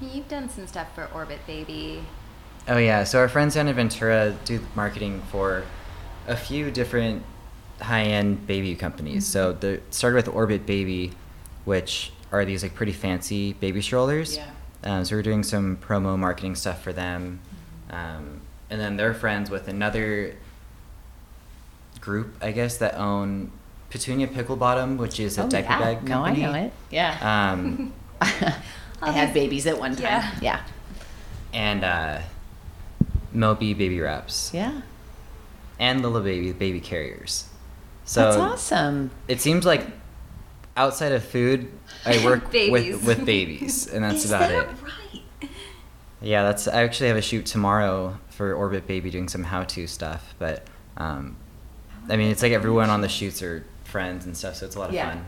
You've 0.00 0.26
done 0.26 0.48
some 0.48 0.66
stuff 0.66 0.92
for 0.92 1.08
Orbit 1.14 1.46
Baby. 1.46 2.02
Oh 2.66 2.78
yeah, 2.78 3.04
so 3.04 3.20
our 3.20 3.28
friends 3.28 3.54
down 3.54 3.68
in 3.68 3.76
Ventura 3.76 4.34
do 4.44 4.66
marketing 4.74 5.22
for 5.30 5.62
a 6.26 6.36
few 6.36 6.72
different 6.72 7.22
high-end 7.80 8.44
baby 8.48 8.74
companies. 8.74 9.28
So 9.28 9.52
the 9.52 9.80
started 9.90 10.16
with 10.16 10.28
Orbit 10.34 10.66
Baby, 10.66 11.12
which 11.64 12.10
are 12.32 12.44
these 12.44 12.64
like 12.64 12.74
pretty 12.74 12.92
fancy 12.92 13.52
baby 13.52 13.80
strollers. 13.80 14.38
Yeah. 14.38 14.50
Um, 14.82 15.04
so 15.04 15.14
we're 15.14 15.22
doing 15.22 15.44
some 15.44 15.76
promo 15.76 16.18
marketing 16.18 16.56
stuff 16.56 16.82
for 16.82 16.92
them, 16.92 17.38
um, 17.90 18.40
and 18.70 18.80
then 18.80 18.96
they're 18.96 19.14
friends 19.14 19.50
with 19.50 19.68
another 19.68 20.34
group, 22.04 22.34
I 22.42 22.52
guess, 22.52 22.76
that 22.78 22.94
own 22.96 23.50
Petunia 23.90 24.26
Pickle 24.28 24.56
Bottom, 24.56 24.98
which 24.98 25.18
is 25.18 25.38
a 25.38 25.44
Oh, 25.44 25.48
diaper 25.48 25.68
yeah. 25.70 25.78
bag 25.80 26.08
No, 26.08 26.22
I 26.22 26.28
company. 26.28 26.42
know 26.46 26.54
it. 26.54 26.72
Yeah. 26.90 27.50
Um, 27.52 27.92
I 28.20 29.10
had 29.12 29.32
babies 29.34 29.66
at 29.66 29.78
one 29.78 29.92
time. 29.96 30.04
Yeah. 30.04 30.30
Yeah. 30.40 30.60
and 31.52 31.84
uh, 31.84 32.18
Moby 33.32 33.74
Baby 33.74 34.00
Wraps. 34.00 34.50
Yeah. 34.54 34.82
and 35.78 36.02
Lillebaby 36.02 36.56
baby 36.58 36.80
carriers. 36.80 37.48
So 38.04 38.22
That's 38.22 38.36
awesome. 38.36 39.10
it 39.28 39.40
seems 39.40 39.64
like 39.64 39.86
outside 40.76 41.12
of 41.12 41.24
food, 41.24 41.70
I 42.04 42.22
work 42.24 42.52
with 42.52 43.04
with 43.04 43.24
babies, 43.24 43.86
and 43.86 44.04
that's 44.04 44.24
Is 44.24 44.30
about 44.30 44.48
that 44.50 44.68
it. 44.68 44.68
right? 44.82 45.50
Yeah, 46.20 46.42
that's. 46.44 46.68
I 46.68 46.82
actually 46.82 47.08
have 47.08 47.16
a 47.16 47.22
shoot 47.22 47.44
tomorrow 47.46 48.18
for 48.30 48.54
Orbit 48.54 48.86
Baby 48.86 49.10
doing 49.10 49.28
some 49.28 49.44
how-to 49.44 49.86
stuff, 49.86 50.34
but 50.38 50.66
um, 50.96 51.36
I 52.08 52.16
mean, 52.16 52.30
it's 52.30 52.42
like 52.42 52.52
everyone 52.52 52.90
on 52.90 53.00
the 53.00 53.08
shoots 53.08 53.42
are 53.42 53.64
friends 53.84 54.26
and 54.26 54.36
stuff, 54.36 54.56
so 54.56 54.66
it's 54.66 54.76
a 54.76 54.78
lot 54.78 54.88
of 54.90 54.94
Yeah. 54.94 55.10
fun. 55.10 55.24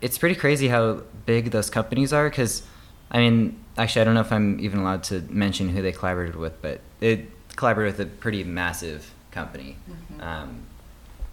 It's 0.00 0.16
pretty 0.18 0.34
crazy 0.34 0.68
how 0.68 1.02
big 1.26 1.50
those 1.50 1.68
companies 1.70 2.12
are, 2.12 2.28
because 2.30 2.62
I 3.10 3.18
mean, 3.18 3.58
actually, 3.76 4.02
I 4.02 4.04
don't 4.04 4.14
know 4.14 4.20
if 4.20 4.32
I'm 4.32 4.60
even 4.60 4.78
allowed 4.80 5.02
to 5.04 5.20
mention 5.28 5.70
who 5.70 5.82
they 5.82 5.92
collaborated 5.92 6.36
with, 6.36 6.60
but 6.62 6.80
it 7.00 7.28
collaborated 7.56 7.98
with 7.98 8.06
a 8.06 8.10
pretty 8.10 8.44
massive 8.44 9.12
company. 9.32 9.76
Mm-hmm. 9.90 10.20
Um, 10.22 10.60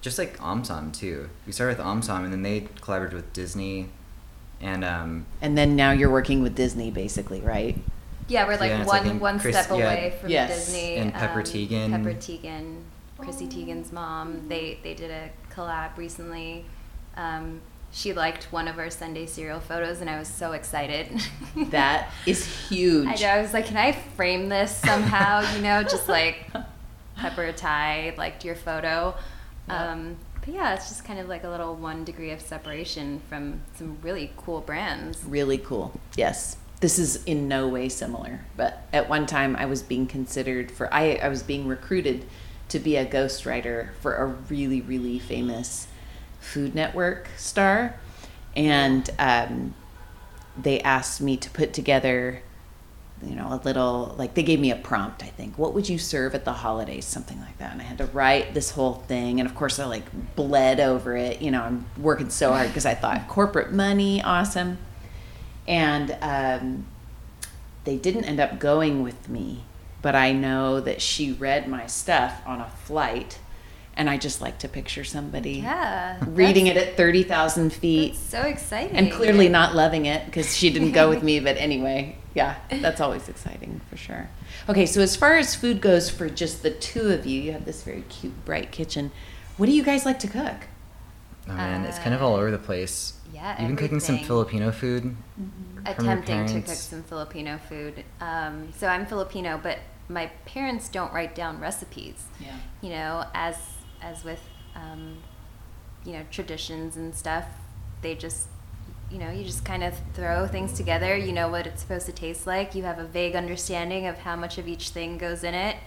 just 0.01 0.17
like 0.17 0.37
OmSom 0.39 0.91
too. 0.93 1.29
We 1.45 1.51
started 1.53 1.77
with 1.77 1.85
OmSom, 1.85 2.23
and 2.23 2.33
then 2.33 2.41
they 2.41 2.67
collaborated 2.81 3.15
with 3.15 3.31
Disney, 3.33 3.89
and 4.59 4.83
um, 4.83 5.25
And 5.41 5.57
then 5.57 5.75
now 5.75 5.91
you're 5.91 6.09
working 6.09 6.41
with 6.41 6.55
Disney, 6.55 6.89
basically, 6.91 7.41
right? 7.41 7.77
Yeah, 8.27 8.45
we're 8.47 8.57
like 8.57 8.71
Yeah, 8.71 8.85
one 8.85 9.05
like 9.07 9.21
one 9.21 9.39
Chris- 9.39 9.55
step 9.55 9.69
yeah. 9.69 9.75
away 9.85 10.13
from 10.19 10.29
Yes. 10.29 10.65
Disney. 10.65 10.95
And 10.95 11.13
Pepper 11.13 11.39
um, 11.39 11.45
Teigen. 11.45 11.89
Pepper 11.91 12.13
Teigen, 12.15 12.81
Chrissy 13.17 13.47
Teigen's 13.47 13.91
mom. 13.91 14.47
They 14.47 14.79
they 14.83 14.93
did 14.93 15.11
a 15.11 15.29
collab 15.53 15.97
recently. 15.97 16.65
Um, 17.15 17.61
she 17.91 18.13
liked 18.13 18.51
one 18.51 18.67
of 18.67 18.77
our 18.77 18.89
Sunday 18.89 19.25
cereal 19.25 19.59
photos, 19.59 20.01
and 20.01 20.09
I 20.09 20.19
was 20.19 20.27
so 20.27 20.51
excited. 20.51 21.09
That 21.71 22.11
is 22.27 22.45
huge. 22.69 23.07
I 23.07 23.15
know. 23.15 23.27
I 23.27 23.41
was 23.41 23.51
like, 23.51 23.65
can 23.65 23.77
I 23.77 23.91
frame 23.91 24.47
this 24.47 24.75
somehow? 24.75 25.41
you 25.55 25.61
know, 25.61 25.81
just 25.81 26.07
like 26.07 26.45
Pepper 27.15 27.51
Ty 27.51 28.13
liked 28.15 28.45
your 28.45 28.53
photo. 28.53 29.15
Yeah. 29.67 29.91
Um, 29.91 30.17
but 30.39 30.53
yeah, 30.53 30.75
it's 30.75 30.87
just 30.89 31.03
kind 31.03 31.19
of 31.19 31.27
like 31.27 31.43
a 31.43 31.49
little 31.49 31.75
one 31.75 32.03
degree 32.03 32.29
of 32.29 32.41
separation 32.41 33.21
from 33.27 33.61
some 33.75 33.97
really 34.03 34.31
cool 34.37 34.61
brands. 34.61 35.23
Really 35.25 35.57
cool. 35.57 35.99
Yes. 36.15 36.57
This 36.79 36.99
is 36.99 37.23
in 37.23 37.47
no 37.47 37.67
way 37.67 37.89
similar, 37.89 38.41
but 38.55 38.83
at 38.93 39.09
one 39.09 39.25
time 39.25 39.55
I 39.55 39.65
was 39.65 39.81
being 39.81 40.05
considered 40.05 40.71
for 40.71 40.93
I, 40.93 41.15
I 41.15 41.27
was 41.27 41.41
being 41.41 41.67
recruited 41.67 42.25
to 42.69 42.79
be 42.79 42.95
a 42.95 43.05
ghostwriter 43.05 43.93
for 44.01 44.15
a 44.15 44.25
really 44.25 44.81
really 44.81 45.19
famous 45.19 45.87
Food 46.39 46.75
Network 46.75 47.27
star, 47.35 47.95
and 48.55 49.09
um, 49.19 49.73
they 50.57 50.79
asked 50.81 51.19
me 51.19 51.35
to 51.37 51.49
put 51.49 51.73
together, 51.73 52.41
you 53.21 53.35
know, 53.35 53.47
a 53.51 53.59
little 53.63 54.15
like 54.17 54.33
they 54.33 54.43
gave 54.43 54.59
me 54.59 54.71
a 54.71 54.75
prompt. 54.75 55.23
I 55.23 55.27
think 55.27 55.57
what 55.57 55.73
would 55.73 55.89
you 55.89 55.97
serve 55.97 56.35
at 56.35 56.45
the 56.45 56.53
holidays, 56.53 57.05
something 57.05 57.39
like 57.41 57.57
that, 57.57 57.73
and 57.73 57.81
I 57.81 57.83
had 57.83 57.97
to 57.97 58.05
write 58.05 58.53
this 58.53 58.71
whole 58.71 58.93
thing, 58.93 59.39
and 59.39 59.49
of 59.49 59.55
course 59.55 59.77
I 59.79 59.85
like 59.85 60.05
bled 60.35 60.79
over 60.79 61.17
it. 61.17 61.41
You 61.41 61.51
know, 61.51 61.63
I'm 61.63 61.85
working 61.97 62.29
so 62.29 62.53
hard 62.53 62.67
because 62.67 62.85
I 62.85 62.95
thought 62.95 63.27
corporate 63.27 63.73
money, 63.73 64.21
awesome. 64.21 64.77
And 65.67 66.17
um, 66.21 66.85
they 67.83 67.97
didn't 67.97 68.23
end 68.23 68.39
up 68.39 68.57
going 68.57 69.03
with 69.03 69.27
me 69.27 69.63
but 70.01 70.15
i 70.15 70.31
know 70.31 70.79
that 70.79 71.01
she 71.01 71.31
read 71.33 71.67
my 71.67 71.85
stuff 71.87 72.41
on 72.45 72.61
a 72.61 72.69
flight 72.69 73.39
and 73.95 74.09
i 74.09 74.17
just 74.17 74.41
like 74.41 74.57
to 74.59 74.67
picture 74.67 75.03
somebody 75.03 75.53
Yeah, 75.61 76.17
reading 76.27 76.67
it 76.67 76.77
at 76.77 76.95
30000 76.97 77.71
feet 77.73 78.13
That's 78.13 78.19
so 78.29 78.41
exciting. 78.41 78.95
and 78.95 79.11
clearly 79.11 79.49
not 79.49 79.75
loving 79.75 80.05
it 80.05 80.25
because 80.25 80.55
she 80.55 80.69
didn't 80.69 80.91
go 80.91 81.09
with 81.09 81.23
me 81.23 81.39
but 81.39 81.57
anyway 81.57 82.15
yeah 82.35 82.55
that's 82.69 83.01
always 83.01 83.27
exciting 83.29 83.81
for 83.89 83.97
sure. 83.97 84.29
Okay 84.69 84.85
so 84.85 85.01
as 85.01 85.15
far 85.15 85.37
as 85.37 85.55
food 85.55 85.81
goes 85.81 86.09
for 86.11 86.29
just 86.29 86.61
the 86.61 86.69
two 86.69 87.09
of 87.09 87.25
you 87.25 87.41
you 87.41 87.51
have 87.53 87.65
this 87.65 87.81
very 87.83 88.03
cute 88.09 88.45
bright 88.45 88.71
kitchen. 88.71 89.11
What 89.57 89.65
do 89.65 89.71
you 89.71 89.81
guys 89.83 90.05
like 90.05 90.19
to 90.19 90.27
cook 90.27 90.67
oh 91.49 91.53
man, 91.53 91.85
it's 91.85 91.99
kind 91.99 92.13
of 92.13 92.21
all 92.21 92.35
Uh, 92.35 92.39
over 92.39 92.51
the 92.51 92.57
place. 92.57 93.13
yeah, 93.33 93.53
you've 93.53 93.65
even 93.65 93.75
cooking 93.75 93.99
some. 93.99 94.19
Filipino 94.19 94.71
food. 94.71 95.15
from 95.35 95.51
your 95.83 95.83
attempting 95.85 96.45
to 96.47 96.61
cook 96.61 96.75
some 96.75 97.03
Filipino 97.03 97.57
food. 97.69 98.03
Um, 98.21 98.71
so 98.77 98.87
I'm 98.87 99.05
Filipino, 99.05 99.59
but 99.61 99.79
my 100.09 100.27
parents 100.45 100.89
don't 100.89 101.13
write 101.13 101.35
down 101.35 101.59
recipes. 101.59 102.25
yeah 102.39 102.55
You 102.81 102.89
know, 102.91 103.25
as 103.33 103.55
as 104.01 104.23
with 104.23 104.41
um, 104.75 105.17
you 106.05 106.13
know 106.13 106.23
traditions 106.31 106.95
and 106.97 107.13
stuff, 107.15 107.45
they 108.01 108.15
just 108.15 108.47
you 109.11 109.17
know 109.19 109.31
you 109.31 109.43
just 109.45 109.63
kind 109.65 109.83
of 109.83 109.93
throw 110.13 110.47
things 110.47 110.73
together. 110.73 111.15
You 111.15 111.31
know 111.33 111.47
what 111.49 111.65
it's 111.67 111.81
supposed 111.81 112.05
to 112.07 112.11
taste 112.11 112.45
like. 112.47 112.75
You 112.75 112.83
have 112.83 112.99
a 112.99 113.05
vague 113.05 113.35
understanding 113.35 114.05
of 114.07 114.19
how 114.19 114.35
much 114.35 114.57
of 114.57 114.67
each 114.67 114.89
thing 114.89 115.17
goes 115.17 115.43
in 115.43 115.53
it, 115.53 115.77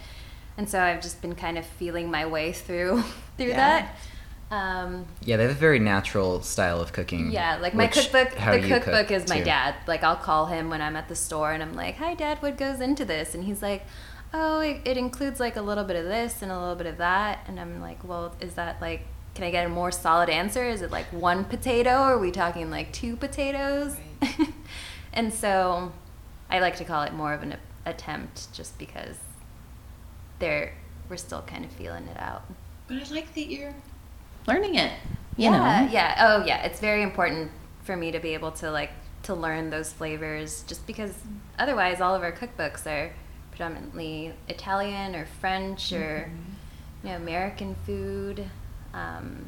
and 0.57 0.69
so 0.69 0.81
I've 0.81 1.03
just 1.03 1.21
been 1.23 1.35
kind 1.35 1.57
of 1.59 1.67
feeling 1.67 2.11
my 2.11 2.25
way 2.27 2.53
through 2.53 3.03
through 3.37 3.49
Yeah. 3.49 3.57
that. 3.57 3.97
Um, 4.51 5.07
Yeah, 5.25 5.37
they 5.37 5.45
have 5.45 5.53
a 5.53 5.55
very 5.59 5.79
natural 5.79 6.43
style 6.43 6.81
of 6.81 6.93
cooking. 6.93 7.31
yeah, 7.31 7.57
like 7.61 7.73
my 7.75 7.85
which- 7.85 7.95
cookbook. 7.95 8.31
The 8.31 8.69
cookbook 8.69 9.07
cook, 9.07 9.11
is 9.13 9.29
my 9.29 9.39
too. 9.39 9.45
dad. 9.45 9.75
Like 9.87 10.03
I'll 10.03 10.17
call 10.17 10.47
him 10.47 10.71
when 10.71 10.83
I'm 10.83 10.97
at 10.97 11.09
the 11.09 11.15
store 11.15 11.53
and 11.53 11.63
I'm 11.63 11.75
like, 11.75 11.97
"Hi, 11.99 12.15
Dad, 12.15 12.43
what 12.43 12.59
goes 12.59 12.81
into 12.81 13.05
this?" 13.05 13.35
And 13.35 13.45
he's 13.45 13.63
like, 13.63 13.85
"Oh, 14.35 14.59
it, 14.61 14.81
it 14.85 14.97
includes 14.97 15.39
like 15.39 15.55
a 15.57 15.63
little 15.63 15.85
bit 15.85 15.97
of 15.97 16.05
this 16.05 16.43
and 16.43 16.51
a 16.51 16.59
little 16.59 16.75
bit 16.75 16.87
of 16.89 16.97
that." 16.99 17.41
And 17.47 17.61
I'm 17.61 17.81
like, 17.81 18.03
"Well, 18.05 18.35
is 18.41 18.55
that 18.55 18.81
like?" 18.81 19.03
Can 19.33 19.45
I 19.45 19.53
get 19.53 19.65
a 19.65 19.69
more 19.69 19.93
solid 19.93 20.29
answer? 20.29 20.65
Is 20.65 20.83
it 20.83 20.91
like 20.91 21.07
one 21.13 21.45
potato, 21.45 21.91
or 22.01 22.15
are 22.15 22.19
we 22.19 22.33
talking 22.33 22.69
like 22.69 22.93
two 22.93 23.15
potatoes? 23.15 23.97
and 25.13 25.33
so, 25.33 25.93
I 26.51 26.59
like 26.59 26.75
to 26.77 26.85
call 26.85 27.03
it 27.05 27.13
more 27.13 27.33
of 27.33 27.45
an 27.45 27.57
attempt, 27.87 28.53
just 28.53 28.77
because 28.77 29.17
they're 30.41 30.75
we're 31.09 31.17
still 31.17 31.43
kind 31.43 31.65
of 31.65 31.71
feeling 31.71 32.07
it 32.09 32.19
out. 32.19 32.43
but 32.89 32.97
i 32.97 33.15
like 33.15 33.33
that 33.35 33.47
you're 33.47 33.75
learning 34.47 34.75
it 34.75 34.93
you 35.37 35.45
yeah, 35.51 35.51
know 35.87 35.93
yeah. 35.93 36.17
Oh, 36.19 36.45
yeah. 36.45 36.63
It's 36.65 36.81
very 36.81 37.03
important 37.03 37.51
for 37.83 37.97
me 37.97 38.11
to 38.13 38.19
be 38.21 38.35
able 38.35 38.51
to 38.53 38.71
like 38.71 38.91
to 39.23 39.35
learn 39.35 39.71
those 39.71 39.91
flavors, 39.93 40.65
just 40.65 40.87
because 40.87 41.15
otherwise, 41.59 42.01
all 42.01 42.15
of 42.15 42.23
our 42.23 42.33
cookbooks 42.33 42.87
are 42.87 43.13
predominantly 43.51 44.35
Italian 44.49 45.15
or 45.15 45.25
French 45.41 45.93
or 45.93 46.31
Mm-hmm. 46.31 47.07
you 47.07 47.13
know 47.13 47.17
American 47.17 47.75
food. 47.87 48.51
Um, 48.93 49.47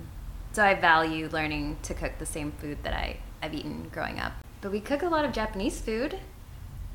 so 0.52 0.64
I 0.64 0.74
value 0.74 1.28
learning 1.28 1.76
to 1.82 1.94
cook 1.94 2.12
the 2.18 2.26
same 2.26 2.52
food 2.52 2.78
that 2.84 2.94
I 2.94 3.18
I've 3.42 3.52
eaten 3.52 3.90
growing 3.92 4.18
up. 4.18 4.32
But 4.62 4.72
we 4.72 4.80
cook 4.80 5.02
a 5.02 5.08
lot 5.08 5.26
of 5.26 5.32
Japanese 5.32 5.78
food, 5.80 6.18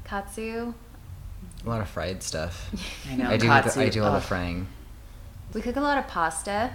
katsu. 0.06 0.74
A 1.66 1.70
lot 1.70 1.82
of 1.82 1.90
fried 1.90 2.24
stuff. 2.24 2.72
I 3.12 3.16
know. 3.16 3.30
I 3.30 3.38
do. 3.38 3.46
katsu, 3.46 3.80
I 3.82 3.90
do 3.90 4.04
all 4.04 4.14
the 4.14 4.22
frying. 4.22 4.68
We 5.54 5.62
cook 5.62 5.76
a 5.76 5.82
lot 5.82 5.98
of 6.00 6.08
pasta. 6.08 6.72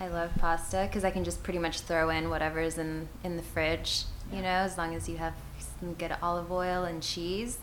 I 0.00 0.08
love 0.08 0.30
pasta 0.38 0.86
because 0.88 1.04
I 1.04 1.10
can 1.10 1.24
just 1.24 1.42
pretty 1.42 1.58
much 1.58 1.80
throw 1.80 2.08
in 2.10 2.30
whatever's 2.30 2.78
in 2.78 3.08
in 3.24 3.36
the 3.36 3.42
fridge. 3.42 4.04
You 4.32 4.42
know, 4.42 4.48
as 4.48 4.76
long 4.78 4.94
as 4.94 5.08
you 5.08 5.16
have 5.16 5.34
some 5.80 5.94
good 5.94 6.14
olive 6.22 6.50
oil 6.52 6.84
and 6.84 7.02
cheese. 7.02 7.58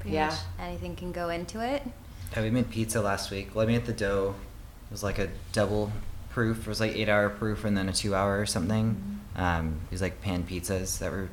Pretty 0.00 0.14
Yeah. 0.16 0.28
much 0.28 0.38
anything 0.60 0.96
can 0.96 1.12
go 1.12 1.28
into 1.28 1.60
it. 1.60 1.82
Yeah, 2.32 2.42
we 2.42 2.50
made 2.50 2.70
pizza 2.70 3.00
last 3.00 3.30
week. 3.30 3.54
Well, 3.54 3.64
I 3.64 3.66
made 3.66 3.84
the 3.86 3.92
dough. 3.92 4.34
It 4.90 4.92
was 4.92 5.02
like 5.02 5.18
a 5.18 5.28
double 5.52 5.92
proof. 6.30 6.60
It 6.60 6.66
was 6.68 6.80
like 6.80 6.96
eight 6.96 7.08
hour 7.08 7.28
proof 7.28 7.64
and 7.64 7.76
then 7.76 7.88
a 7.88 7.92
two 7.92 8.14
hour 8.14 8.40
or 8.40 8.46
something. 8.46 9.20
Um, 9.36 9.80
it 9.86 9.92
was 9.92 10.02
like 10.02 10.20
pan 10.22 10.44
pizzas 10.44 10.98
that 10.98 11.10
were 11.10 11.28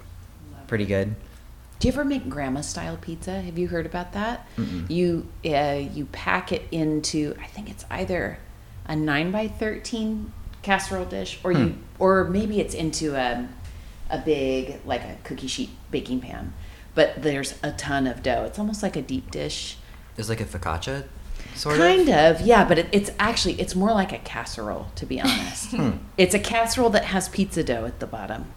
pretty 0.68 0.86
good. 0.86 1.16
Do 1.80 1.88
you 1.88 1.94
ever 1.94 2.04
make 2.04 2.30
grandma 2.30 2.62
style 2.62 2.98
pizza? 2.98 3.42
Have 3.42 3.58
you 3.58 3.70
heard 3.70 3.86
about 3.86 4.12
that? 4.14 4.46
Mm-mm. 4.58 4.90
You 4.90 5.28
uh, 5.46 5.80
you 5.94 6.06
pack 6.12 6.52
it 6.52 6.64
into 6.72 7.36
I 7.42 7.46
think 7.48 7.70
it's 7.70 7.86
either 7.90 8.38
a 8.90 8.96
nine 8.96 9.32
by 9.32 9.48
thirteen 9.48 10.34
casserole 10.62 11.06
dish, 11.06 11.40
or 11.44 11.54
you 11.54 11.58
Hmm. 11.70 11.72
or 11.98 12.26
maybe 12.26 12.60
it's 12.60 12.74
into 12.74 13.16
a 13.16 13.48
a 14.10 14.18
big 14.18 14.80
like 14.86 15.02
a 15.04 15.16
cookie 15.24 15.48
sheet 15.48 15.70
baking 15.92 16.20
pan. 16.20 16.52
But 16.96 17.22
there's 17.22 17.54
a 17.64 17.72
ton 17.72 18.08
of 18.08 18.22
dough. 18.24 18.44
It's 18.46 18.60
almost 18.60 18.84
like 18.84 18.96
a 18.98 19.02
deep 19.02 19.32
dish. 19.32 19.78
It 20.14 20.18
was 20.18 20.28
like 20.28 20.42
a 20.42 20.46
focaccia, 20.46 21.06
sort 21.56 21.78
kind 21.78 22.02
of. 22.02 22.08
Kind 22.08 22.36
of, 22.38 22.42
yeah, 22.46 22.66
but 22.66 22.78
it, 22.80 22.88
it's 22.92 23.12
actually 23.20 23.54
it's 23.62 23.76
more 23.76 23.92
like 23.94 24.12
a 24.12 24.18
casserole 24.18 24.88
to 24.96 25.06
be 25.06 25.22
honest. 25.22 25.72
Hmm. 25.76 25.92
It's 26.18 26.34
a 26.34 26.40
casserole 26.40 26.90
that 26.90 27.06
has 27.06 27.30
pizza 27.30 27.64
dough 27.64 27.86
at 27.86 28.00
the 28.00 28.08
bottom, 28.08 28.48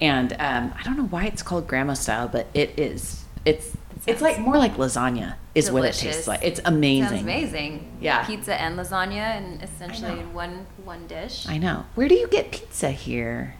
and 0.00 0.32
um, 0.38 0.72
I 0.78 0.82
don't 0.84 0.96
know 0.96 1.06
why 1.06 1.24
it's 1.26 1.42
called 1.42 1.66
grandma 1.66 1.94
style, 1.94 2.28
but 2.28 2.46
it 2.54 2.78
is. 2.78 3.24
It's 3.44 3.76
it's 4.06 4.22
like 4.22 4.38
more 4.38 4.56
like 4.56 4.76
lasagna 4.76 5.34
is 5.54 5.70
what 5.70 5.84
it 5.84 5.94
tastes 5.94 6.28
like. 6.28 6.40
It's 6.42 6.60
amazing. 6.64 7.08
Sounds 7.08 7.22
amazing. 7.22 7.92
Yeah. 8.00 8.24
Pizza 8.24 8.60
and 8.60 8.78
lasagna, 8.78 9.36
and 9.36 9.62
essentially 9.62 10.20
in 10.20 10.32
one 10.32 10.66
one 10.84 11.06
dish. 11.06 11.46
I 11.48 11.58
know. 11.58 11.86
Where 11.94 12.08
do 12.08 12.14
you 12.14 12.28
get 12.28 12.50
pizza 12.52 12.90
here? 12.90 13.56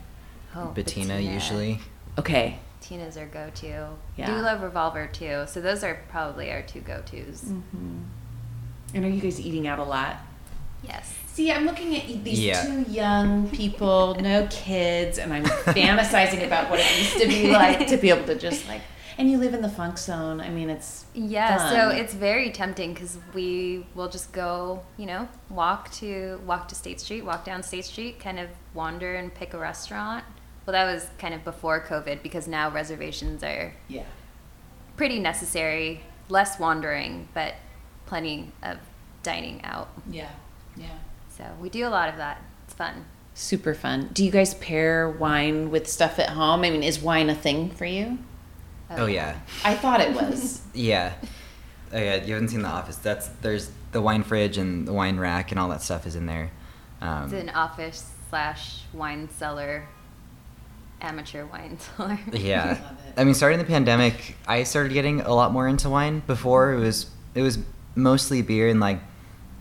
Oh, 0.55 0.67
Bettina 0.67 1.19
usually. 1.21 1.81
Okay. 2.19 2.59
Tina's 2.81 3.17
our 3.17 3.27
go-to. 3.27 3.89
Yeah. 4.17 4.27
Do 4.27 4.33
love 4.43 4.63
Revolver 4.63 5.07
too. 5.13 5.45
So 5.47 5.61
those 5.61 5.85
are 5.85 6.01
probably 6.09 6.51
our 6.51 6.63
two 6.63 6.81
go-tos. 6.81 7.43
Mm-hmm. 7.43 7.99
And 8.95 9.05
are 9.05 9.09
you 9.09 9.21
guys 9.21 9.41
eating 9.41 9.69
out 9.69 9.79
a 9.79 9.85
lot? 9.85 10.17
Yes. 10.83 11.15
See, 11.29 11.53
I'm 11.53 11.65
looking 11.67 11.97
at 11.97 12.25
these 12.25 12.41
Yeah. 12.41 12.65
two 12.65 12.91
young 12.91 13.49
people, 13.51 14.17
no 14.21 14.49
kids, 14.51 15.19
and 15.19 15.33
I'm 15.33 15.45
fantasizing 15.45 16.45
about 16.45 16.69
what 16.71 16.81
it 16.81 16.99
used 16.99 17.19
to 17.19 17.29
be 17.29 17.51
like 17.53 17.87
to 17.89 17.97
be 17.97 18.11
able 18.11 18.25
to 18.27 18.35
just 18.35 18.67
like. 18.69 18.81
And 19.19 19.31
you 19.31 19.39
live 19.39 19.55
in 19.55 19.63
the 19.63 19.69
funk 19.69 19.99
zone. 19.99 20.41
I 20.41 20.51
mean, 20.51 20.71
it's 20.71 21.05
Yeah, 21.15 21.57
fun. 21.57 21.73
so 21.75 21.89
it's 21.91 22.15
very 22.15 22.51
tempting 22.51 22.95
because 22.95 23.19
we 23.35 23.87
will 23.95 24.09
just 24.09 24.33
go, 24.33 24.83
you 24.97 25.07
know, 25.07 25.29
walk 25.49 25.91
to 25.95 26.41
walk 26.47 26.69
to 26.69 26.75
State 26.75 27.01
Street, 27.01 27.25
walk 27.25 27.45
down 27.45 27.63
State 27.63 27.85
Street, 27.85 28.21
kind 28.21 28.39
of 28.39 28.49
wander 28.75 29.15
and 29.15 29.35
pick 29.35 29.55
a 29.55 29.59
restaurant. 29.59 30.25
Well, 30.67 30.73
that 30.73 30.93
was 30.93 31.09
kind 31.19 31.35
of 31.35 31.45
before 31.45 31.81
COVID 31.81 32.23
because 32.23 32.47
now 32.47 32.71
reservations 32.71 33.43
are 33.43 33.75
yeah. 33.89 34.05
pretty 34.97 35.19
necessary, 35.19 36.03
less 36.29 36.59
wandering, 36.59 37.29
but 37.35 37.55
plenty 38.07 38.53
of 38.63 38.79
dining 39.23 39.65
out. 39.65 39.89
Yeah. 40.11 40.31
Yeah. 40.77 40.99
So 41.37 41.45
we 41.61 41.71
do 41.71 41.87
a 41.87 41.91
lot 41.91 42.09
of 42.09 42.17
that. 42.19 42.43
It's 42.65 42.75
fun. 42.75 43.07
Super 43.35 43.75
fun. 43.75 44.11
Do 44.13 44.25
you 44.25 44.31
guys 44.31 44.55
pair 44.55 45.09
wine 45.09 45.71
with 45.71 45.89
stuff 45.89 46.19
at 46.19 46.31
home? 46.31 46.61
I 46.63 46.71
mean, 46.71 46.83
is 46.83 47.01
wine 47.01 47.31
a 47.31 47.35
thing 47.35 47.71
for 47.71 47.85
you? 47.87 48.19
Oh 48.91 49.07
yeah, 49.07 49.39
I 49.65 49.75
thought 49.75 50.01
it 50.01 50.15
was. 50.15 50.61
yeah. 50.75 51.13
Oh 51.93 51.99
yeah, 51.99 52.25
you 52.25 52.35
haven't 52.35 52.49
seen 52.49 52.63
The 52.63 52.69
Office. 52.69 52.97
That's 52.97 53.29
there's 53.43 53.71
the 53.93 54.01
wine 54.01 54.23
fridge 54.23 54.59
and 54.59 54.87
the 54.87 54.93
wine 54.93 55.19
rack 55.19 55.51
and 55.51 55.59
all 55.61 55.69
that 55.71 55.83
stuff 55.83 56.07
is 56.07 56.15
in 56.17 56.27
there. 56.27 56.51
Um, 57.01 57.25
It's 57.25 57.33
an 57.33 57.49
office 57.51 58.13
slash 58.29 58.83
wine 58.93 59.29
cellar, 59.31 59.89
amateur 61.01 61.47
wine 61.47 61.79
cellar. 61.97 62.19
Yeah. 62.33 62.67
Love 62.69 62.79
it. 63.09 63.15
I 63.17 63.25
mean, 63.25 63.35
starting 63.35 63.59
the 63.59 63.65
pandemic, 63.65 64.37
I 64.47 64.63
started 64.65 64.93
getting 64.93 65.21
a 65.23 65.35
lot 65.35 65.53
more 65.53 65.67
into 65.67 65.89
wine. 65.89 66.23
Before 66.27 66.73
it 66.73 66.79
was 66.79 67.11
it 67.35 67.43
was 67.43 67.59
mostly 67.95 68.43
beer, 68.43 68.69
and 68.69 68.81
like 68.81 69.01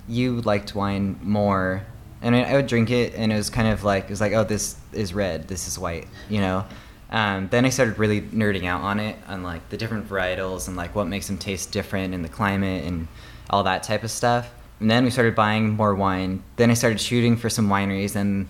you 0.08 0.42
liked 0.42 0.76
wine 0.76 1.20
more, 1.24 1.84
and 2.22 2.36
I, 2.36 2.42
I 2.44 2.54
would 2.56 2.68
drink 2.68 2.90
it, 2.92 3.14
and 3.16 3.32
it 3.32 3.36
was 3.36 3.50
kind 3.50 3.68
of 3.68 3.84
like 3.84 4.06
it 4.06 4.10
was 4.10 4.22
like, 4.22 4.34
oh, 4.34 4.44
this 4.44 4.76
is 4.92 5.14
red, 5.14 5.48
this 5.48 5.68
is 5.68 5.78
white, 5.80 6.08
you 6.30 6.42
know. 6.42 6.66
Um, 7.12 7.47
then 7.49 7.66
I 7.66 7.70
started 7.70 7.97
really 7.97 8.22
nerding 8.22 8.66
out 8.66 8.82
on 8.82 8.99
it, 8.99 9.18
on 9.28 9.41
like 9.43 9.68
the 9.70 9.78
different 9.78 10.07
varietals 10.07 10.68
and 10.68 10.78
like 10.78 10.93
what 10.93 11.07
makes 11.07 11.28
them 11.28 11.38
taste 11.38 11.72
different 11.72 12.14
in 12.14 12.22
the 12.22 12.30
climate 12.30 12.86
and 12.86 13.07
all 13.49 13.64
that 13.64 13.84
type 13.84 14.03
of 14.03 14.12
stuff. 14.12 14.53
And 14.80 14.89
then 14.89 15.03
we 15.03 15.10
started 15.10 15.36
buying 15.36 15.72
more 15.72 15.95
wine. 15.95 16.43
Then 16.55 16.70
I 16.72 16.74
started 16.74 17.01
shooting 17.01 17.36
for 17.36 17.49
some 17.49 17.68
wineries, 17.68 18.16
and 18.16 18.47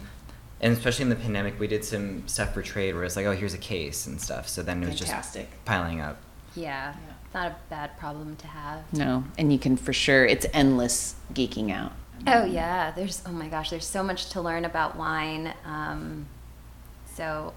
and 0.62 0.74
especially 0.74 1.03
in 1.03 1.10
the 1.10 1.16
pandemic, 1.16 1.60
we 1.60 1.68
did 1.68 1.86
some 1.86 2.28
stuff 2.28 2.53
for 2.53 2.62
trade 2.62 2.93
where 2.93 3.03
it's 3.05 3.16
like, 3.16 3.26
oh, 3.26 3.32
here's 3.32 3.53
a 3.53 3.60
case 3.60 4.05
and 4.07 4.20
stuff. 4.20 4.47
So 4.49 4.62
then 4.62 4.84
it 4.84 4.89
was 4.89 4.99
Fantastic. 4.99 5.49
just 5.49 5.66
piling 5.66 6.01
up. 6.01 6.18
Yeah, 6.55 6.93
it's 7.26 7.34
not 7.34 7.47
a 7.47 7.55
bad 7.70 7.97
problem 7.97 8.36
to 8.38 8.47
have. 8.47 8.82
No, 8.93 9.24
and 9.38 9.51
you 9.53 9.57
can 9.57 9.78
for 9.78 9.93
sure. 9.93 10.26
It's 10.26 10.45
endless 10.53 11.16
geeking 11.34 11.72
out. 11.72 11.93
Oh 12.28 12.43
yeah, 12.43 12.91
there's 12.91 13.24
oh 13.26 13.32
my 13.32 13.47
gosh, 13.47 13.70
there's 13.70 13.88
so 13.88 14.03
much 14.03 14.30
to 14.32 14.41
learn 14.41 14.66
about 14.66 14.97
wine. 14.97 15.53
Um, 15.66 16.28
so, 17.16 17.53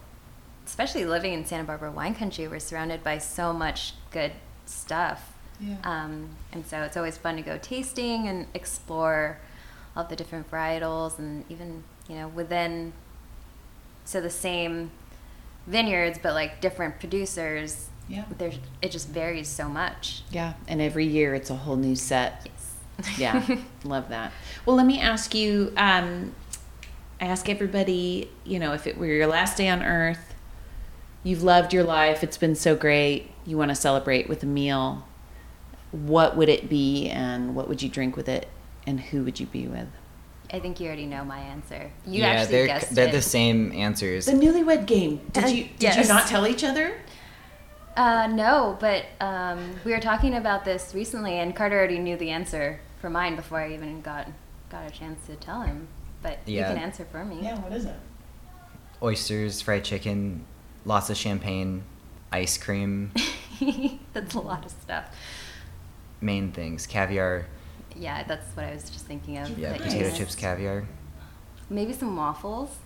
especially 0.73 1.05
living 1.05 1.35
in 1.35 1.45
Santa 1.45 1.65
Barbara 1.65 1.91
wine 1.91 2.15
country, 2.15 2.49
we're 2.49 2.59
surrounded 2.59 3.05
by 3.05 3.19
so 3.19 3.53
much 3.53 3.93
good 4.11 4.33
stuff. 4.65 5.35
Yeah. 5.61 5.77
Um, 5.85 6.31
and 6.51 6.65
so 6.65 6.81
it's 6.81 6.97
always 6.97 7.19
fun 7.19 7.37
to 7.37 7.43
go 7.43 7.59
tasting 7.59 8.27
and 8.27 8.47
explore 8.55 9.37
all 9.95 10.05
the 10.05 10.17
different 10.17 10.51
varietals 10.51 11.19
and 11.19 11.45
even 11.51 11.85
you 12.09 12.15
know 12.15 12.27
within 12.29 12.95
so 14.07 14.23
the 14.23 14.31
same 14.31 14.91
vineyards 15.67 16.19
but 16.23 16.33
like 16.33 16.63
different 16.63 16.99
producers. 16.99 17.91
Yeah. 18.09 18.25
There's 18.39 18.59
it 18.81 18.93
just 18.93 19.11
varies 19.11 19.49
so 19.49 19.69
much. 19.69 20.23
Yeah, 20.31 20.55
and 20.67 20.81
every 20.81 21.05
year 21.05 21.35
it's 21.35 21.51
a 21.51 21.57
whole 21.57 21.77
new 21.77 21.97
set. 21.97 22.47
Yes. 22.47 23.19
Yeah, 23.19 23.57
love 23.85 24.09
that. 24.09 24.33
Well, 24.65 24.77
let 24.77 24.87
me 24.87 25.01
ask 25.01 25.35
you. 25.35 25.75
Um, 25.77 26.35
I 27.21 27.27
ask 27.27 27.51
everybody, 27.51 28.31
you 28.45 28.59
know, 28.59 28.73
if 28.73 28.87
it 28.87 28.97
were 28.97 29.07
your 29.07 29.29
last 29.29 29.59
day 29.59 29.69
on 29.69 29.83
Earth, 29.83 30.32
you've 31.23 31.43
loved 31.43 31.73
your 31.73 31.85
life, 31.85 32.23
it's 32.23 32.37
been 32.37 32.55
so 32.55 32.75
great, 32.77 33.31
you 33.47 33.57
want 33.59 33.71
to 33.71 33.75
celebrate 33.75 34.29
with 34.29 34.43
a 34.43 34.47
meal. 34.47 35.07
What 35.91 36.37
would 36.37 36.49
it 36.49 36.69
be, 36.69 37.09
and 37.11 37.55
what 37.55 37.69
would 37.69 37.83
you 37.83 37.89
drink 37.89 38.17
with 38.17 38.29
it, 38.29 38.49
and 38.87 38.99
who 39.01 39.25
would 39.25 39.39
you 39.39 39.47
be 39.47 39.67
with? 39.69 39.89
I 40.53 40.59
think 40.59 40.81
you 40.81 40.87
already 40.87 41.07
know 41.07 41.25
my 41.25 41.39
answer. 41.39 41.91
You 42.07 42.21
yeah, 42.21 42.29
actually 42.29 42.53
they're 42.53 42.67
guessed 42.67 42.95
they're 42.95 43.09
it. 43.09 43.13
the 43.13 43.23
same 43.23 43.73
answers. 43.73 44.27
The 44.27 44.33
Newlywed 44.33 44.87
Game. 44.87 45.21
Did 45.33 45.45
Uh, 45.45 45.47
you 45.49 45.69
did 45.79 45.97
you 45.97 46.05
not 46.07 46.27
tell 46.27 46.47
each 46.47 46.63
other? 46.65 46.95
Uh, 47.97 48.27
no, 48.27 48.77
but 48.81 49.05
um, 49.21 49.71
we 49.85 49.93
were 49.93 50.01
talking 50.01 50.35
about 50.35 50.65
this 50.65 50.93
recently, 50.95 51.39
and 51.39 51.55
Carter 51.55 51.77
already 51.79 51.99
knew 51.99 52.17
the 52.17 52.31
answer 52.31 52.81
for 53.01 53.11
mine 53.11 53.37
before 53.37 53.61
I 53.61 53.73
even 53.75 54.01
got 54.01 54.29
got 54.71 54.87
a 54.87 54.91
chance 54.91 55.27
to 55.27 55.37
tell 55.37 55.61
him. 55.63 55.89
But 56.23 56.39
Yeah. 56.47 56.61
you 56.69 56.75
can 56.75 56.83
answer 56.83 57.07
for 57.11 57.25
me. 57.25 57.41
Yeah, 57.43 57.59
what 57.59 57.73
is 57.73 57.85
it? 57.85 57.97
Oysters, 59.03 59.61
fried 59.61 59.85
chicken, 59.85 60.45
lots 60.85 61.11
of 61.11 61.17
champagne, 61.17 61.83
ice 62.31 62.59
cream, 62.59 63.13
that's 64.13 64.35
a 64.35 64.41
lot 64.41 64.65
of 64.65 64.71
stuff. 64.71 65.15
main 66.21 66.53
things, 66.53 66.87
caviar, 66.87 67.47
Yeah, 67.97 68.23
that's 68.25 68.57
what 68.57 68.67
I 68.67 68.75
was 68.75 68.89
just 68.91 69.07
thinking 69.07 69.39
of. 69.39 69.59
yeah, 69.59 69.71
that 69.73 69.83
potato 69.83 70.07
missed. 70.07 70.17
chips, 70.17 70.35
caviar. 70.35 70.87
Maybe 71.71 71.93
some 71.93 72.17
waffles. 72.17 72.77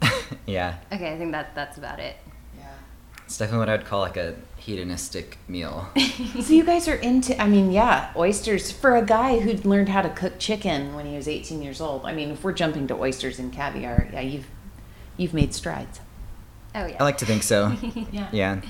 yeah, 0.46 0.76
Okay, 0.92 1.12
I 1.12 1.18
think 1.18 1.32
that 1.32 1.54
that's 1.54 1.78
about 1.78 2.00
it. 2.00 2.16
Yeah. 2.58 2.64
it's 3.24 3.38
definitely 3.38 3.60
what 3.60 3.68
I'd 3.68 3.84
call 3.84 4.00
like 4.00 4.16
a 4.16 4.34
hedonistic 4.56 5.38
meal. 5.48 5.88
So 6.42 6.54
you 6.54 6.64
guys 6.64 6.88
are 6.88 6.94
into 6.96 7.40
I 7.40 7.46
mean, 7.46 7.70
yeah, 7.72 8.10
oysters 8.16 8.70
for 8.72 8.96
a 8.96 9.02
guy 9.04 9.38
who'd 9.40 9.64
learned 9.64 9.88
how 9.90 10.02
to 10.02 10.08
cook 10.10 10.38
chicken 10.38 10.94
when 10.94 11.06
he 11.06 11.14
was 11.14 11.28
18 11.28 11.62
years 11.62 11.80
old. 11.80 12.04
I 12.04 12.12
mean, 12.12 12.30
if 12.30 12.42
we're 12.42 12.52
jumping 12.52 12.86
to 12.88 12.94
oysters 12.96 13.38
and 13.38 13.52
caviar, 13.52 14.08
yeah, 14.12 14.20
you've 14.20 14.46
you've 15.16 15.34
made 15.34 15.52
strides. 15.54 16.00
Oh 16.74 16.86
yeah. 16.86 16.96
I 17.00 17.04
like 17.04 17.18
to 17.18 17.26
think 17.26 17.42
so. 17.42 17.76
Yeah. 18.12 18.28
Yeah. 18.32 18.60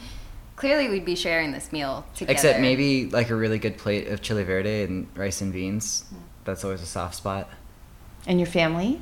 Clearly, 0.56 0.88
we'd 0.88 1.04
be 1.04 1.16
sharing 1.16 1.50
this 1.52 1.72
meal 1.72 2.04
together. 2.14 2.32
Except 2.32 2.60
maybe 2.60 3.06
like 3.06 3.30
a 3.30 3.34
really 3.34 3.58
good 3.58 3.78
plate 3.78 4.08
of 4.08 4.22
chili 4.22 4.44
verde 4.44 4.84
and 4.84 5.08
rice 5.16 5.40
and 5.40 5.52
beans. 5.52 6.04
Hmm. 6.10 6.16
That's 6.44 6.64
always 6.64 6.82
a 6.82 6.86
soft 6.86 7.14
spot. 7.16 7.48
And 8.26 8.38
your 8.38 8.46
family? 8.46 9.00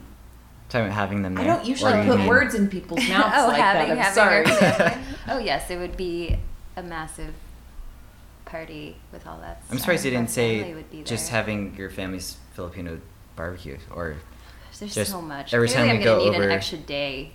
Talking 0.70 0.86
about 0.86 0.94
having 0.94 1.22
them 1.22 1.34
there. 1.34 1.44
I 1.44 1.46
don't 1.56 1.66
usually 1.66 1.92
Or 1.92 2.04
put 2.04 2.18
mean- 2.18 2.28
words 2.28 2.54
in 2.54 2.68
people's 2.68 3.06
mouths 3.08 3.34
oh, 3.36 3.48
like 3.48 3.60
having, 3.60 3.96
that. 3.96 4.16
I'm 4.16 4.44
having 4.46 4.94
sorry. 4.94 5.04
oh 5.28 5.38
yes, 5.38 5.70
it 5.70 5.78
would 5.78 5.96
be 5.96 6.36
a 6.76 6.82
massive 6.82 7.34
party 8.44 8.96
with 9.12 9.26
all 9.26 9.38
that. 9.40 9.62
I'm 9.70 9.78
surprised 9.78 10.04
you 10.04 10.10
didn't 10.12 10.30
say 10.30 10.60
family 10.60 10.74
would 10.74 10.90
be 10.90 11.02
just 11.02 11.28
having 11.28 11.74
your 11.76 11.90
family's 11.90 12.36
Filipino 12.54 13.00
barbecue 13.36 13.78
or 13.90 14.16
There's 14.78 14.94
just 14.94 15.10
so 15.10 15.20
much. 15.20 15.52
every 15.54 15.68
Clearly 15.68 15.88
time 15.88 15.90
I'm 15.96 15.98
we 15.98 16.04
gonna 16.04 16.18
go 16.18 16.24
need 16.30 16.36
over- 16.36 16.44
an 16.44 16.50
extra 16.52 16.78
day 16.78 17.32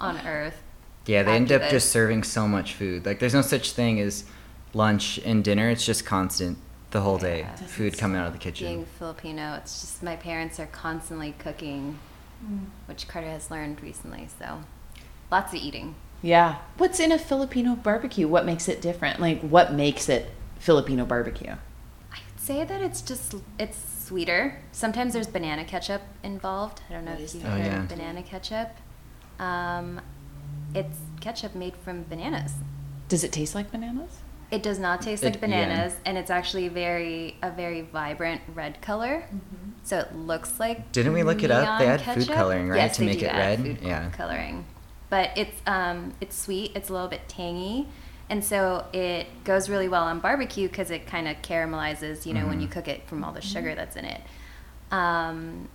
on 0.00 0.18
Earth. 0.26 0.62
Yeah, 1.06 1.22
they 1.24 1.32
end 1.32 1.50
up 1.50 1.62
this. 1.62 1.70
just 1.70 1.90
serving 1.90 2.22
so 2.22 2.46
much 2.46 2.74
food. 2.74 3.04
Like, 3.04 3.18
there's 3.18 3.34
no 3.34 3.42
such 3.42 3.72
thing 3.72 4.00
as 4.00 4.24
lunch 4.74 5.18
and 5.24 5.42
dinner, 5.42 5.68
it's 5.68 5.84
just 5.84 6.04
constant 6.04 6.58
the 6.90 7.00
whole 7.00 7.18
day. 7.18 7.40
Yeah. 7.40 7.54
Food 7.56 7.98
coming 7.98 8.18
out 8.18 8.26
of 8.26 8.32
the 8.32 8.38
kitchen. 8.38 8.66
Being 8.66 8.86
Filipino, 8.98 9.54
it's 9.56 9.80
just 9.80 10.02
my 10.02 10.16
parents 10.16 10.60
are 10.60 10.66
constantly 10.66 11.34
cooking, 11.38 11.98
mm. 12.44 12.66
which 12.86 13.08
Carter 13.08 13.28
has 13.28 13.50
learned 13.50 13.82
recently. 13.82 14.28
So, 14.38 14.60
lots 15.30 15.52
of 15.52 15.60
eating. 15.60 15.94
Yeah. 16.22 16.58
What's 16.76 17.00
in 17.00 17.10
a 17.10 17.18
Filipino 17.18 17.74
barbecue? 17.74 18.28
What 18.28 18.46
makes 18.46 18.68
it 18.68 18.80
different? 18.80 19.20
Like, 19.20 19.40
what 19.40 19.72
makes 19.72 20.08
it 20.08 20.30
Filipino 20.58 21.04
barbecue? 21.04 21.56
I 22.12 22.18
would 22.30 22.40
say 22.40 22.62
that 22.62 22.80
it's 22.80 23.02
just 23.02 23.34
it's 23.58 24.04
sweeter. 24.04 24.60
Sometimes 24.70 25.14
there's 25.14 25.26
banana 25.26 25.64
ketchup 25.64 26.02
involved. 26.22 26.82
I 26.88 26.92
don't 26.92 27.04
know 27.04 27.12
What 27.12 27.20
if 27.20 27.34
you've 27.34 27.42
that? 27.42 27.48
Oh, 27.48 27.56
heard 27.56 27.66
yeah. 27.66 27.82
of 27.82 27.88
banana 27.88 28.22
ketchup. 28.22 28.68
Um, 29.38 30.00
it's 30.74 30.98
ketchup 31.20 31.54
made 31.54 31.74
from 31.84 32.04
bananas. 32.04 32.52
Does 33.08 33.24
it 33.24 33.32
taste 33.32 33.54
like 33.54 33.70
bananas? 33.70 34.18
It 34.50 34.62
does 34.62 34.78
not 34.78 35.00
taste 35.02 35.22
It- 35.22 35.26
like 35.26 35.34
yeah. 35.36 35.40
bananas, 35.40 35.96
and 36.04 36.18
it's 36.18 36.30
actually 36.30 36.68
very 36.68 37.36
a 37.42 37.50
very 37.50 37.80
vibrant 37.82 38.42
red 38.54 38.80
color. 38.82 39.24
So 39.82 39.98
it 39.98 40.14
looks 40.14 40.60
like. 40.60 40.92
Didn't 40.92 41.12
we 41.14 41.22
look 41.22 41.42
it 41.42 41.50
up? 41.50 41.78
They 41.78 41.86
neon 41.86 42.00
add 42.00 42.14
food 42.14 42.28
coloring, 42.28 42.68
right, 42.68 42.76
Yes, 42.76 42.96
to 42.96 43.00
they 43.02 43.06
make 43.06 43.18
do 43.20 43.26
it 43.26 43.28
add 43.28 43.58
red? 43.60 43.78
Food 43.78 43.78
Yeah. 43.82 44.10
coloring, 44.10 44.64
but 45.10 45.30
it's 45.36 45.56
um 45.66 46.12
it's 46.20 46.36
sweet. 46.38 46.72
It's 46.76 46.88
a 46.90 46.92
little 46.92 47.08
bit 47.08 47.28
tangy, 47.28 47.88
and 48.30 48.44
so 48.44 48.84
it 48.92 49.26
goes 49.44 49.68
really 49.70 49.88
well 49.88 50.04
on 50.04 50.20
barbecue 50.20 50.68
because 50.68 50.90
it 50.90 51.06
kind 51.06 51.26
of 51.28 51.36
caramelizes. 51.42 52.26
You 52.26 52.34
know, 52.34 52.46
when 52.46 52.60
you 52.60 52.68
Mhm. 52.68 52.72
cook 52.72 52.88
it 52.88 53.06
from 53.08 53.24
all 53.24 53.32
the 53.32 53.40
sugar 53.42 53.74
that's 53.74 53.96
in 53.96 54.04
it. 54.04 54.20
Um, 54.90 55.68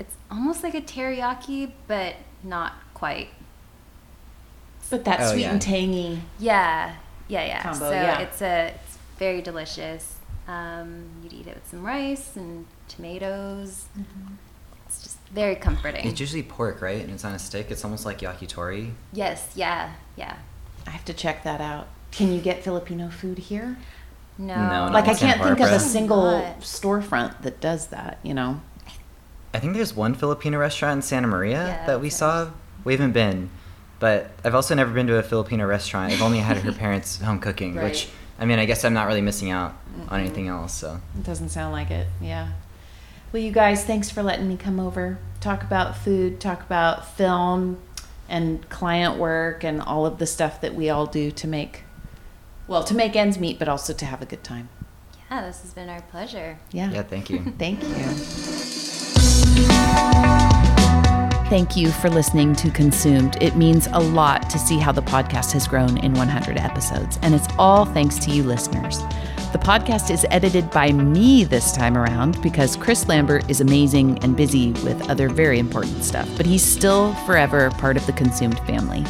it's 0.00 0.14
almost 0.30 0.62
like 0.62 0.74
a 0.74 0.80
teriyaki, 0.80 1.72
but 1.86 2.14
not 2.42 2.72
quite. 2.94 3.28
But 4.90 5.04
that 5.04 5.20
Oh, 5.20 5.32
sweet 5.32 5.42
yeah. 5.42 5.52
and 5.52 5.60
tangy. 5.62 6.22
Yeah, 6.38 6.94
yeah, 7.28 7.44
yeah. 7.44 7.62
Combo, 7.62 7.78
so 7.78 7.90
yeah. 7.90 8.20
it's 8.20 8.40
a 8.40 8.68
it's 8.74 8.98
very 9.18 9.42
delicious. 9.42 10.14
Um, 10.46 11.04
you'd 11.22 11.34
eat 11.34 11.46
it 11.46 11.54
with 11.56 11.68
some 11.68 11.82
rice 11.84 12.34
and 12.36 12.64
tomatoes. 12.88 13.84
It's 14.86 15.02
just 15.02 15.18
very 15.30 15.56
comforting. 15.56 16.06
It's 16.06 16.20
usually 16.20 16.42
pork, 16.42 16.80
right? 16.80 17.02
And 17.02 17.10
it's 17.10 17.24
on 17.24 17.34
a 17.34 17.38
stick. 17.38 17.70
It's 17.70 17.84
almost 17.84 18.06
like 18.06 18.20
yakitori. 18.20 18.92
yes, 19.12 19.52
yeah, 19.54 19.92
yeah. 20.16 20.36
I 20.86 20.90
have 20.90 21.04
to 21.04 21.12
check 21.12 21.44
that 21.44 21.60
out. 21.60 21.88
Can 22.10 22.32
you 22.32 22.40
get 22.40 22.64
Filipino 22.64 23.10
food 23.10 23.36
here? 23.36 23.76
No, 24.38 24.54
No, 24.86 24.90
like, 24.92 25.06
I 25.06 25.14
can't 25.14 25.42
think 25.42 25.60
of 25.60 25.70
a 25.70 25.78
single 25.80 26.40
storefront 26.60 27.42
that 27.42 27.60
does 27.60 27.88
that, 27.88 28.18
you 28.22 28.32
know? 28.32 28.62
I 29.54 29.58
think 29.58 29.74
there's 29.74 29.94
one 29.94 30.14
Filipino 30.14 30.58
restaurant 30.58 30.98
in 30.98 31.02
Santa 31.02 31.26
Maria 31.26 31.66
Yeah, 31.66 31.86
that 31.86 32.00
we 32.00 32.08
that's 32.08 32.16
saw. 32.18 32.50
We 32.84 32.92
haven't 32.92 33.12
been, 33.12 33.50
but 33.98 34.30
I've 34.44 34.54
also 34.54 34.74
never 34.74 34.92
been 34.92 35.06
to 35.08 35.16
a 35.16 35.22
Filipino 35.22 35.66
restaurant. 35.66 36.12
I've 36.12 36.22
only 36.22 36.38
had 36.38 36.58
her 36.58 36.72
parents' 36.84 37.20
home 37.20 37.40
cooking, 37.40 37.74
which 37.74 38.08
I 38.38 38.44
mean, 38.44 38.58
I 38.58 38.66
guess 38.66 38.84
I'm 38.84 38.94
not 38.94 39.06
really 39.08 39.20
missing 39.20 39.50
out 39.50 39.74
on 40.08 40.18
Mm-mm. 40.18 40.20
anything 40.20 40.48
else. 40.48 40.74
So 40.74 41.00
It 41.18 41.24
doesn't 41.24 41.48
sound 41.48 41.72
like 41.72 41.90
it. 41.90 42.06
Yeah. 42.20 42.50
Well, 43.32 43.42
you 43.42 43.52
guys, 43.52 43.84
thanks 43.84 44.10
for 44.10 44.22
letting 44.22 44.48
me 44.48 44.56
come 44.56 44.80
over, 44.80 45.18
talk 45.40 45.62
about 45.62 45.96
food, 45.96 46.40
talk 46.40 46.62
about 46.62 47.06
film 47.16 47.78
and 48.28 48.66
client 48.70 49.18
work 49.18 49.64
and 49.64 49.82
all 49.82 50.06
of 50.06 50.18
the 50.18 50.26
stuff 50.26 50.60
that 50.60 50.74
we 50.74 50.88
all 50.88 51.06
do 51.06 51.30
to 51.32 51.46
make, 51.48 51.82
well, 52.66 52.84
to 52.84 52.94
make 52.94 53.16
ends 53.16 53.38
meet, 53.38 53.58
but 53.58 53.68
also 53.68 53.92
to 53.92 54.06
have 54.06 54.22
a 54.22 54.26
good 54.26 54.44
time. 54.44 54.68
Yeah, 55.30 55.44
this 55.46 55.60
has 55.62 55.74
been 55.74 55.88
our 55.90 56.00
pleasure. 56.02 56.58
Yeah. 56.72 56.90
yeah, 56.90 57.02
thank 57.02 57.28
you. 57.28 57.52
Thank 57.58 57.82
you. 57.82 58.77
Thank 61.48 61.76
you 61.76 61.90
for 61.90 62.10
listening 62.10 62.54
to 62.56 62.70
Consumed. 62.70 63.38
It 63.40 63.56
means 63.56 63.88
a 63.92 64.00
lot 64.00 64.50
to 64.50 64.58
see 64.58 64.78
how 64.78 64.92
the 64.92 65.00
podcast 65.00 65.52
has 65.52 65.66
grown 65.66 65.96
in 65.98 66.12
100 66.12 66.58
episodes, 66.58 67.18
and 67.22 67.34
it's 67.34 67.48
all 67.58 67.86
thanks 67.86 68.18
to 68.20 68.30
you 68.30 68.42
listeners. 68.42 68.98
The 69.52 69.58
podcast 69.58 70.10
is 70.10 70.26
edited 70.30 70.70
by 70.70 70.92
me 70.92 71.44
this 71.44 71.72
time 71.72 71.96
around 71.96 72.40
because 72.42 72.76
Chris 72.76 73.08
Lambert 73.08 73.48
is 73.50 73.62
amazing 73.62 74.22
and 74.22 74.36
busy 74.36 74.72
with 74.84 75.08
other 75.08 75.30
very 75.30 75.58
important 75.58 76.04
stuff, 76.04 76.28
but 76.36 76.44
he's 76.44 76.62
still 76.62 77.14
forever 77.24 77.70
part 77.70 77.96
of 77.96 78.04
the 78.04 78.12
Consumed 78.12 78.58
family. 78.66 79.02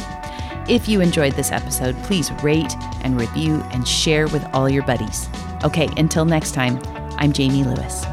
If 0.69 0.87
you 0.87 1.01
enjoyed 1.01 1.33
this 1.33 1.51
episode, 1.51 2.01
please 2.03 2.31
rate 2.41 2.73
and 3.01 3.19
review 3.19 3.55
and 3.71 3.85
share 3.85 4.29
with 4.29 4.45
all 4.53 4.69
your 4.69 4.83
buddies. 4.83 5.27
Okay, 5.65 5.89
until 5.97 6.23
next 6.23 6.53
time, 6.53 6.79
I'm 7.17 7.33
Jamie 7.33 7.65
Lewis. 7.65 8.05